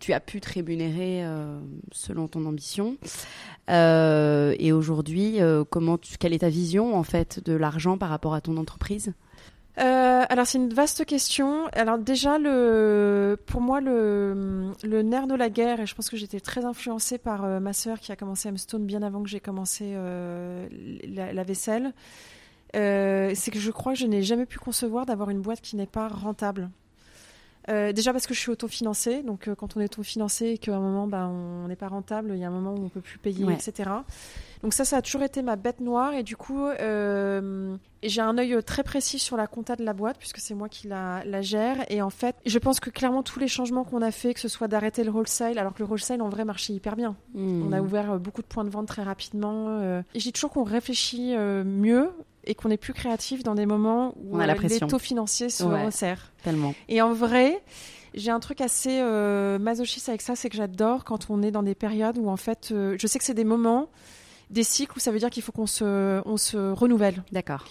[0.00, 1.24] tu as pu te rémunérer
[1.92, 2.96] selon ton ambition.
[3.68, 5.38] et aujourd'hui,
[5.70, 9.12] comment quelle est ta vision en fait de l'argent par rapport à ton entreprise?
[9.78, 11.68] Euh, alors c'est une vaste question.
[11.72, 12.38] Alors déjà
[13.46, 17.18] pour moi le, le nerf de la guerre et je pense que j'étais très influencée
[17.18, 20.66] par euh, ma sœur qui a commencé Stone bien avant que j'ai commencé euh,
[21.04, 21.92] la, vaisselle.
[22.74, 25.86] c'est que je crois que je n'ai jamais pu concevoir d'avoir une boîte qui n'est
[25.86, 26.70] pas rentable.
[27.68, 31.06] Déjà parce que je suis autofinancée, donc quand on est autofinancé et qu'à un moment
[31.06, 33.44] ben, on n'est pas rentable, il y a un moment où on peut plus payer,
[33.52, 33.90] etc.
[34.62, 38.36] Donc ça, ça a toujours été ma bête noire et du coup, euh, j'ai un
[38.38, 41.84] œil très précis sur la compta de la boîte puisque c'est moi qui la, gère.
[41.90, 44.48] Et en fait, je pense que clairement tous les changements qu'on a fait, que ce
[44.48, 47.16] soit d'arrêter le wholesale, alors que le wholesale en vrai marchait hyper bien.
[47.34, 47.68] Hmm.
[47.68, 49.66] On a ouvert euh, beaucoup de points de vente très rapidement.
[49.68, 52.10] Euh, et j'ai toujours qu'on réfléchit mieux
[52.48, 55.50] et qu'on est plus créatif dans des moments où on a la les taux financiers
[55.50, 56.32] se resserrent.
[56.42, 56.74] Tellement.
[56.88, 57.62] Et en vrai,
[58.14, 59.00] j'ai un truc assez
[59.60, 62.68] masochiste avec ça, c'est que j'adore quand on est dans des périodes où en fait,
[62.70, 63.88] je sais que c'est des moments
[64.50, 67.22] des cycles où ça veut dire qu'il faut qu'on se, on se renouvelle.
[67.32, 67.64] D'accord.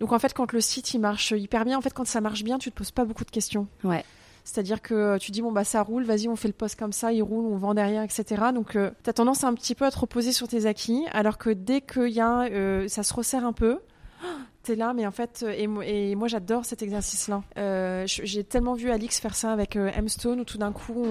[0.00, 2.42] Donc en fait, quand le site il marche hyper bien, en fait, quand ça marche
[2.42, 3.68] bien, tu te poses pas beaucoup de questions.
[3.84, 4.04] Ouais.
[4.44, 7.12] C'est-à-dire que tu dis bon bah ça roule, vas-y on fait le poste comme ça,
[7.12, 8.42] il roule, on vend derrière, etc.
[8.52, 11.38] Donc euh, tu as tendance un petit peu à te reposer sur tes acquis, alors
[11.38, 13.78] que dès que y a, euh, ça se resserre un peu,
[14.62, 17.42] tu es là, mais en fait, et, et moi j'adore cet exercice-là.
[17.58, 21.06] Euh, j'ai tellement vu Alix faire ça avec M-Stone où tout d'un coup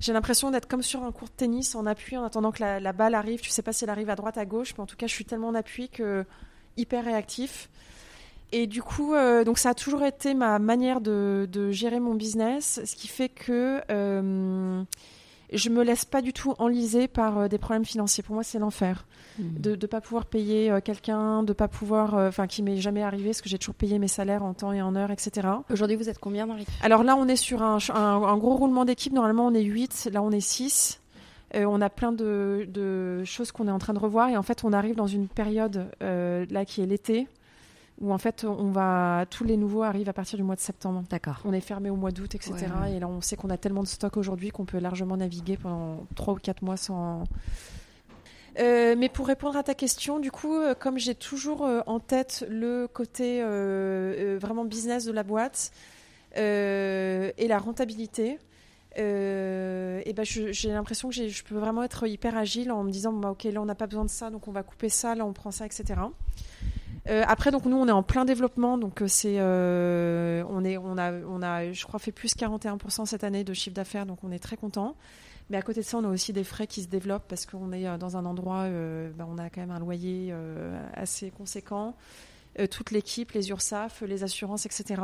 [0.00, 2.92] j'ai l'impression d'être comme sur un court de tennis en appui en attendant que la,
[2.92, 3.40] balle arrive.
[3.40, 5.12] Tu sais pas si elle arrive à droite, à gauche, mais en tout cas, je
[5.12, 6.24] suis tellement en appui que
[6.78, 7.68] hyper réactif.
[8.52, 12.80] Et du coup, euh, donc ça a toujours été ma manière de, gérer mon business,
[12.84, 14.82] ce qui fait que euh,
[15.52, 18.22] je me laisse pas du tout enliser par euh, des problèmes financiers.
[18.22, 19.06] Pour moi, c'est l'enfer.
[19.38, 19.60] Hmm.
[19.60, 23.02] De ne pas pouvoir payer euh, quelqu'un, de pas pouvoir, euh, enfin, qui m'est jamais
[23.02, 25.48] arrivé, parce que j'ai toujours payé mes salaires en temps et en heure, etc.
[25.70, 26.66] Aujourd'hui, vous êtes combien, Marie?
[26.82, 29.12] Alors là, on est sur un, un, gros roulement d'équipe.
[29.12, 30.10] Normalement, on est 8.
[30.12, 31.00] Là, on est 6.
[31.54, 34.28] on a plein de, de choses qu'on est en train de revoir.
[34.28, 37.26] Et en fait, on arrive dans une période là qui est l'été
[38.00, 41.04] où en fait on va tous les nouveaux arrivent à partir du mois de septembre.
[41.10, 41.40] D'accord.
[41.44, 42.54] On est fermé au mois d'août, etc.
[42.94, 46.06] Et là on sait qu'on a tellement de stock aujourd'hui qu'on peut largement naviguer pendant
[46.14, 47.24] 3 ou 4 mois sans.
[48.58, 52.00] Euh, mais pour répondre à ta question, du coup, euh, comme j'ai toujours euh, en
[52.00, 53.42] tête le côté
[54.38, 55.72] vraiment business de la boîte
[56.36, 58.38] et la rentabilité,
[58.96, 63.30] et ben j'ai l'impression que je peux vraiment être hyper agile en me disant bah,
[63.30, 65.32] ok là on n'a pas besoin de ça donc on va couper ça là on
[65.32, 66.00] prend ça etc
[67.08, 70.76] euh, après, donc nous, on est en plein développement, donc euh, c'est, euh, on est,
[70.76, 74.18] on a, on a, je crois, fait plus 41% cette année de chiffre d'affaires, donc
[74.22, 74.96] on est très content.
[75.48, 77.72] Mais à côté de ça, on a aussi des frais qui se développent parce qu'on
[77.72, 78.68] est dans un endroit,
[79.16, 80.32] bah, on a quand même un loyer
[80.94, 81.96] assez conséquent,
[82.70, 85.02] toute l'équipe, les URSAF, les assurances, etc.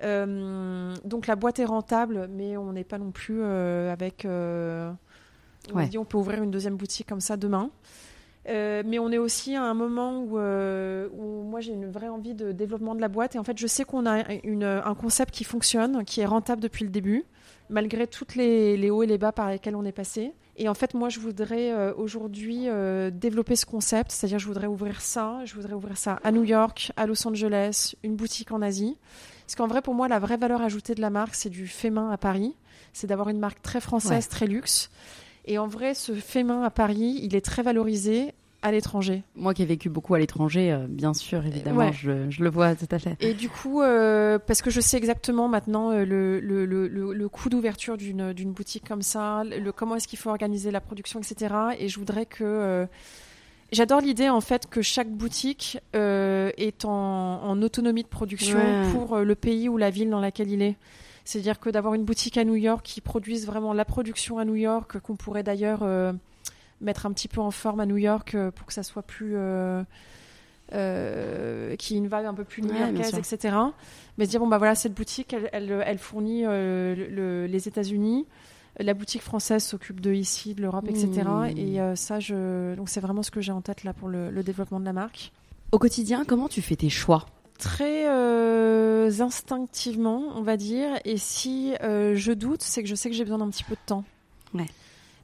[0.00, 4.24] donc la boîte est rentable, mais on n'est pas non plus avec.
[4.28, 7.72] on dit on peut ouvrir une deuxième boutique comme ça demain.
[8.48, 12.08] Euh, mais on est aussi à un moment où, euh, où moi j'ai une vraie
[12.08, 13.34] envie de développement de la boîte.
[13.34, 16.62] Et en fait, je sais qu'on a une, un concept qui fonctionne, qui est rentable
[16.62, 17.24] depuis le début,
[17.68, 20.32] malgré toutes les, les hauts et les bas par lesquels on est passé.
[20.56, 22.66] Et en fait, moi, je voudrais euh, aujourd'hui
[23.12, 26.92] développer ce concept, c'est-à-dire je voudrais ouvrir ça, je voudrais ouvrir ça à New York,
[26.96, 28.96] à Los Angeles, une boutique en Asie.
[29.46, 31.90] Parce qu'en vrai, pour moi, la vraie valeur ajoutée de la marque, c'est du fait
[31.90, 32.54] main à Paris.
[32.92, 34.90] C'est d'avoir une marque très française, très luxe.
[35.44, 39.22] Et en vrai, ce fait main à Paris, il est très valorisé à l'étranger.
[39.36, 42.10] Moi qui ai vécu beaucoup à l'étranger, euh, bien sûr, évidemment, je,
[42.42, 43.16] le vois tout à fait.
[43.20, 47.28] Et du coup, euh, parce que je sais exactement maintenant euh, le, le, le, le,
[47.28, 51.54] coût d'ouverture d'une boutique comme ça, le, comment est-ce qu'il faut organiser la production, etc.
[51.78, 52.86] Et je voudrais que...
[53.70, 58.58] J'adore l'idée en fait que chaque boutique est en, en, autonomie de production
[58.92, 60.76] pour le pays ou la ville dans laquelle il est.
[61.26, 64.54] C'est-à-dire que d'avoir une boutique à New York qui produise vraiment la production à New
[64.54, 65.82] York, qu'on pourrait d'ailleurs
[66.80, 69.34] mettre un petit peu en forme à New York euh, pour que ça soit plus.
[69.36, 69.84] Euh,
[71.76, 73.56] qui ait une vague un peu plus new-yorkaise, etc.
[74.18, 78.26] Mais se dire, bon, bah voilà, cette boutique, elle, elle, fournit les États-Unis.
[78.78, 81.22] La boutique française s'occupe de ici, de l'Europe, etc.
[81.24, 81.56] Mmh.
[81.56, 82.74] Et ça, je...
[82.74, 85.32] donc c'est vraiment ce que j'ai en tête là pour le développement de la marque.
[85.70, 87.26] Au quotidien, comment tu fais tes choix?
[87.58, 90.90] Très euh, instinctivement, on va dire.
[91.04, 93.74] Et si euh, je doute, c'est que je sais que j'ai besoin d'un petit peu
[93.74, 94.04] de temps.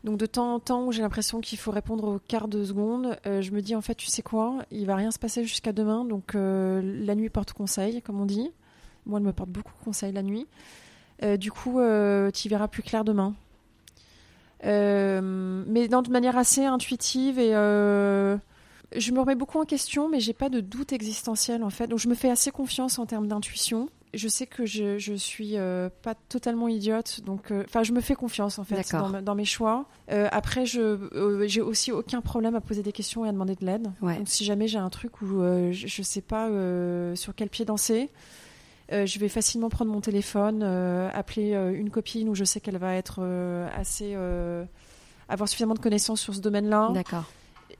[0.04, 3.18] Donc de temps en temps où j'ai l'impression qu'il faut répondre au quart de seconde,
[3.26, 5.72] euh, je me dis en fait, tu sais quoi, il va rien se passer jusqu'à
[5.72, 6.04] demain.
[6.04, 8.50] Donc la nuit porte conseil, comme on dit.
[9.06, 10.46] Moi, elle me porte beaucoup conseil la nuit.
[11.38, 11.80] du coup,
[12.32, 13.34] tu verras plus clair demain.
[14.62, 17.54] mais de manière assez intuitive et
[18.96, 21.86] je me remets beaucoup en question, mais j'ai pas de doute existentiel en fait.
[21.86, 23.88] Donc je me fais assez confiance en termes d'intuition.
[24.16, 28.00] Je sais que je, je suis euh, pas totalement idiote, donc euh, enfin je me
[28.00, 28.84] fais confiance en fait
[29.22, 29.86] dans, mes choix.
[30.10, 33.64] Euh, après, je j'ai aussi aucun problème à poser des questions et à demander de
[33.64, 33.92] l'aide.
[34.02, 34.16] Ouais.
[34.16, 35.40] Donc si jamais j'ai un truc où
[35.70, 36.48] je, je sais pas
[37.14, 38.10] sur quel pied danser,
[38.90, 43.22] je vais facilement prendre mon téléphone, appeler une copine où je sais qu'elle va être
[43.76, 44.16] assez
[45.28, 46.90] avoir suffisamment de connaissances sur ce domaine-là.
[46.92, 47.24] D'accord.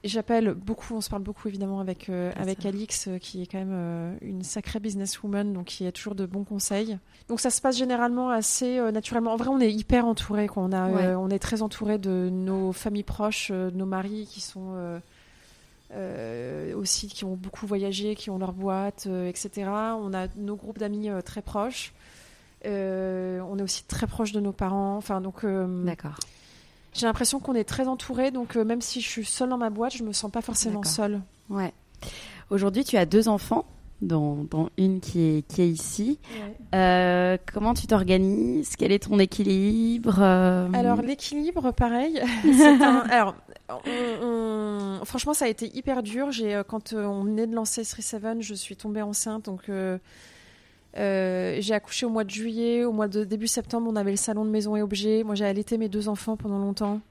[0.03, 2.65] J'appelle beaucoup, on se parle beaucoup évidemment avec, euh, avec.
[2.65, 6.25] Alix, euh, qui est quand même euh, une sacrée businesswoman, donc qui a toujours de
[6.25, 6.97] bons conseils.
[7.27, 9.33] Donc ça se passe généralement assez naturellement.
[9.33, 11.15] En vrai, on est hyper entouré, On, a, Ouais.
[11.15, 14.75] on est très entouré de nos familles proches, de nos maris qui sont
[16.75, 19.69] aussi, qui ont beaucoup voyagé, qui ont leur boîte, etc.
[19.99, 21.93] On a nos groupes d'amis très proches.
[22.65, 22.69] On
[23.57, 24.97] est aussi très proche de nos parents.
[24.97, 26.17] Enfin, donc, D'accord.
[26.95, 29.69] J'ai l'impression qu'on est très entouré, donc euh, même si je suis seule dans ma
[29.69, 31.21] boîte, je me sens pas forcément seule.
[31.49, 31.73] Ouais.
[32.49, 33.65] Aujourd'hui, tu as deux enfants,
[34.01, 36.19] dont, dont une qui est, qui est ici.
[36.73, 38.75] Euh, comment tu t'organises?
[38.77, 42.19] Quel est ton équilibre Euh, Alors l'équilibre, pareil.
[42.45, 43.35] un- Alors,
[43.69, 43.79] on-
[45.01, 46.31] on- franchement, ça a été hyper dur.
[46.31, 49.69] J'ai quand on venait de lancer 3-7, je suis tombée enceinte, donc.
[49.69, 49.97] euh,
[50.97, 54.17] euh, j'ai accouché au mois de juillet, au mois de début septembre, on avait le
[54.17, 55.23] salon de maison et objets.
[55.23, 57.01] Moi, j'ai allaité mes deux enfants pendant longtemps.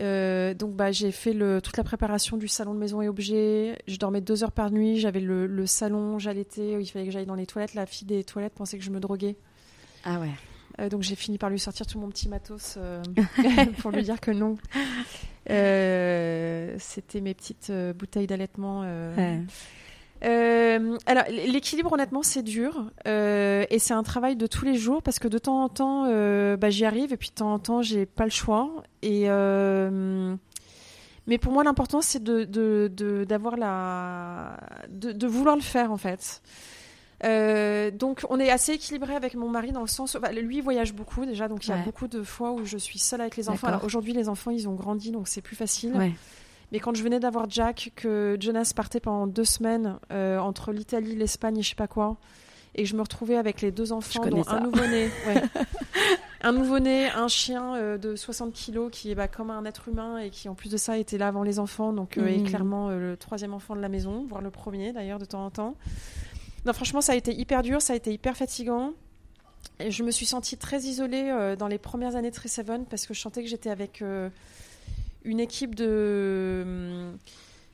[0.00, 3.76] Euh, donc, bah, j'ai fait le, toute la préparation du salon de maison et objets.
[3.88, 4.98] Je dormais deux heures par nuit.
[4.98, 6.80] J'avais le, le salon, j'allaitais.
[6.80, 7.74] Il fallait que j'aille dans les toilettes.
[7.74, 9.36] La fille des toilettes pensait que je me droguais.
[10.04, 10.30] Ah ouais.
[10.78, 13.02] Euh, donc j'ai fini par lui sortir tout mon petit matos euh,
[13.78, 14.56] pour lui dire que non.
[15.50, 18.80] Euh, C'était mes petites bouteilles d'allaitement.
[18.80, 19.40] Ouais.
[20.22, 25.02] Euh, alors l'équilibre honnêtement c'est dur euh, et c'est un travail de tous les jours
[25.02, 27.58] parce que de temps en temps euh, bah, j'y arrive et puis de temps en
[27.58, 28.70] temps j'ai pas le choix.
[29.02, 29.28] Et
[31.26, 34.58] mais pour moi l'important c'est de d'avoir la
[34.90, 36.42] de, de vouloir le faire en fait.
[37.22, 40.62] Donc on est assez équilibré avec mon mari dans le sens où, bah, lui il
[40.62, 43.36] voyage beaucoup déjà donc il y a beaucoup de fois où je suis seule avec
[43.38, 43.68] les enfants.
[43.68, 45.94] Alors aujourd'hui les enfants ils ont grandi donc c'est plus facile.
[45.94, 46.12] Ouais.
[46.72, 51.14] Mais quand je venais d'avoir Jack, que Jonas partait pendant deux semaines euh, entre l'Italie,
[51.16, 52.16] l'Espagne et je sais pas quoi,
[52.74, 54.52] et que je me retrouvais avec les deux enfants, dont ça.
[54.52, 55.42] un nouveau-né, ouais.
[56.42, 60.18] un nouveau-né, un chien euh, de 60 kilos qui est bah, comme un être humain
[60.18, 62.46] et qui en plus de ça était là avant les enfants, donc euh, est Mhm.
[62.46, 65.50] clairement euh, le troisième enfant de la maison, voire le premier d'ailleurs de temps en
[65.50, 65.74] temps.
[66.66, 68.92] Non, franchement, ça a été hyper dur, ça a été hyper fatigant.
[69.78, 73.06] Et je me suis sentie très isolée euh, dans les premières années de 3-7 parce
[73.06, 74.28] que je sentais que j'étais avec euh,
[75.24, 77.12] une équipe de,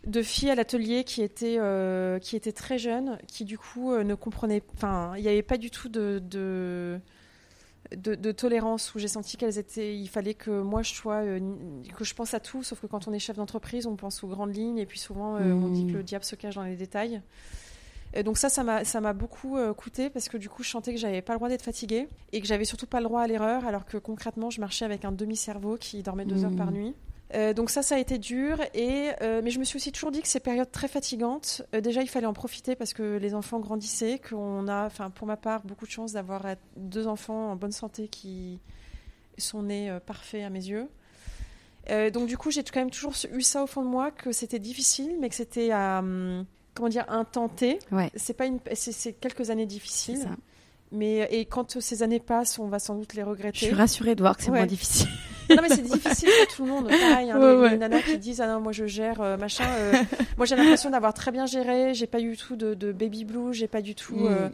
[0.06, 4.04] de filles à l'atelier qui étaient, euh, qui étaient très jeunes, qui du coup euh,
[4.04, 6.22] ne comprenaient Enfin, il n'y avait pas du tout de.
[6.24, 7.00] de
[7.92, 11.38] de, de tolérance où j'ai senti qu'elles étaient il fallait que moi je sois euh,
[11.96, 14.26] que je pense à tout sauf que quand on est chef d'entreprise on pense aux
[14.26, 17.22] grandes lignes et puis souvent on dit que le diable se cache dans les détails
[18.12, 21.20] et donc ça, ça m'a, beaucoup coûté parce que du coup, je sentais que j'avais
[21.22, 23.84] pas le droit d'être fatiguée et que j'avais surtout pas le droit à l'erreur, alors
[23.84, 26.94] que concrètement, je marchais avec un demi-cerveau qui dormait deux heures par nuit.
[27.34, 28.58] Euh, donc ça, ça a été dur.
[28.74, 31.80] Et euh, mais je me suis aussi toujours dit que ces périodes très fatigantes, euh,
[31.80, 35.36] déjà, il fallait en profiter parce que les enfants grandissaient, qu'on a, enfin pour ma
[35.36, 36.42] part, beaucoup de chance d'avoir
[36.76, 38.60] deux enfants en bonne santé qui
[39.38, 40.88] sont nés parfaits à mes yeux.
[42.12, 44.58] Donc du coup, j'ai quand même toujours eu ça au fond de moi que c'était
[44.58, 47.06] difficile, mais que c'était à hum, comment dire
[47.56, 47.78] T.
[47.92, 48.10] Ouais.
[48.16, 50.30] C'est pas une, c'est, quelques années difficiles, ça.
[50.90, 53.66] mais et quand ces années passent, on va sans doute les Je regretter.
[53.66, 54.58] suis rassurée de voir que c'est Ouais.
[54.58, 55.08] moins difficile.
[55.50, 56.88] Non mais c'est difficile pour tout le monde.
[56.88, 57.70] Pareil, hein, Ouais, les, ouais.
[57.70, 59.64] les nanas qui disent ah non moi je gère euh, machin.
[59.78, 59.92] euh,
[60.36, 61.94] moi j'ai l'impression d'avoir très bien géré.
[61.94, 63.52] J'ai pas eu du tout de, de baby blue.
[63.52, 64.16] J'ai pas du tout.
[64.16, 64.50] Mm.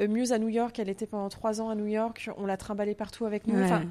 [0.00, 2.30] Euh, Muse à New York, elle était pendant trois ans à New York.
[2.38, 3.56] On l'a trimballée partout avec nous.
[3.58, 3.64] Ouais.
[3.64, 3.82] Enfin,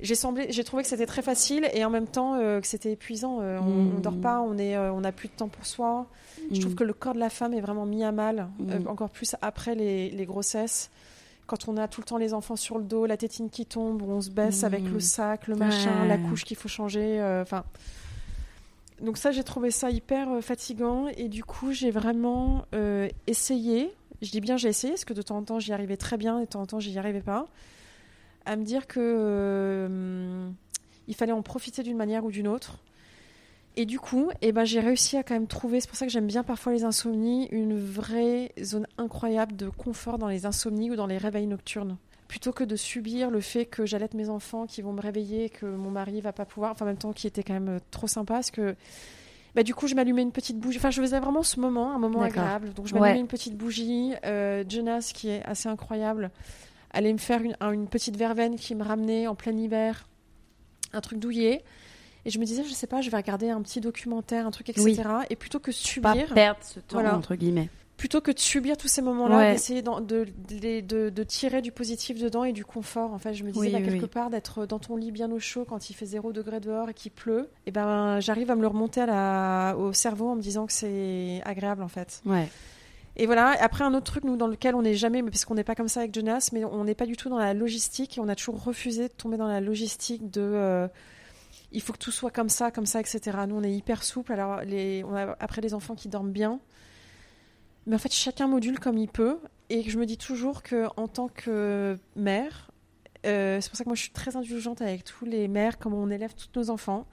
[0.00, 2.92] j'ai semblé, j'ai trouvé que c'était très facile et en même temps euh, que c'était
[2.92, 3.40] épuisant.
[3.42, 3.92] Euh, on, Mm.
[3.96, 6.06] on dort pas, on est, euh, on a plus de temps pour soi.
[6.50, 6.76] Je trouve Mm.
[6.76, 8.88] que le corps de la femme est vraiment mis à mal, Mm.
[8.88, 10.90] encore plus après les, les grossesses.
[11.46, 14.02] Quand on a tout le temps les enfants sur le dos, la tétine qui tombe,
[14.02, 14.66] on se baisse Mm.
[14.66, 16.08] avec le sac, le machin, Ouais.
[16.08, 17.20] la couche qu'il faut changer.
[17.20, 17.64] euh, Enfin,
[19.02, 23.92] donc ça, j'ai trouvé ça hyper euh, fatigant et du coup, j'ai vraiment euh, essayé.
[24.22, 26.38] Je dis bien j'ai essayé parce que de temps en temps, j'y arrivais très bien
[26.38, 27.46] et de temps en temps, j'y arrivais pas.
[28.46, 30.48] À me dire que
[31.08, 32.78] il fallait en profiter d'une manière ou d'une autre.
[33.76, 36.12] Et du coup, eh ben, j'ai réussi à quand même trouver, c'est pour ça que
[36.12, 40.96] j'aime bien parfois les insomnies, une vraie zone incroyable de confort dans les insomnies ou
[40.96, 41.96] dans les réveils nocturnes.
[42.28, 45.66] Plutôt que de subir le fait que j'allaite mes enfants qui vont me réveiller, que
[45.66, 48.06] mon mari va pas pouvoir, enfin en même temps qui était quand même euh, trop
[48.06, 48.76] sympa, parce que
[49.56, 51.98] bah, du coup je m'allumais une petite bougie, enfin je faisais vraiment ce moment, un
[51.98, 52.72] moment agréable.
[52.74, 53.20] Donc je m'allumais Ouais.
[53.20, 56.30] une petite bougie, euh, Jonas qui est assez incroyable,
[56.92, 60.06] allait me faire une, un- une petite verveine qui me ramenait en plein hiver,
[60.92, 61.64] un truc douillet.
[62.26, 64.70] Et je me disais, je sais pas, je vais regarder un petit documentaire, un truc,
[64.70, 64.84] etc.
[64.84, 64.98] Oui.
[65.30, 65.70] Et plutôt que
[66.00, 67.16] Pas subir, perdre ce temps, Voilà.
[67.16, 67.68] entre guillemets.
[67.96, 69.52] plutôt que de subir tous ces moments-là, Ouais.
[69.52, 73.12] d'essayer de, de, de- de tirer du positif dedans et du confort.
[73.14, 74.08] En fait, je me disais Oui, bah, oui, quelque oui.
[74.08, 76.94] part d'être dans ton lit bien au chaud quand il fait 0 degré dehors et
[76.94, 77.48] qu'il pleut.
[77.66, 80.72] Et ben, j'arrive à me le remonter à la, au cerveau en me disant que
[80.72, 82.20] c'est agréable en fait.
[82.26, 82.48] Ouais.
[83.16, 83.54] Et voilà.
[83.60, 85.76] Après, un autre truc nous dans lequel on n'est jamais, mais parce qu'on n'est pas
[85.76, 88.28] comme ça avec Jonas, mais on n'est pas du tout dans la logistique et on
[88.28, 90.40] a toujours refusé de tomber dans la logistique de.
[90.42, 90.88] euh,
[91.74, 93.20] il faut que tout soit comme ça, comme ça, etc.
[93.46, 94.32] Nous, on est hyper souple.
[94.32, 96.60] Alors, les, on a après les enfants qui dorment bien.
[97.86, 99.38] Mais en fait, chacun module comme il peut.
[99.70, 102.70] Et je me dis toujours que en tant que mère,
[103.26, 105.94] euh, c'est pour ça que moi je suis très indulgente avec tous les mères, comme
[105.94, 107.06] on élève tous nos enfants,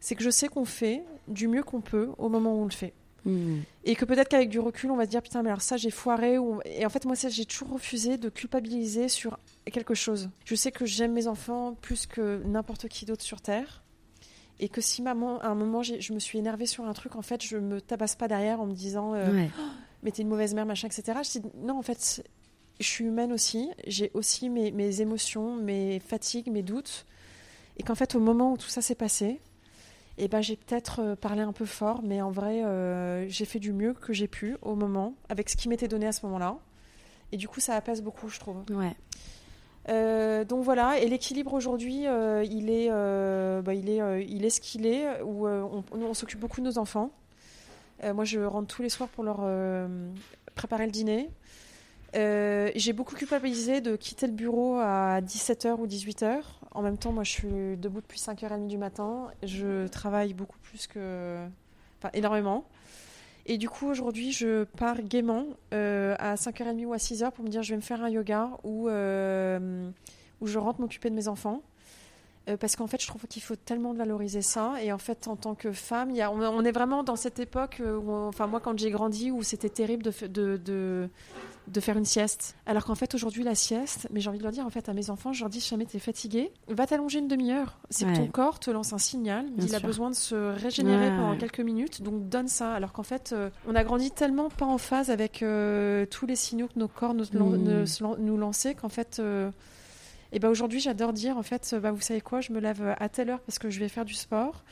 [0.00, 2.70] c'est que je sais qu'on fait du mieux qu'on peut au moment où on le
[2.70, 2.94] fait.
[3.24, 3.58] Mm.
[3.84, 5.90] Et que peut-être qu'avec du recul, on va se dire putain, mais alors ça j'ai
[5.90, 6.38] foiré.
[6.38, 6.60] Ou...
[6.64, 10.30] Et en fait, moi, ça, j'ai toujours refusé de culpabiliser sur quelque chose.
[10.44, 13.82] Je sais que j'aime mes enfants plus que n'importe qui d'autre sur Terre.
[14.60, 17.22] Et que si maman, à un moment, je me suis énervée sur un truc, en
[17.22, 19.50] fait, je me tabasse pas derrière en me disant euh, Ouais.
[20.02, 21.18] mais t'es une mauvaise mère, machin, etc.
[21.22, 22.22] Je dis non, en fait,
[22.80, 23.70] je suis humaine aussi.
[23.86, 27.06] J'ai aussi mes, mes émotions, mes fatigues, mes doutes.
[27.76, 29.40] Et qu'en fait, au moment où tout ça s'est passé,
[30.16, 33.60] eh ben, j'ai peut-être euh, parlé un peu fort, mais en vrai, euh, j'ai fait
[33.60, 36.56] du mieux que j'ai pu au moment, avec ce qui m'était donné à ce moment-là.
[37.30, 38.64] Et du coup, ça apaise beaucoup, je trouve.
[38.70, 38.96] Ouais.
[39.88, 44.50] Euh, donc voilà, et l'équilibre aujourd'hui, euh, il est, euh, bah, il est, il est
[44.50, 45.22] ce qu'il est.
[45.22, 47.10] Où on, s'occupe beaucoup de nos enfants.
[48.04, 49.38] Moi, je rentre tous les soirs pour leur
[50.54, 51.30] préparer le dîner.
[52.14, 56.42] J'ai beaucoup culpabilisé de quitter le bureau à 17h ou 18h.
[56.72, 59.28] En même temps, moi, je suis debout depuis 5h30 du matin.
[59.42, 61.38] Je travaille beaucoup plus que.
[61.98, 62.64] Enfin, énormément.
[63.50, 67.48] Et du coup, aujourd'hui, je pars gaiement euh, à 5h30 ou à 6h pour me
[67.48, 69.88] dire je vais me faire un yoga ou euh,
[70.42, 71.62] où je rentre m'occuper de mes enfants.
[72.50, 74.74] Euh, parce qu'en fait, je trouve qu'il faut tellement valoriser ça.
[74.82, 78.60] Et en fait, en tant que femme, on, est vraiment dans cette époque enfin, moi,
[78.60, 81.08] quand j'ai grandi, où c'était terrible de, de,
[81.68, 82.56] de faire une sieste.
[82.66, 84.94] Alors qu'en fait, aujourd'hui, la sieste, mais j'ai envie de leur dire, en fait, à
[84.94, 87.78] mes enfants, je leur dis, si jamais t'es fatigué, va t'allonger une demi-heure.
[87.90, 91.10] C'est que ton corps te lance un signal, Bien il a besoin de se régénérer
[91.10, 92.72] Ouais, pendant quelques minutes, donc donne ça.
[92.74, 96.36] Alors qu'en fait, euh, on a grandi tellement pas en phase avec euh, tous les
[96.36, 97.84] signaux que nos corps nous, Mm.
[98.18, 99.18] nous lançaient qu'en fait.
[99.18, 99.50] euh,
[100.32, 103.08] et ben aujourd'hui, j'adore dire en fait, bah, vous savez quoi, je me lève à
[103.08, 104.62] telle heure parce que je vais faire du sport.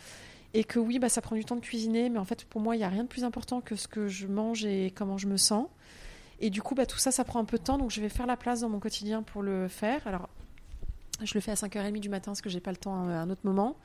[0.54, 2.76] Et que oui, bah, ça prend du temps de cuisiner, mais en fait, pour moi,
[2.76, 5.26] il n'y a rien de plus important que ce que je mange et comment je
[5.26, 5.66] me sens.
[6.40, 8.08] Et du coup, bah, tout ça, ça prend un peu de temps, donc je vais
[8.10, 10.06] faire la place dans mon quotidien pour le faire.
[10.06, 10.28] Alors,
[11.22, 13.30] je le fais à 5h30 du matin parce que j'ai pas le temps à un
[13.30, 13.76] autre moment.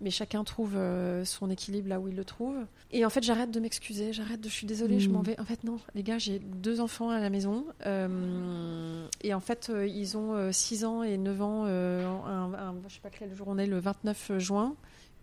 [0.00, 2.56] Mais chacun trouve euh, son équilibre là où il le trouve.
[2.90, 5.12] Et en fait, j'arrête de m'excuser, j'arrête de je suis désolée, je Mm.
[5.12, 5.38] m'en vais.
[5.38, 7.66] En fait, non, les gars, j'ai deux enfants à la maison.
[7.86, 11.64] euh, et en fait, euh, ils ont 6 ans et 9 ans.
[11.66, 14.74] euh, un, un- je sais pas quel jour on est, le 29 juin,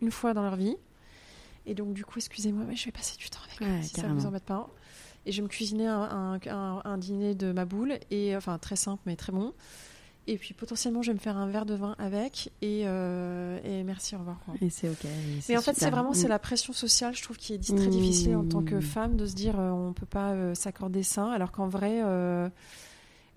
[0.02, 0.76] une fois dans leur vie.
[1.66, 3.90] Et donc, du coup, excusez-moi, mais je vais passer du temps avec eux, Ouais, si
[3.90, 4.20] ça carrément.
[4.22, 4.70] vous embête pas.
[5.30, 8.58] Et je vais me cuisiner un, un- un- un dîner de ma boule, et, enfin
[8.58, 9.54] très simple mais très bon.
[10.26, 13.84] Et puis potentiellement, je vais me faire un verre de vin avec, et, euh, et
[13.84, 14.40] merci, au revoir.
[14.46, 14.56] quoi.
[14.62, 15.06] Et c'est ok.
[15.06, 15.08] et
[15.50, 16.30] Mais en fait, c'est vraiment c'est Mm.
[16.30, 17.90] la pression sociale, je trouve, qui est très Mm.
[17.92, 21.32] difficile en tant que femme de se dire euh, on peut pas euh, s'accorder ça,
[21.32, 22.02] alors qu'en vrai,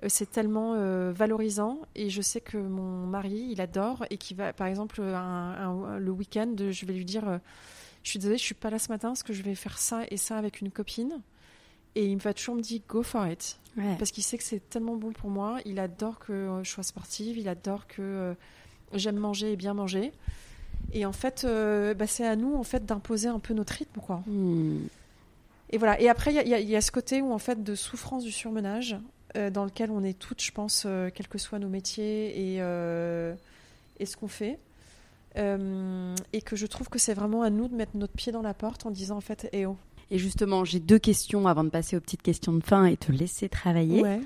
[0.08, 1.78] c'est tellement euh, valorisant.
[1.94, 5.98] Et je sais que mon mari, il adore et qui va, par exemple, un- un-
[5.98, 7.38] le week-end, je vais lui dire euh,
[8.02, 10.02] je suis désolée, je suis pas là ce matin parce que je vais faire ça
[10.10, 11.20] et ça avec une copine.
[11.94, 13.58] Et il va toujours me dire go for it.
[13.76, 13.96] Ouais.
[13.98, 15.58] Parce qu'il sait que c'est tellement bon pour moi.
[15.64, 17.36] Il adore que euh, je sois sportive.
[17.38, 18.34] Il adore que euh,
[18.94, 20.12] j'aime manger et bien manger.
[20.92, 24.00] Et en fait, euh, bah, c'est à nous en fait d'imposer un peu notre rythme,
[24.00, 24.22] quoi.
[24.26, 24.78] Mm.
[25.70, 26.00] Et voilà.
[26.00, 28.32] Et après, il y a- y, y ce côté où en fait de souffrance du
[28.32, 28.96] surmenage,
[29.36, 32.56] euh, dans lequel on est toutes, je pense, euh, quels que soient nos métiers et,
[34.00, 34.58] et ce qu'on fait.
[35.36, 38.52] Et que je trouve que c'est vraiment à nous de mettre notre pied dans la
[38.54, 39.76] porte en disant en fait, eh oh.
[40.14, 43.10] Et justement, j'ai deux questions avant de passer aux petites questions de fin et te
[43.10, 44.02] laisser travailler.
[44.02, 44.20] Ouais.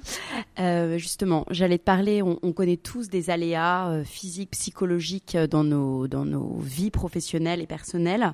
[0.59, 5.47] Euh, justement, j'allais te parler, on, on connaît tous des aléas euh, physiques, psychologiques euh,
[5.47, 8.33] dans nos, dans nos vies professionnelles et personnelles.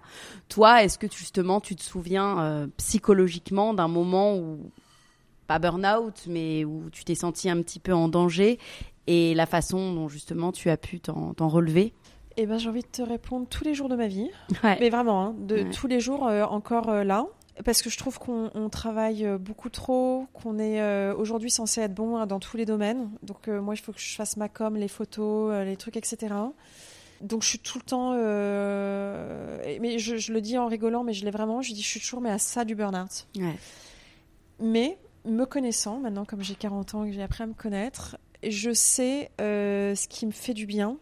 [0.48, 4.70] Toi, est-ce que tu- justement tu te souviens psychologiquement d'un moment où,
[5.46, 8.58] pas burn-out, mais où tu t'es senti un petit peu en danger
[9.06, 11.92] et la façon dont justement tu as pu t'en t'en relever?
[12.38, 14.30] Eh ben, j'ai envie de te répondre tous les jours de ma vie.
[14.64, 14.78] Ouais.
[14.80, 15.70] Mais vraiment, hein, de Ouais.
[15.70, 17.26] tous les jours euh, encore euh, là.
[17.64, 21.82] Parce que je trouve qu'on on travaille euh, beaucoup trop, qu'on est euh, aujourd'hui censé
[21.82, 23.10] être bon hein, dans tous les domaines.
[23.22, 25.96] Donc euh, moi, il faut que je fasse ma com, les photos, euh, les trucs,
[25.96, 26.34] etc.
[27.20, 28.12] Donc je suis tout le temps...
[29.80, 31.60] Mais je, je le dis en rigolant, mais je l'ai vraiment.
[31.62, 33.28] Je dis, je suis toujours mais à ça du burn-out.
[33.36, 33.56] Ouais.
[34.58, 38.16] Mais me connaissant, maintenant comme j'ai 40 ans et que j'ai appris à me connaître,
[38.42, 40.96] je sais ce qui me fait du bien.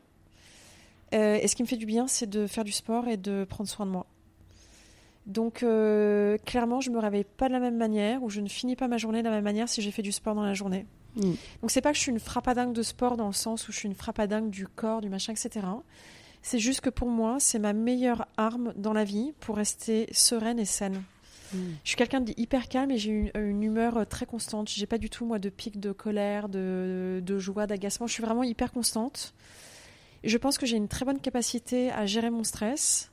[1.12, 3.70] Et ce qui me fait du bien, c'est de faire du sport et de prendre
[3.70, 4.06] soin de moi.
[5.26, 8.76] Donc, euh, clairement, je me réveille pas de la même manière ou je ne finis
[8.76, 10.86] pas ma journée de la même manière si j'ai fait du sport dans la journée.
[11.16, 11.32] Mm.
[11.62, 13.78] Donc, c'est pas que je suis une frappadingue de sport dans le sens où je
[13.78, 15.66] suis une frappadingue du corps, du machin, etc.
[16.42, 20.58] C'est juste que pour moi, c'est ma meilleure arme dans la vie pour rester sereine
[20.58, 21.02] et saine.
[21.52, 21.58] Mm.
[21.84, 24.68] Je suis quelqu'un de hyper calme et j'ai une, une humeur euh, très constante.
[24.70, 28.06] J'ai pas du tout, moi, de pic de colère, de, de joie, d'agacement.
[28.06, 29.34] Je suis vraiment hyper constante.
[30.24, 33.09] Je pense que j'ai une très bonne capacité à gérer mon stress,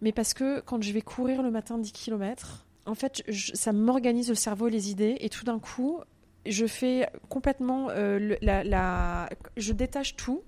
[0.00, 3.72] mais parce que quand je vais courir le matin 10 km, en fait, je- ça
[3.72, 6.00] m'organise le cerveau et les idées, et tout d'un coup,
[6.46, 10.42] je fais complètement euh, le- la, la- Je détache tout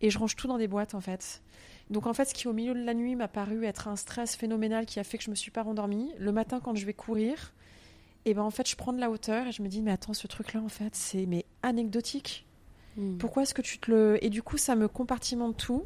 [0.00, 1.42] et je range tout dans des boîtes, en fait.
[1.90, 4.36] Donc en fait, ce qui au milieu de la nuit m'a paru être un stress
[4.36, 6.92] phénoménal qui a fait que je me suis pas rendormie, le matin quand je vais
[6.92, 7.54] courir,
[8.26, 10.12] et ben en fait je prends de la hauteur et je me dis mais attends
[10.12, 12.44] ce truc là en fait c'est mais anecdotique.
[12.98, 13.16] Mm.
[13.16, 15.84] Pourquoi est-ce que tu te le et du coup ça me compartimente tout.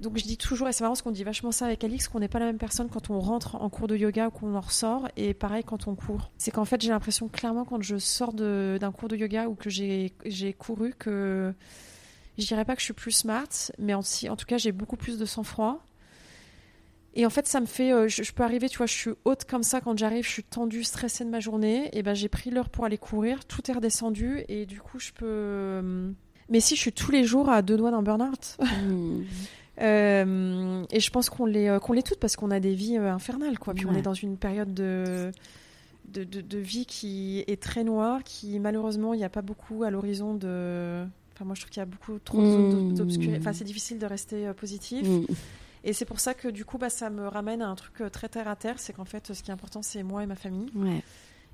[0.00, 2.20] Donc je dis toujours et c'est marrant parce qu'on dit vachement ça avec Alix qu'on
[2.20, 4.60] n'est pas la même personne quand on rentre en cours de yoga ou qu'on en
[4.60, 6.30] ressort et pareil quand on court.
[6.38, 9.68] C'est qu'en fait j'ai l'impression clairement quand je sors d'un cours de yoga ou que
[9.70, 10.12] j'ai
[10.58, 11.52] couru que
[12.38, 13.48] je dirais pas que je suis plus smart,
[13.78, 15.84] mais en, en tout cas, j'ai beaucoup plus de sang-froid.
[17.14, 17.92] Et en fait, ça me fait.
[17.92, 20.30] euh, je, je peux arriver, tu vois, je suis haute comme ça quand j'arrive, je
[20.30, 21.88] suis tendue, stressée de ma journée.
[21.98, 25.10] Et ben, j'ai pris l'heure pour aller courir, tout est redescendu, et du coup, je
[25.10, 25.26] peux.
[25.26, 26.12] euh,
[26.48, 28.56] Mais si je suis tous les jours à deux doigts d'un burn-out.
[28.86, 29.22] Mm.
[29.80, 32.98] Euh, et je pense qu'on l'est, euh, qu'on l'est toutes parce qu'on a des vies
[32.98, 33.74] euh, infernales, quoi.
[33.74, 35.30] Puis on est dans une période de,
[36.12, 39.84] de, de, de vie qui est très noire, qui malheureusement, il n'y a pas beaucoup
[39.84, 41.04] à l'horizon de.
[41.34, 42.94] Enfin, moi, je trouve qu'il y a beaucoup trop Mmh.
[42.94, 43.38] d'obscurité.
[43.38, 45.06] Enfin, c'est difficile de rester positif.
[45.06, 45.26] Mm.
[45.84, 48.28] Et c'est pour ça que du coup, bah, ça me ramène à un truc très
[48.28, 48.74] terre à terre.
[48.78, 50.66] C'est qu'en fait, ce qui est important, c'est moi et ma famille.
[50.74, 51.02] Ouais.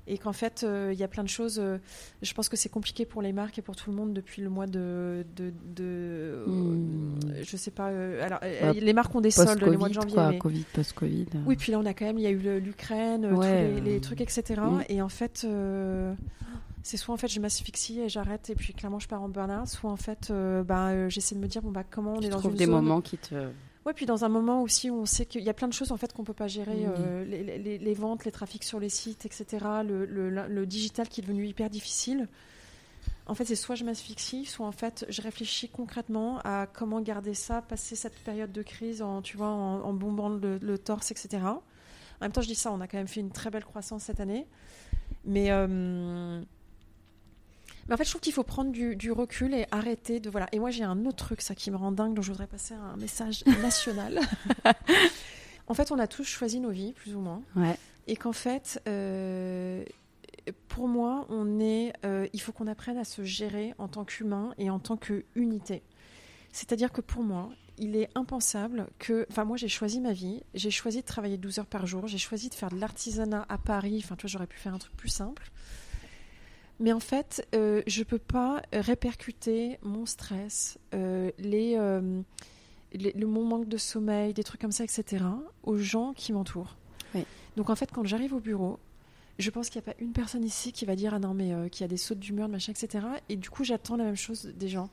[0.07, 1.57] Et qu'en fait, euh, il y a plein de choses.
[1.59, 1.79] euh,
[2.21, 4.49] je pense que c'est compliqué pour les marques et pour tout le monde depuis le
[4.49, 5.25] mois de.
[5.35, 7.19] de, de Hmm.
[7.27, 7.89] euh, je sais pas.
[7.89, 10.13] euh, alors, Bah, les marques ont des soldes le mois de janvier.
[10.13, 10.29] quoi.
[10.29, 11.25] mais- Covid, post-Covid.
[11.47, 12.19] Oui, puis là, on a quand même.
[12.19, 14.61] Il y a eu l'Ukraine, tous Ouais, les, les trucs, etc.
[14.89, 15.47] Et en fait.
[16.83, 19.65] c'est soit en fait je m'asphyxie et j'arrête et puis clairement je pars en burn-out,
[19.67, 20.31] soit en fait
[20.67, 22.65] bah, j'essaie de me dire bon bah comment on Tu est dans trouves une des
[22.65, 23.33] zone moments qui te.
[23.85, 25.91] Ouais, puis dans un moment aussi où on sait qu'il y a plein de choses
[25.91, 26.93] en fait qu'on peut pas gérer, Mhm.
[26.97, 29.45] euh, les, les- les ventes, les trafics sur les sites, etc.
[29.85, 32.27] Le, le- le digital qui est devenu hyper difficile.
[33.27, 37.33] En fait, c'est soit je m'asphyxie, soit en fait je réfléchis concrètement à comment garder
[37.35, 41.11] ça, passer cette période de crise en, tu vois, en, en bombant le, le torse,
[41.11, 41.43] etc.
[41.43, 41.61] En
[42.21, 44.19] même temps, je dis ça, on a quand même fait une très belle croissance cette
[44.19, 44.47] année,
[45.25, 46.41] mais euh,
[47.87, 50.47] mais en fait, je trouve qu'il faut prendre du, du recul et arrêter de voilà.
[50.51, 52.73] Et moi, j'ai un autre truc, ça qui me rend dingue, dont je voudrais passer
[52.73, 54.19] un message national.
[55.67, 57.77] en fait, on a tous choisi nos vies, plus ou moins, Ouais.
[58.07, 59.83] et qu'en fait, euh,
[60.67, 64.53] pour moi, on est, euh, il faut qu'on apprenne à se gérer en tant qu'humain
[64.57, 65.83] et en tant qu'unité.
[66.51, 69.25] C'est-à-dire que pour moi, il est impensable que.
[69.29, 70.41] Enfin, moi, j'ai choisi ma vie.
[70.53, 72.07] J'ai choisi de travailler 12 heures par jour.
[72.07, 73.99] J'ai choisi de faire de l'artisanat à Paris.
[74.01, 75.51] Enfin, tu vois, j'aurais pu faire un truc plus simple.
[76.79, 82.21] Mais en fait, euh, je peux pas répercuter mon stress, euh, les, euh,
[82.93, 85.23] les- le, mon manque de sommeil, des trucs comme ça, etc.,
[85.63, 86.75] aux gens qui m'entourent.
[87.13, 87.23] Oui.
[87.55, 88.79] Donc en fait, quand j'arrive au bureau,
[89.39, 91.53] je pense qu'il n'y a pas une personne ici qui va dire ah non mais
[91.53, 93.05] euh, qui a des sautes d'humeur, machin, etc.
[93.29, 94.89] Et du coup, j'attends la même chose des gens.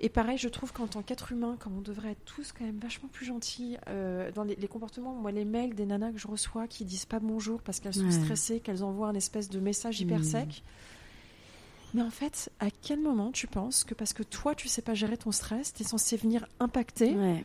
[0.00, 2.78] Et pareil, je trouve qu'en tant qu'être humain, comme on devrait être tous quand même
[2.78, 6.28] vachement plus gentils euh, dans les, les comportements, moi les mails des nanas que je
[6.28, 8.10] reçois qui disent pas bonjour parce qu'elles sont Ouais.
[8.10, 10.24] stressées, qu'elles envoient un espèce de message hyper Mhm.
[10.24, 10.62] sec.
[11.96, 14.94] Mais en fait, à quel moment tu penses que parce que toi tu sais pas
[14.94, 17.42] gérer ton stress, tu es censé venir impacter Ouais.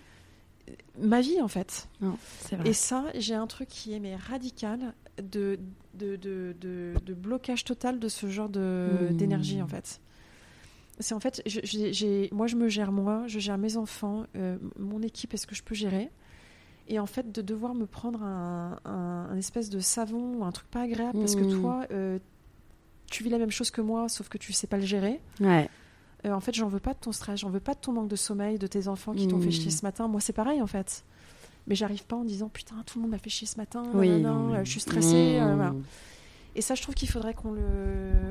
[1.00, 1.88] ma vie en fait?
[2.02, 2.70] Non, c'est vrai.
[2.70, 5.58] et ça, j'ai un truc qui est mais radical de,
[5.94, 9.16] de, de, de, de blocage total de ce genre de- Mmh.
[9.16, 10.02] d'énergie en fait.
[11.00, 15.02] C'est en fait, je- moi je me gère moi, je gère mes enfants, euh, mon
[15.02, 16.10] équipe, est-ce que je peux gérer?
[16.90, 20.52] Et en fait, de devoir me prendre un, un- un espèce de savon ou un
[20.52, 21.62] truc pas agréable parce que Mmh.
[21.62, 22.20] toi, euh,
[23.12, 25.20] tu vis la même chose que moi, sauf que tu sais pas le gérer.
[25.40, 25.70] Ouais.
[26.26, 28.08] Euh, en fait, j'en veux pas de ton stress, j'en veux pas de ton manque
[28.08, 30.08] de sommeil, de tes enfants qui t'ont fait chier ce matin.
[30.08, 31.04] Moi, c'est pareil en fait.
[31.68, 34.08] Mais j'arrive pas en disant putain, tout le monde m'a fait chier ce matin, Oui.
[34.10, 35.38] nanana, non, euh, je suis stressée.
[35.40, 35.74] euh, voilà.
[36.56, 37.62] Et ça, je trouve qu'il faudrait qu'on le,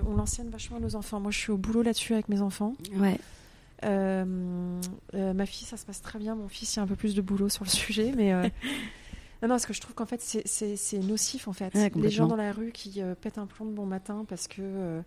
[0.07, 1.21] on l'enseigne vachement à nos enfants.
[1.21, 2.75] Moi, je suis au boulot là-dessus avec mes enfants.
[2.97, 3.19] Ouais.
[3.83, 6.35] Ma fille, ça se passe très bien.
[6.35, 8.33] Mon fils, il y a un peu plus de boulot sur le sujet, mais
[9.43, 11.75] non, non, parce que je trouve qu'en fait, c'est- nocif en fait.
[11.75, 14.49] Ouais, Les gens dans la rue qui euh, pètent un plomb de bon matin parce
[14.49, 15.01] que euh,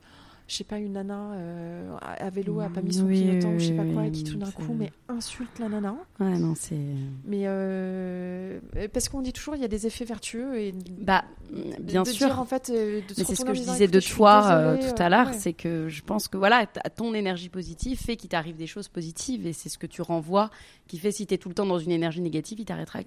[0.53, 3.65] je sais pas, une nana euh, à vélo a pas mis son clignotant ou je
[3.65, 5.95] sais pas quoi, et qui tout d'un coup, mais insulte la nana.
[6.19, 6.77] Ouais, non, c'est.
[7.25, 8.59] Mais euh,
[8.93, 10.75] parce qu'on dit toujours, il y a des effets vertueux et.
[11.01, 11.23] Bah,
[11.79, 12.39] bien sûr.
[12.39, 15.53] en fait, de mais c'est ce que je disais de toi tout à l'heure, c'est
[15.53, 19.53] que je pense que voilà, ton énergie positive fait qu'il t'arrive des choses positives et
[19.53, 20.51] c'est ce que tu renvoies
[20.87, 23.03] qui fait si tu es tout le temps dans une énergie négative, il t'arrivera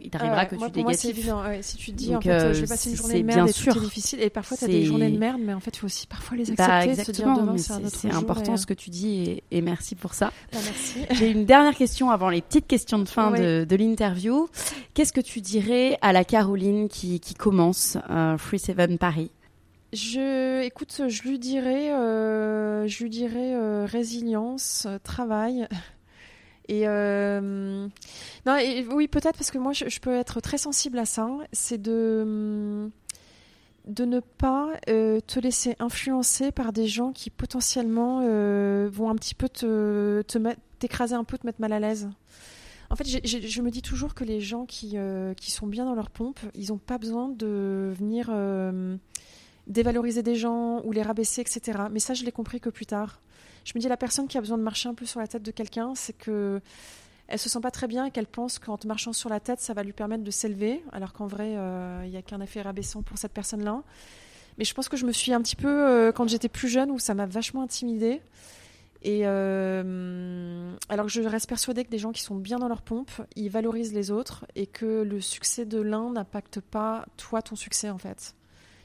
[0.46, 1.28] que tu es négatif.
[1.60, 4.22] si tu te dis, en fait, je vais passer une journée de merde c'est difficile,
[4.22, 6.36] et parfois tu as des journées de merde, mais en fait, il faut aussi parfois
[6.36, 10.32] les bah, accepter, se dire c'est important ce que tu dis et, merci pour ça.
[10.52, 11.00] Bah, merci.
[11.12, 14.48] J'ai une dernière question avant les petites questions de fin de, l'interview.
[14.94, 19.30] Qu'est-ce que tu dirais à la Caroline qui, commence euh, Free Seven Paris?
[19.92, 25.68] Je, écoute, je lui dirais, euh, je lui dirais euh, résilience, travail.
[26.68, 27.88] Et non,
[28.92, 31.28] oui, peut-être parce que moi, je, je, peux être très sensible à ça.
[31.52, 32.90] C'est de hum,
[33.86, 39.14] de ne pas euh, te laisser influencer par des gens qui potentiellement euh, vont un
[39.14, 40.22] petit peu te,
[40.78, 42.08] t'écraser un peu, te mettre mal à l'aise.
[42.90, 45.94] En fait, je me dis toujours que les gens qui, euh, qui sont bien dans
[45.94, 48.30] leur pompe, ils n'ont pas besoin de venir
[49.66, 51.80] dévaloriser des gens ou les rabaisser, etc.
[51.90, 53.20] Mais ça, je l'ai compris que plus tard.
[53.64, 55.42] Je me dis, la personne qui a besoin de marcher un peu sur la tête
[55.42, 56.60] de quelqu'un, c'est que
[57.28, 59.60] elle se sent pas très bien et qu'elle pense qu'en te marchant sur la tête,
[59.60, 62.62] ça va lui permettre de s'élever, alors qu'en vrai, euh, il n'y a qu'un effet
[62.62, 63.82] rabaissant pour cette personne-là.
[64.58, 66.90] Mais je pense que je me suis un petit peu, euh, quand j'étais plus jeune,
[66.90, 68.22] où ça m'a vachement intimidée.
[69.02, 72.82] Et euh, alors que je reste persuadée que des gens qui sont bien dans leur
[72.82, 77.56] pompe, ils valorisent les autres et que le succès de l'un n'impacte pas toi, ton
[77.56, 78.34] succès en fait.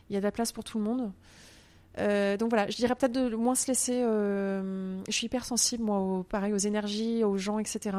[0.10, 1.12] Il y a de la place pour tout le monde.
[1.98, 4.02] Donc voilà, je dirais peut-être de moins se laisser.
[4.02, 7.98] je suis hyper sensible, moi, pareil, aux énergies, aux gens, etc.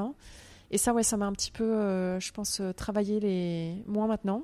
[0.73, 4.07] Et ça, ouais, ça m'a un petit peu, euh, je pense, euh, travaillé les moins
[4.07, 4.43] maintenant.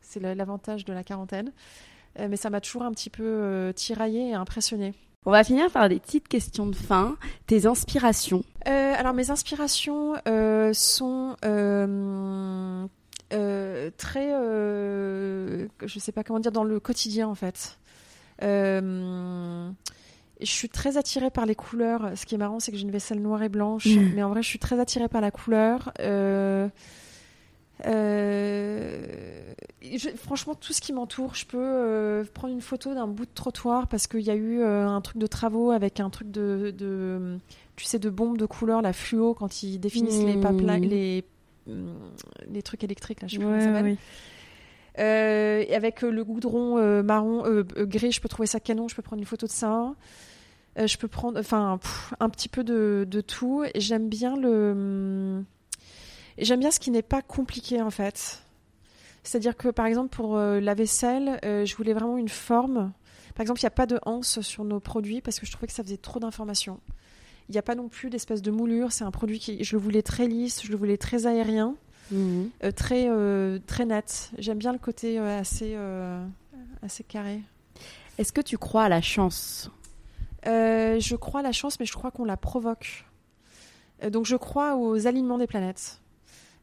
[0.00, 1.52] C'est l'avantage de la quarantaine.
[2.20, 4.94] Euh, mais ça m'a toujours un petit peu tiraillé et impressionné.
[5.26, 7.16] On va finir par des petites questions de fin.
[7.46, 8.44] Tes inspirations?
[8.64, 10.14] Alors, mes inspirations
[10.72, 11.36] sont
[13.96, 17.78] très, je sais pas comment dire, dans le quotidien en fait.
[20.40, 22.12] Je suis très attirée par les couleurs.
[22.16, 24.12] Ce qui est marrant, c'est que j'ai une vaisselle noire et blanche, mm.
[24.14, 25.92] mais en vrai, je suis très attirée par la couleur.
[26.00, 26.68] Euh,
[27.86, 29.54] euh,
[30.16, 33.86] franchement, tout ce qui m'entoure, je peux euh, prendre une photo d'un bout de trottoir
[33.86, 37.38] parce qu'il y a eu un truc de travaux avec un truc de,
[37.76, 40.82] tu sais, de bombes de couleur, la fluo, quand ils définissent les, mm.
[40.82, 41.24] les,
[42.48, 43.96] les trucs électriques, là, je sais pas comment ça s'appelle.
[44.96, 47.42] Avec le goudron marron,
[47.78, 49.94] gris, je peux trouver ça canon, je peux prendre une photo de ça.
[50.78, 51.78] Euh, je peux prendre, enfin,
[52.20, 53.64] un petit peu de, tout.
[53.76, 55.44] J'aime bien le,
[56.38, 58.42] j'aime bien ce qui n'est pas compliqué en fait.
[59.22, 62.92] C'est-à-dire que par exemple pour euh, la vaisselle, euh, je voulais vraiment une forme.
[63.34, 65.66] Par exemple, il n'y a pas de anse sur nos produits parce que je trouvais
[65.66, 66.80] que ça faisait trop d'informations.
[67.48, 68.92] Il n'y a pas non plus d'espèce de moulure.
[68.92, 71.74] C'est un produit qui, je le voulais très lisse, je le voulais très aérien,
[72.10, 72.50] mhm.
[72.76, 73.08] très
[73.66, 74.30] très net.
[74.38, 75.76] J'aime bien le côté assez
[76.82, 77.40] assez carré.
[78.18, 79.70] Est-ce que tu crois à la chance?
[80.46, 83.06] Euh, je crois à la chance, mais je crois qu'on la provoque.
[84.02, 86.00] Euh, donc je crois aux alignements des planètes.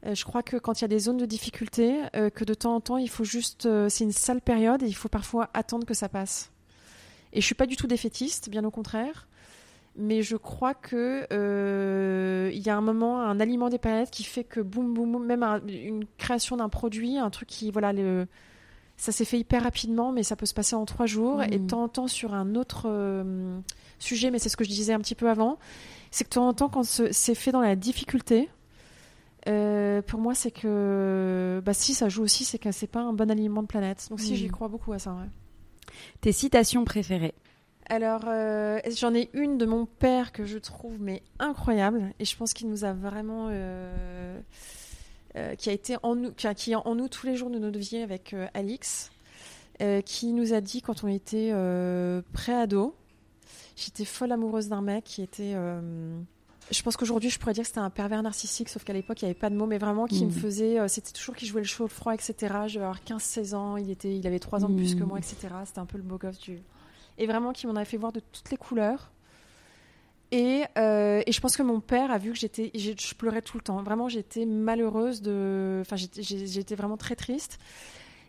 [0.06, 2.00] Euh, je crois que quand il y a des zones de difficulté,
[2.34, 5.10] que de temps en temps, il faut juste, c'est une sale période et il faut
[5.10, 6.52] parfois attendre que ça passe.
[7.34, 9.28] Et je suis pas du tout défaitiste, bien au contraire.
[9.98, 11.28] Mais je crois que
[12.52, 15.26] il y a un moment, un aliment des planètes qui fait que boum boum boum,
[15.26, 18.28] même une création d'un produit, un truc qui voilà le
[19.02, 21.42] ça s'est fait hyper rapidement, mais ça peut se passer en trois jours.
[21.42, 23.60] Et de temps en temps, sur un autre euh,
[23.98, 25.58] sujet, mais c'est ce que je disais un petit peu avant,
[26.12, 28.48] c'est que de temps en temps, quand c'est fait dans la difficulté,
[29.48, 33.12] euh, pour moi, c'est que bah, si ça joue aussi, c'est que c'est pas un
[33.12, 34.06] bon aliment de planète.
[34.12, 35.18] Donc si, j'y crois beaucoup à ça.
[36.22, 37.34] Tes citations préférées?
[37.92, 42.38] Alors, euh, j'en ai une de mon père que je trouve mais incroyable et je
[42.38, 43.50] pense qu'il nous a vraiment
[45.38, 47.80] euh, qui a été en nous, qui, est en nous tous les jours de notre
[47.80, 49.12] vie avec euh, Alix,
[49.82, 51.54] euh, qui nous a dit quand on était
[52.34, 52.96] pré-ado,
[53.78, 55.56] j'étais folle amoureuse d'un mec qui était
[56.70, 59.26] je pense qu'aujourd'hui, je pourrais dire que c'était un pervers narcissique, sauf qu'à l'époque, il
[59.26, 60.34] n'y avait pas de mots, mais vraiment qui me mmh.
[60.34, 60.88] faisait.
[60.88, 62.34] c'était toujours qui jouait le chaud, le froid, etc.
[62.68, 65.08] Je devais avoir 15-16 ans, il, était, il avait 3 ans de plus que mmh.
[65.08, 65.36] moi, etc.
[65.66, 66.62] C'était un peu le beau gosse du.
[67.18, 69.12] Et vraiment, qui m'en avait fait voir de toutes les couleurs.
[70.34, 73.64] Euh, et, je pense que mon père a vu que j'étais, je pleurais tout le
[73.64, 73.82] temps.
[73.84, 77.60] Vraiment, j'étais malheureuse de, enfin, j'étais vraiment très triste.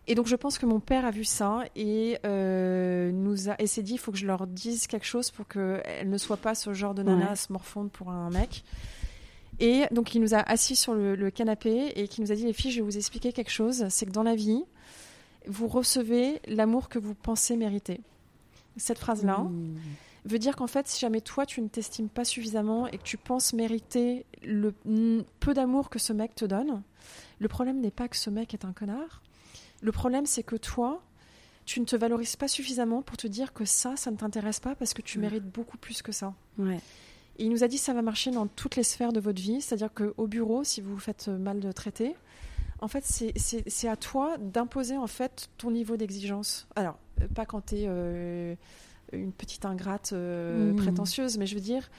[0.09, 3.69] Et donc, je pense que mon père a vu ça et euh, nous a, et
[3.69, 6.57] s'est dit, il faut que je leur dise quelque chose pour qu'elles ne soient pas
[6.57, 8.65] ce genre de nana à se morfondre pour un mec.
[9.61, 12.53] Et donc, il nous a assis sur le, canapé et qui nous a dit, les
[12.53, 13.87] filles, je vais vous expliquer quelque chose.
[13.91, 14.65] C'est que dans la vie,
[15.47, 18.01] vous recevez l'amour que vous pensez mériter.
[18.77, 19.39] Cette phrase-là.
[19.39, 19.77] Mmh.
[20.24, 23.16] veut dire qu'en fait, si jamais toi, tu ne t'estimes pas suffisamment et que tu
[23.16, 24.73] penses mériter le
[25.40, 26.82] peu d'amour que ce mec te donne,
[27.40, 29.20] le problème n'est pas que ce mec est un connard.
[29.81, 31.03] Le problème, c'est que toi,
[31.65, 34.74] tu ne te valorises pas suffisamment pour te dire que ça, ça ne t'intéresse pas
[34.77, 35.20] parce que tu Mm.
[35.23, 36.35] mérites beaucoup plus que ça.
[36.59, 36.78] Ouais.
[37.39, 39.40] Et il nous a dit que ça va marcher dans toutes les sphères de votre
[39.43, 42.15] vie, c'est-à-dire qu'au bureau, si vous vous faites mal de traiter,
[42.81, 46.66] en fait, c'est- à toi d'imposer en fait ton niveau d'exigence.
[46.77, 48.57] Alors, euh, pas quand tu es
[49.13, 50.77] une petite ingrate euh, Mhm.
[50.77, 51.91] prétentieuse, mais je veux dire,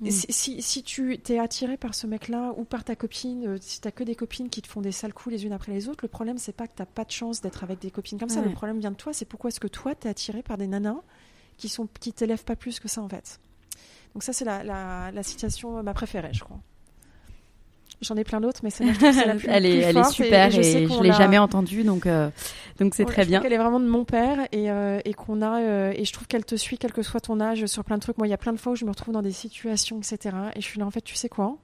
[0.00, 0.10] Mhm.
[0.10, 3.80] si, si, si tu t'es attiré par ce mec-là ou par ta copine, euh, si
[3.80, 6.04] t'as que des copines qui te font des sales coups les unes après les autres,
[6.04, 8.40] le problème c'est pas que t'as pas de chance d'être avec des copines comme ça.
[8.40, 8.48] Ouais.
[8.48, 11.00] Le problème vient de toi, c'est pourquoi est-ce que toi t'es attiré par des nanas
[11.56, 13.38] qui sont qui t'élèvent pas plus que ça en fait.
[14.14, 16.58] Donc ça c'est la, la, la citation euh, ma préférée, je crois.
[18.00, 20.14] J'en ai plein d'autres, mais celle-là, c'est la plus, elle est, plus elle est forte
[20.14, 22.28] super et je et je l'ai l'a- jamais entendue, donc euh,
[22.78, 23.38] donc c'est Ouais, très je bien.
[23.38, 26.12] trouve qu'elle est vraiment de mon père et, euh, et qu'on a euh, et je
[26.12, 28.18] trouve qu'elle te suit quel que soit ton âge sur plein de trucs.
[28.18, 30.36] Moi, il y a plein de fois où je me retrouve dans des situations, etc.
[30.54, 31.56] Et je suis là en fait, tu sais quoi?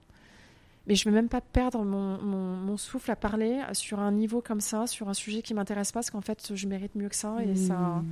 [0.87, 4.41] Mais je vais même pas perdre mon, mon, mon souffle à parler sur un niveau
[4.41, 7.15] comme ça, sur un sujet qui m'intéresse pas, parce qu'en fait, je mérite mieux que
[7.15, 7.37] ça.
[7.45, 8.05] Et ça, Mm.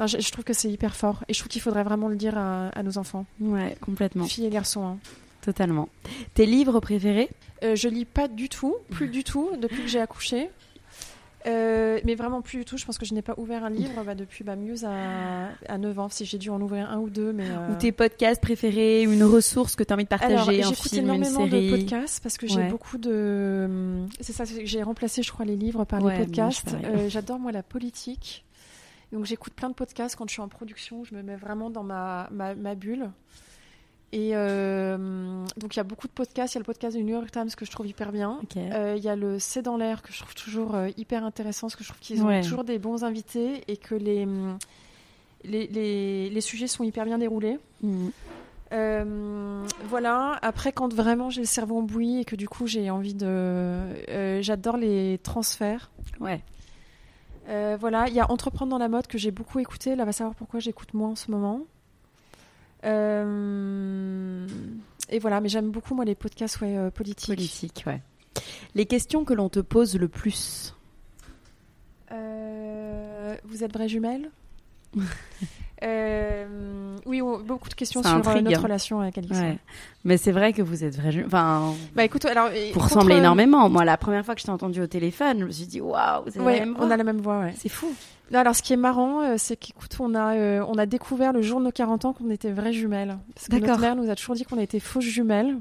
[0.00, 1.22] non, je, je trouve que c'est hyper fort.
[1.28, 4.46] Et je trouve qu'il faudrait vraiment le dire à, à nos enfants, Ouais, complètement, filles
[4.46, 4.84] et garçons.
[4.86, 4.98] hein.
[5.44, 5.88] Totalement.
[6.34, 7.30] Tes livres préférés
[7.62, 10.50] Euh, je lis pas du tout, plus du tout, depuis que j'ai accouché.
[11.46, 12.78] Euh, mais vraiment plus du tout.
[12.78, 15.76] Je pense que je n'ai pas ouvert un livre bah, depuis bah, Muse à, à
[15.76, 16.08] 9 ans.
[16.08, 17.34] Si j'ai dû en ouvrir un ou deux.
[17.34, 20.62] Mais, euh, ou tes podcasts préférés, une ressource que tu as envie de Alors, partager,
[20.62, 21.70] un j'écoute film, une énormément série.
[21.70, 24.06] de podcasts parce que j'ai beaucoup de.
[24.20, 26.74] C'est ça, j'ai remplacé, je crois, les livres par Ouais, les podcasts.
[26.82, 28.44] Euh, J'adore, moi, la politique.
[29.12, 31.04] Donc, j'écoute plein de podcasts quand je suis en production.
[31.04, 33.10] Je me mets vraiment dans ma, ma, ma bulle.
[34.16, 34.96] Et euh,
[35.56, 36.54] donc, il y a beaucoup de podcasts.
[36.54, 38.38] Il y a le podcast du New York Times que je trouve hyper bien.
[38.56, 41.66] Euh, Il y a le C'est dans l'air que je trouve toujours euh, hyper intéressant
[41.66, 42.40] parce que je trouve qu'ils ont Ouais.
[42.40, 44.56] toujours des bons invités et que les, hum,
[45.42, 47.58] les, les, les sujets sont hyper bien déroulés.
[47.82, 48.06] Mm.
[48.72, 50.38] Euh, voilà.
[50.42, 53.26] Après, quand vraiment j'ai le cerveau en bouillie et que du coup j'ai envie de,
[53.26, 55.90] euh, j'adore les transferts.
[56.20, 56.40] Ouais.
[57.48, 58.06] Euh, voilà.
[58.08, 59.96] Il y a Entreprendre dans la mode que j'ai beaucoup écouté.
[59.96, 61.60] Là, va savoir pourquoi j'écoute moins en ce moment.
[62.84, 64.46] Euh,
[65.10, 65.40] et voilà.
[65.40, 67.28] Mais j'aime beaucoup moi les podcasts ouais, euh, politiques.
[67.28, 68.02] Politique, ouais.
[68.74, 70.74] Les questions que l'on te pose le plus.
[72.12, 74.30] Euh, vous êtes vraies jumelles
[75.82, 78.44] Euh, Oui, on- beaucoup de questions sur euh, intrigue.
[78.44, 79.38] notre relation avec Alix.
[79.38, 79.58] Ouais.
[80.04, 81.22] Mais c'est vrai que vous êtes vrai.
[81.26, 83.68] Enfin, Bah écoute, alors vous contre- ressemblez énormément.
[83.68, 86.24] Moi, la première fois que je t'ai entendu au téléphone, je me suis dit waouh,
[86.28, 87.40] c'est Ouais, la même on a la même voix.
[87.40, 87.54] Ouais.
[87.58, 87.88] C'est fou.
[88.32, 91.32] Non, alors ce qui est marrant, euh, c'est qu'écoute, on a, euh, on a découvert
[91.34, 93.18] le jour de nos 40 ans qu'on était vraies jumelles.
[93.34, 95.58] Parce que notre mère nous a toujours dit qu'on était fausses jumelles.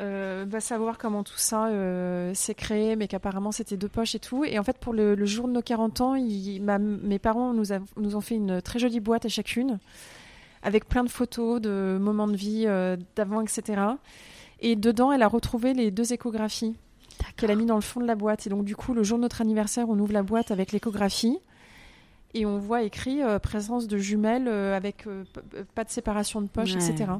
[0.00, 4.18] Euh, va savoir comment tout ça euh, s'est créé, mais qu'apparemment c'était deux poches et
[4.18, 4.44] tout.
[4.44, 7.52] Et en fait, pour le, le jour de nos 40 ans, il- ma- mes parents
[7.52, 9.78] nous, a- nous ont fait une très jolie boîte à chacune,
[10.64, 13.82] avec plein de photos de moments de vie euh, d'avant, etc.
[14.60, 16.74] Et dedans, elle a retrouvé les deux échographies
[17.36, 18.48] qu'elle a mis dans le fond de la boîte.
[18.48, 21.38] Et donc, du coup, le jour de notre anniversaire, on ouvre la boîte avec l'échographie
[22.34, 25.22] et on voit écrit euh, présence de jumelles euh, avec euh,
[25.76, 26.84] pas de séparation de poche, Ouais.
[26.90, 27.12] etc.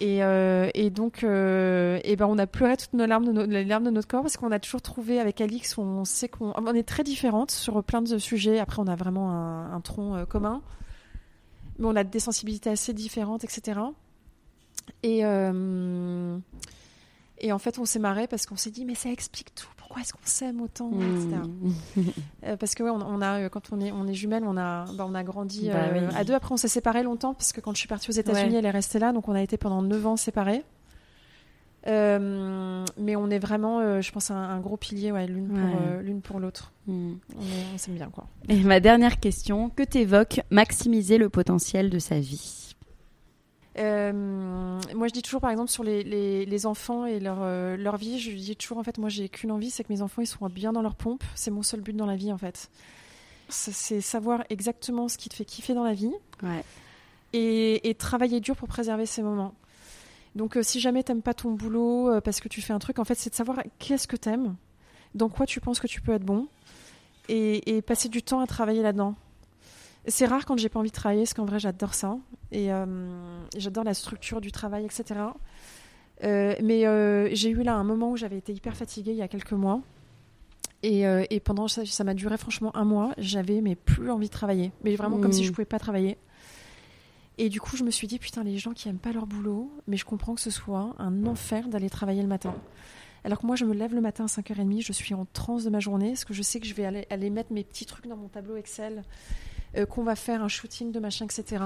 [0.00, 3.84] Et, euh, et donc, euh, ben, on a pleuré toutes nos larmes de les larmes
[3.84, 6.86] de notre corps parce qu'on a toujours trouvé avec Alix, on sait qu'on on est
[6.86, 8.60] très différentes sur plein de sujets.
[8.60, 10.62] Après, on a vraiment un, tronc euh, commun,
[11.78, 13.80] mais on a des sensibilités assez différentes, etc.
[15.02, 15.22] Et
[17.40, 19.68] et en fait, on s'est marré parce qu'on s'est dit, mais ça explique tout.
[19.88, 21.40] Pourquoi est-ce qu'on s'aime autant, etc.
[21.96, 22.02] Mm.
[22.44, 24.56] Euh, parce que ouais, on, on a, euh, quand on est, on est jumelles, on
[24.58, 26.14] a, bah, on a grandi Bah euh, oui.
[26.14, 26.34] à deux.
[26.34, 28.58] Après, on s'est séparés longtemps parce que quand je suis partie aux États-Unis, Ouais.
[28.58, 30.62] elle est restée là, donc on a été pendant 9 ans séparés.
[31.86, 35.60] Euh, mais on est vraiment, euh, je pense, un, un gros pilier, ouais, l'une Ouais.
[35.72, 36.72] pour euh, l'une pour l'autre.
[36.86, 37.12] Mm.
[37.74, 38.26] On, s'aime bien, quoi.
[38.48, 42.67] Et ma dernière question, que t'évoque maximiser le potentiel de sa vie?
[43.78, 44.12] Euh,
[44.94, 47.96] moi, je dis toujours, par exemple, sur les, les, les enfants et leur, euh, leur
[47.96, 50.26] vie, je dis toujours, en fait, moi, j'ai qu'une envie, c'est que mes enfants, ils
[50.26, 51.22] soient bien dans leur pompe.
[51.34, 52.70] C'est mon seul but dans la vie, en fait.
[53.48, 56.12] C'est savoir exactement ce qui te fait kiffer dans la vie.
[56.42, 56.62] Ouais.
[57.32, 59.54] et, et travailler dur pour préserver ces moments.
[60.34, 62.98] Donc, euh, si jamais t'aimes pas ton boulot euh, parce que tu fais un truc,
[62.98, 64.56] en fait, c'est de savoir qu'est-ce que t'aimes,
[65.14, 66.46] dans quoi tu penses que tu peux être bon,
[67.28, 69.14] et, et passer du temps à travailler là-dedans.
[70.08, 72.18] C'est rare quand j'ai pas envie de travailler, parce qu'en vrai, j'adore ça,
[72.50, 72.86] et, euh,
[73.56, 75.20] j'adore la structure du travail, etc.
[76.24, 79.22] Euh, mais euh, j'ai eu là un moment où j'avais été hyper fatiguée il y
[79.22, 79.80] a quelques mois.
[80.84, 83.12] Et, et pendant ça, ça m'a duré franchement un mois.
[83.18, 86.18] J'avais mais plus envie de travailler, mais vraiment comme si je pouvais pas travailler.
[87.36, 89.72] Et du coup, je me suis dit, putain, les gens qui aiment pas leur boulot,
[89.88, 92.54] mais je comprends que ce soit un enfer d'aller travailler le matin.
[93.24, 95.70] Alors que moi, je me lève le matin à 5h30, je suis en transe de
[95.70, 98.06] ma journée, parce que je sais que je vais aller, aller mettre mes petits trucs
[98.06, 99.02] dans mon tableau Excel,
[99.78, 101.64] euh, qu'on va faire un shooting de machin, etc.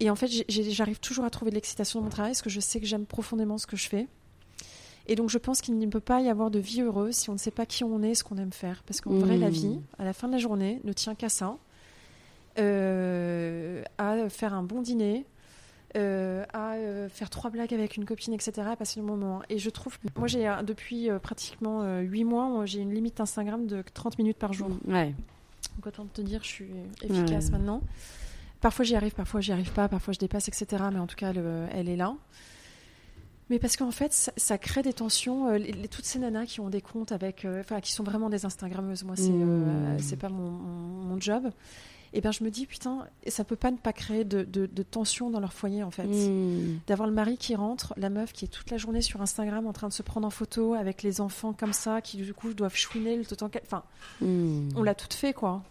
[0.00, 2.58] Et en fait, j'arrive toujours à trouver de l'excitation dans mon travail parce que je
[2.60, 4.06] sais que j'aime profondément ce que je fais.
[5.06, 7.34] Et donc, je pense qu'il ne peut pas y avoir de vie heureuse si on
[7.34, 8.82] ne sait pas qui on est, ce qu'on aime faire.
[8.86, 9.52] Parce qu'en vrai, la Mm.
[9.52, 11.56] vie, à la fin de la journée, ne tient qu'à ça.
[12.58, 15.24] Euh, à faire un bon dîner,
[15.96, 19.40] euh, à euh, faire trois blagues avec une copine, etc., à passer le moment.
[19.48, 23.20] Et je trouve, moi, j'ai depuis euh, pratiquement euh, huit mois, moi, j'ai une limite
[23.20, 24.68] Instagram de 30 minutes par jour.
[24.86, 25.14] Ouais.
[25.80, 26.66] Donc autant te dire, je suis
[27.02, 27.52] efficace Ouais.
[27.52, 27.80] maintenant.
[28.60, 30.66] Parfois j'y arrive, parfois j'y arrive pas, parfois je dépasse, etc.
[30.92, 32.14] Mais en tout cas, le- elle est là.
[33.48, 35.48] Mais parce qu'en fait, ça, ça crée des tensions.
[35.48, 38.04] euh, les- les- toutes ces nanas qui ont des comptes avec, euh, enfin, qui sont
[38.04, 39.98] vraiment des Instagrammeuses, moi, c'est euh, Mmh.
[40.00, 41.50] c'est pas mon job.
[42.12, 44.82] Et ben, je me dis putain, ça peut pas ne pas créer de, de, de
[44.82, 46.06] tension dans leur foyer, en fait.
[46.06, 46.80] Mm.
[46.88, 49.72] D'avoir le mari qui rentre, la meuf qui est toute la journée sur Instagram en
[49.72, 52.74] train de se prendre en photo avec les enfants comme ça, qui du coup doivent
[52.76, 53.84] chouiner le temps qu'elle- Enfin,
[54.20, 54.70] Mm.
[54.76, 55.62] on l'a toute fait quoi.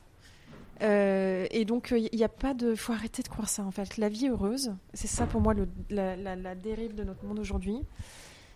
[0.82, 3.98] Euh, et donc il n'y a pas de, faut arrêter de croire ça en fait.
[3.98, 7.40] La vie heureuse, c'est ça pour moi le- la, la- la dérive de notre monde
[7.40, 7.80] aujourd'hui.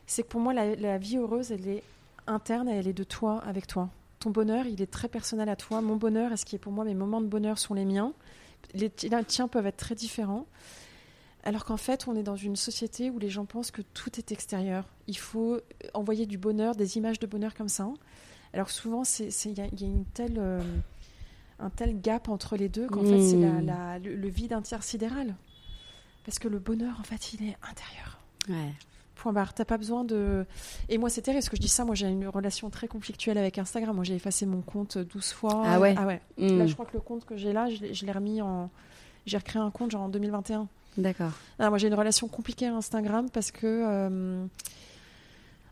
[0.08, 1.84] C'est que pour moi la, la vie heureuse, elle est
[2.26, 3.90] interne, et elle est de toi avec toi.
[4.24, 5.82] Ton bonheur, il est très personnel à toi.
[5.82, 8.14] Mon bonheur, et ce qui est pour moi mes moments de bonheur sont les miens.
[8.74, 10.46] Les ti- les tiens peuvent être très différents.
[11.44, 14.32] Alors qu'en fait, on est dans une société où les gens pensent que tout est
[14.32, 14.86] extérieur.
[15.08, 15.60] Il faut
[15.94, 17.90] envoyer du bonheur, des images de bonheur comme ça.
[18.54, 19.26] Alors souvent, il
[19.58, 20.62] y, a- il y a une telle, euh,
[21.60, 23.66] un tel gap entre les deux qu'en fait, c'est la- Mm.
[23.66, 25.36] la- le, le vide intersidéral.
[26.26, 28.20] Parce que le bonheur, en fait, il est intérieur.
[28.48, 28.72] Ouais.
[29.24, 29.54] Point barre.
[29.54, 30.46] T'as pas besoin de.
[30.90, 31.86] Et moi, c'est terrible parce que je dis ça.
[31.86, 33.96] Moi, j'ai une relation très conflictuelle avec Instagram.
[33.96, 35.64] Moi, j'ai effacé mon compte 12 fois.
[35.66, 36.20] Ah ouais Ah ouais.
[36.38, 36.58] Mm.
[36.58, 38.70] Là, je crois que le compte que j'ai là, je l'ai remis en.
[39.26, 40.68] J'ai recréé un compte genre en 2021.
[40.98, 41.32] D'accord.
[41.58, 43.66] Ah, moi, j'ai une relation compliquée à Instagram parce que.
[43.66, 44.46] euh,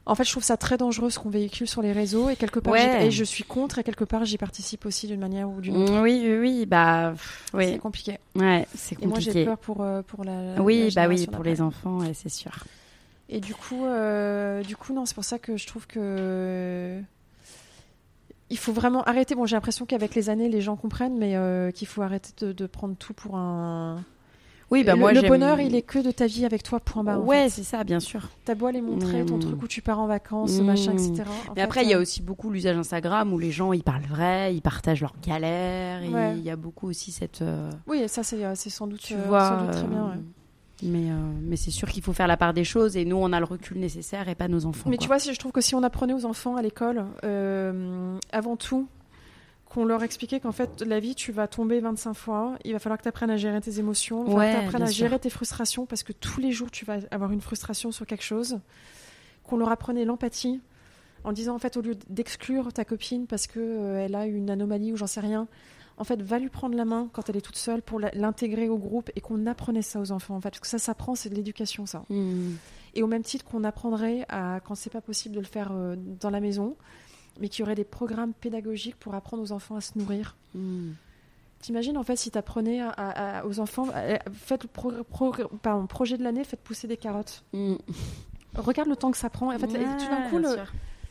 [0.05, 2.59] En fait, je trouve ça très dangereux ce qu'on véhicule sur les réseaux et quelque
[2.59, 3.05] part, Ouais.
[3.05, 5.93] et je suis contre et quelque part, j'y participe aussi d'une manière ou d'une autre.
[5.93, 8.17] Mm, Oui, oui, oui, bah, pff, C'est oui, compliqué.
[8.35, 9.45] ouais, c'est Et moi, j'ai compliqué.
[9.45, 10.55] peur pour, euh, pour la.
[10.55, 12.51] la Oui, bah oui, pour les enfants, c'est sûr.
[13.33, 16.99] Et du coup, euh, du coup, non, c'est pour ça que je trouve que
[18.49, 19.35] il faut vraiment arrêter.
[19.35, 22.51] Bon, j'ai l'impression qu'avec les années, les gens comprennent, mais euh, qu'il faut arrêter de,
[22.51, 24.03] de prendre tout pour un.
[24.69, 26.79] Oui, bah le, moi, le bonheur, il est que de ta vie avec toi.
[26.79, 27.19] Point barre.
[27.21, 27.49] en Ouais, fait.
[27.49, 28.29] c'est ça, bien sûr.
[28.45, 29.39] T'as beau aller montrer ton Mm.
[29.41, 30.63] truc où tu pars en vacances, Mm.
[30.65, 31.23] machin, etc.
[31.47, 33.73] En Mais fait, après, il y a euh, aussi beaucoup l'usage Instagram où les gens,
[33.73, 36.01] ils parlent vrai, ils partagent leurs galères.
[36.09, 36.35] Ouais.
[36.37, 37.41] Il y a beaucoup aussi cette.
[37.41, 39.47] euh, Oui, ça, c'est sans doute, tu vois.
[39.49, 40.05] sans doute très bien.
[40.07, 40.21] ouais.
[40.83, 43.31] Mais, euh, mais c'est sûr qu'il faut faire la part des choses et nous, on
[43.33, 44.89] a le recul nécessaire et pas nos enfants.
[44.89, 45.03] Mais quoi.
[45.03, 48.55] tu vois, si je trouve que si on apprenait aux enfants à l'école, euh, avant
[48.55, 48.87] tout,
[49.65, 52.97] qu'on leur expliquait qu'en fait, la vie, tu vas tomber 25 fois, il va falloir
[52.97, 55.05] que tu apprennes à gérer tes émotions, il va falloir que tu apprennes à sûr.
[55.05, 58.23] gérer tes frustrations, parce que tous les jours, tu vas avoir une frustration sur quelque
[58.23, 58.59] chose.
[59.43, 60.59] Qu'on leur apprenait l'empathie,
[61.23, 64.97] en disant, en fait, au lieu d'exclure ta copine parce qu'elle a une anomalie ou
[64.97, 65.47] j'en sais rien,
[66.01, 68.77] en fait, va lui prendre la main quand elle est toute seule pour l'intégrer au
[68.77, 70.49] groupe et qu'on apprenait ça aux enfants, en fait.
[70.49, 72.03] Parce que ça s'apprend, c'est de l'éducation, ça.
[72.09, 72.53] Mm.
[72.95, 75.95] Et au même titre qu'on apprendrait à, quand c'est pas possible de le faire euh,
[75.97, 76.75] dans la maison,
[77.39, 80.35] mais qu'il y aurait des programmes pédagogiques pour apprendre aux enfants à se nourrir.
[80.55, 80.89] Mm.
[81.61, 83.85] T'imagines en fait si t'apprenais à, aux enfants,
[84.33, 87.43] faites le pro- pro- pardon, projet de l'année, faites pousser des carottes.
[87.53, 87.75] Mm.
[88.55, 89.53] Regarde le temps que ça prend.
[89.53, 90.57] En fait, Ouais, tout d'un coup, le-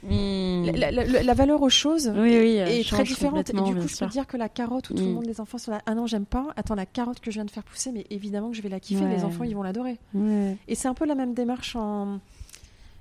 [0.08, 3.50] la, la- la- la valeur aux choses Oui, oui, elle est très différente.
[3.50, 5.14] Et du coup, je peux dire que la carotte où tout le Mm.
[5.14, 6.48] monde, les enfants sont là, ah non, j'aime pas.
[6.56, 8.80] Attends, la carotte que je viens de faire pousser, mais évidemment que je vais la
[8.80, 9.04] kiffer.
[9.04, 9.16] Ouais.
[9.16, 9.98] Les enfants, ils vont l'adorer.
[10.14, 10.56] Ouais.
[10.68, 12.18] Et c'est un peu la même démarche en...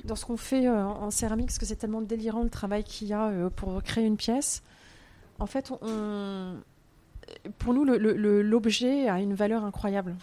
[0.05, 3.07] dans ce qu'on fait euh, en céramique, parce que c'est tellement délirant le travail qu'il
[3.07, 4.61] y a euh, pour créer une pièce.
[5.39, 6.55] En fait, on...
[7.59, 10.15] pour nous, l'objet a une valeur incroyable.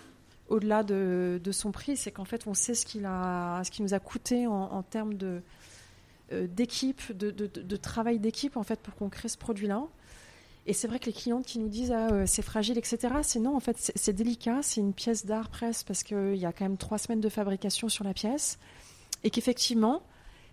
[0.49, 3.95] Au-delà de, de son prix, c'est qu'en fait, on sait ce qu'il a, ce nous
[3.95, 5.41] a coûté en, en termes de
[6.33, 9.83] d'équipe, de, de- de- de travail d'équipe, en fait, pour qu'on crée ce produit-là.
[10.69, 13.39] Et c'est vrai que les clientes qui nous disent ah, euh, c'est fragile, etc., c'est
[13.39, 16.65] non, en fait, c'est délicat, c'est une pièce d'art presque, parce qu'il y a quand
[16.65, 18.59] même trois semaines de fabrication sur la pièce,
[19.23, 20.03] et qu'effectivement,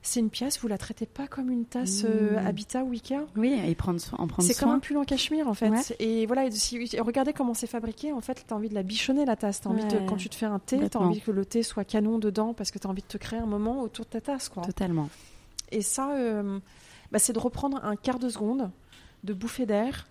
[0.04, 2.46] c'est une pièce, vous la traitez pas comme une tasse euh, Mmh.
[2.46, 3.26] Habitat ou Ikea.
[3.38, 4.76] Oui, et prendre soin, en prendre C'est comme soin.
[4.76, 5.70] un pull en cachemire en fait.
[5.70, 5.80] Ouais.
[6.00, 8.12] Et voilà, et si- regardez comment c'est fabriqué.
[8.12, 9.62] En fait, tu as envie de la bichonner la tasse.
[9.62, 11.64] T'as envie de, quand tu te fais un thé, tu as envie que le thé
[11.64, 14.10] soit canon dedans parce que tu as envie de te créer un moment autour de
[14.12, 14.50] ta tasse.
[14.50, 14.62] Quoi.
[14.64, 15.10] Totalement.
[15.74, 16.60] Et ça, euh,
[17.12, 18.70] bah, c'est de reprendre un quart de seconde,
[19.24, 20.08] de bouffer d'air,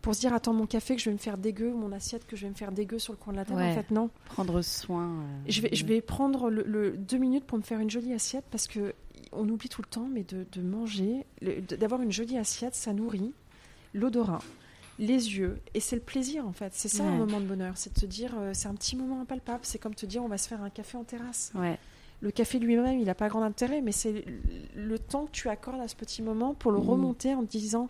[0.00, 2.34] pour se dire attends, mon café que je vais me faire dégueu, mon assiette que
[2.36, 3.60] je vais me faire dégueu sur le coin de la table.
[3.60, 3.70] Ouais.
[3.70, 4.10] En fait, non.
[4.26, 5.04] Prendre soin.
[5.10, 8.12] euh, Je vais, je vais prendre le, le- deux minutes pour me faire une jolie
[8.12, 8.94] assiette parce que
[9.32, 11.24] on oublie tout le temps, mais de, de manger,
[11.78, 13.32] d'avoir une jolie assiette, ça nourrit
[13.94, 14.42] l'odorat,
[14.98, 16.72] les yeux, et c'est le plaisir en fait.
[16.74, 19.20] C'est ça un moment de bonheur, c'est de te dire, euh, c'est un petit moment
[19.20, 19.60] impalpable.
[19.62, 21.52] C'est comme te dire, on va se faire un café en terrasse.
[21.54, 21.78] Ouais.
[22.22, 24.24] Le café lui-même, il n'a pas grand intérêt, mais c'est
[24.74, 26.88] le- temps que tu accordes à ce petit moment pour le Mhm.
[26.88, 27.88] remonter en te disant,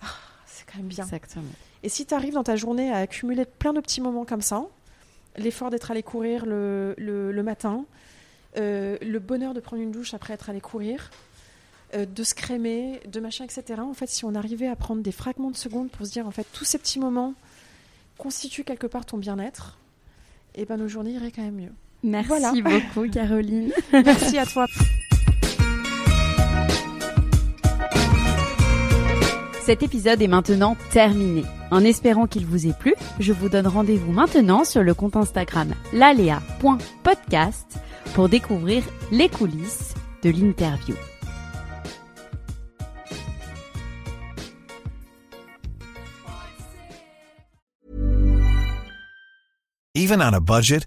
[0.00, 0.06] Ah,
[0.46, 1.04] c'est quand même bien.
[1.04, 1.44] Exactement.
[1.84, 4.64] Et si tu arrives dans ta journée à accumuler plein de petits moments comme ça,
[5.36, 7.84] l'effort d'être allé courir le, le, le matin,
[8.56, 11.10] euh, le bonheur de prendre une douche après être allé courir,
[11.94, 13.80] euh, de se crémer, de machin, etc.
[13.82, 16.30] En fait, si on arrivait à prendre des fragments de secondes pour se dire, en
[16.32, 17.34] fait, tous ces petits moments
[18.18, 19.78] constituent quelque part ton bien-être,
[20.54, 21.72] et ben nos journées iraient quand même mieux.
[22.02, 22.52] Merci Voilà.
[22.64, 23.72] beaucoup, Caroline.
[23.92, 24.66] Merci à toi.
[29.64, 31.44] Cet épisode est maintenant terminé.
[31.70, 35.72] En espérant qu'il vous ait plu, je vous donne rendez-vous maintenant sur le compte Instagram
[35.92, 37.78] lalea.podcast
[38.14, 40.96] pour découvrir les coulisses de l'interview.
[49.94, 50.86] Even on a budget,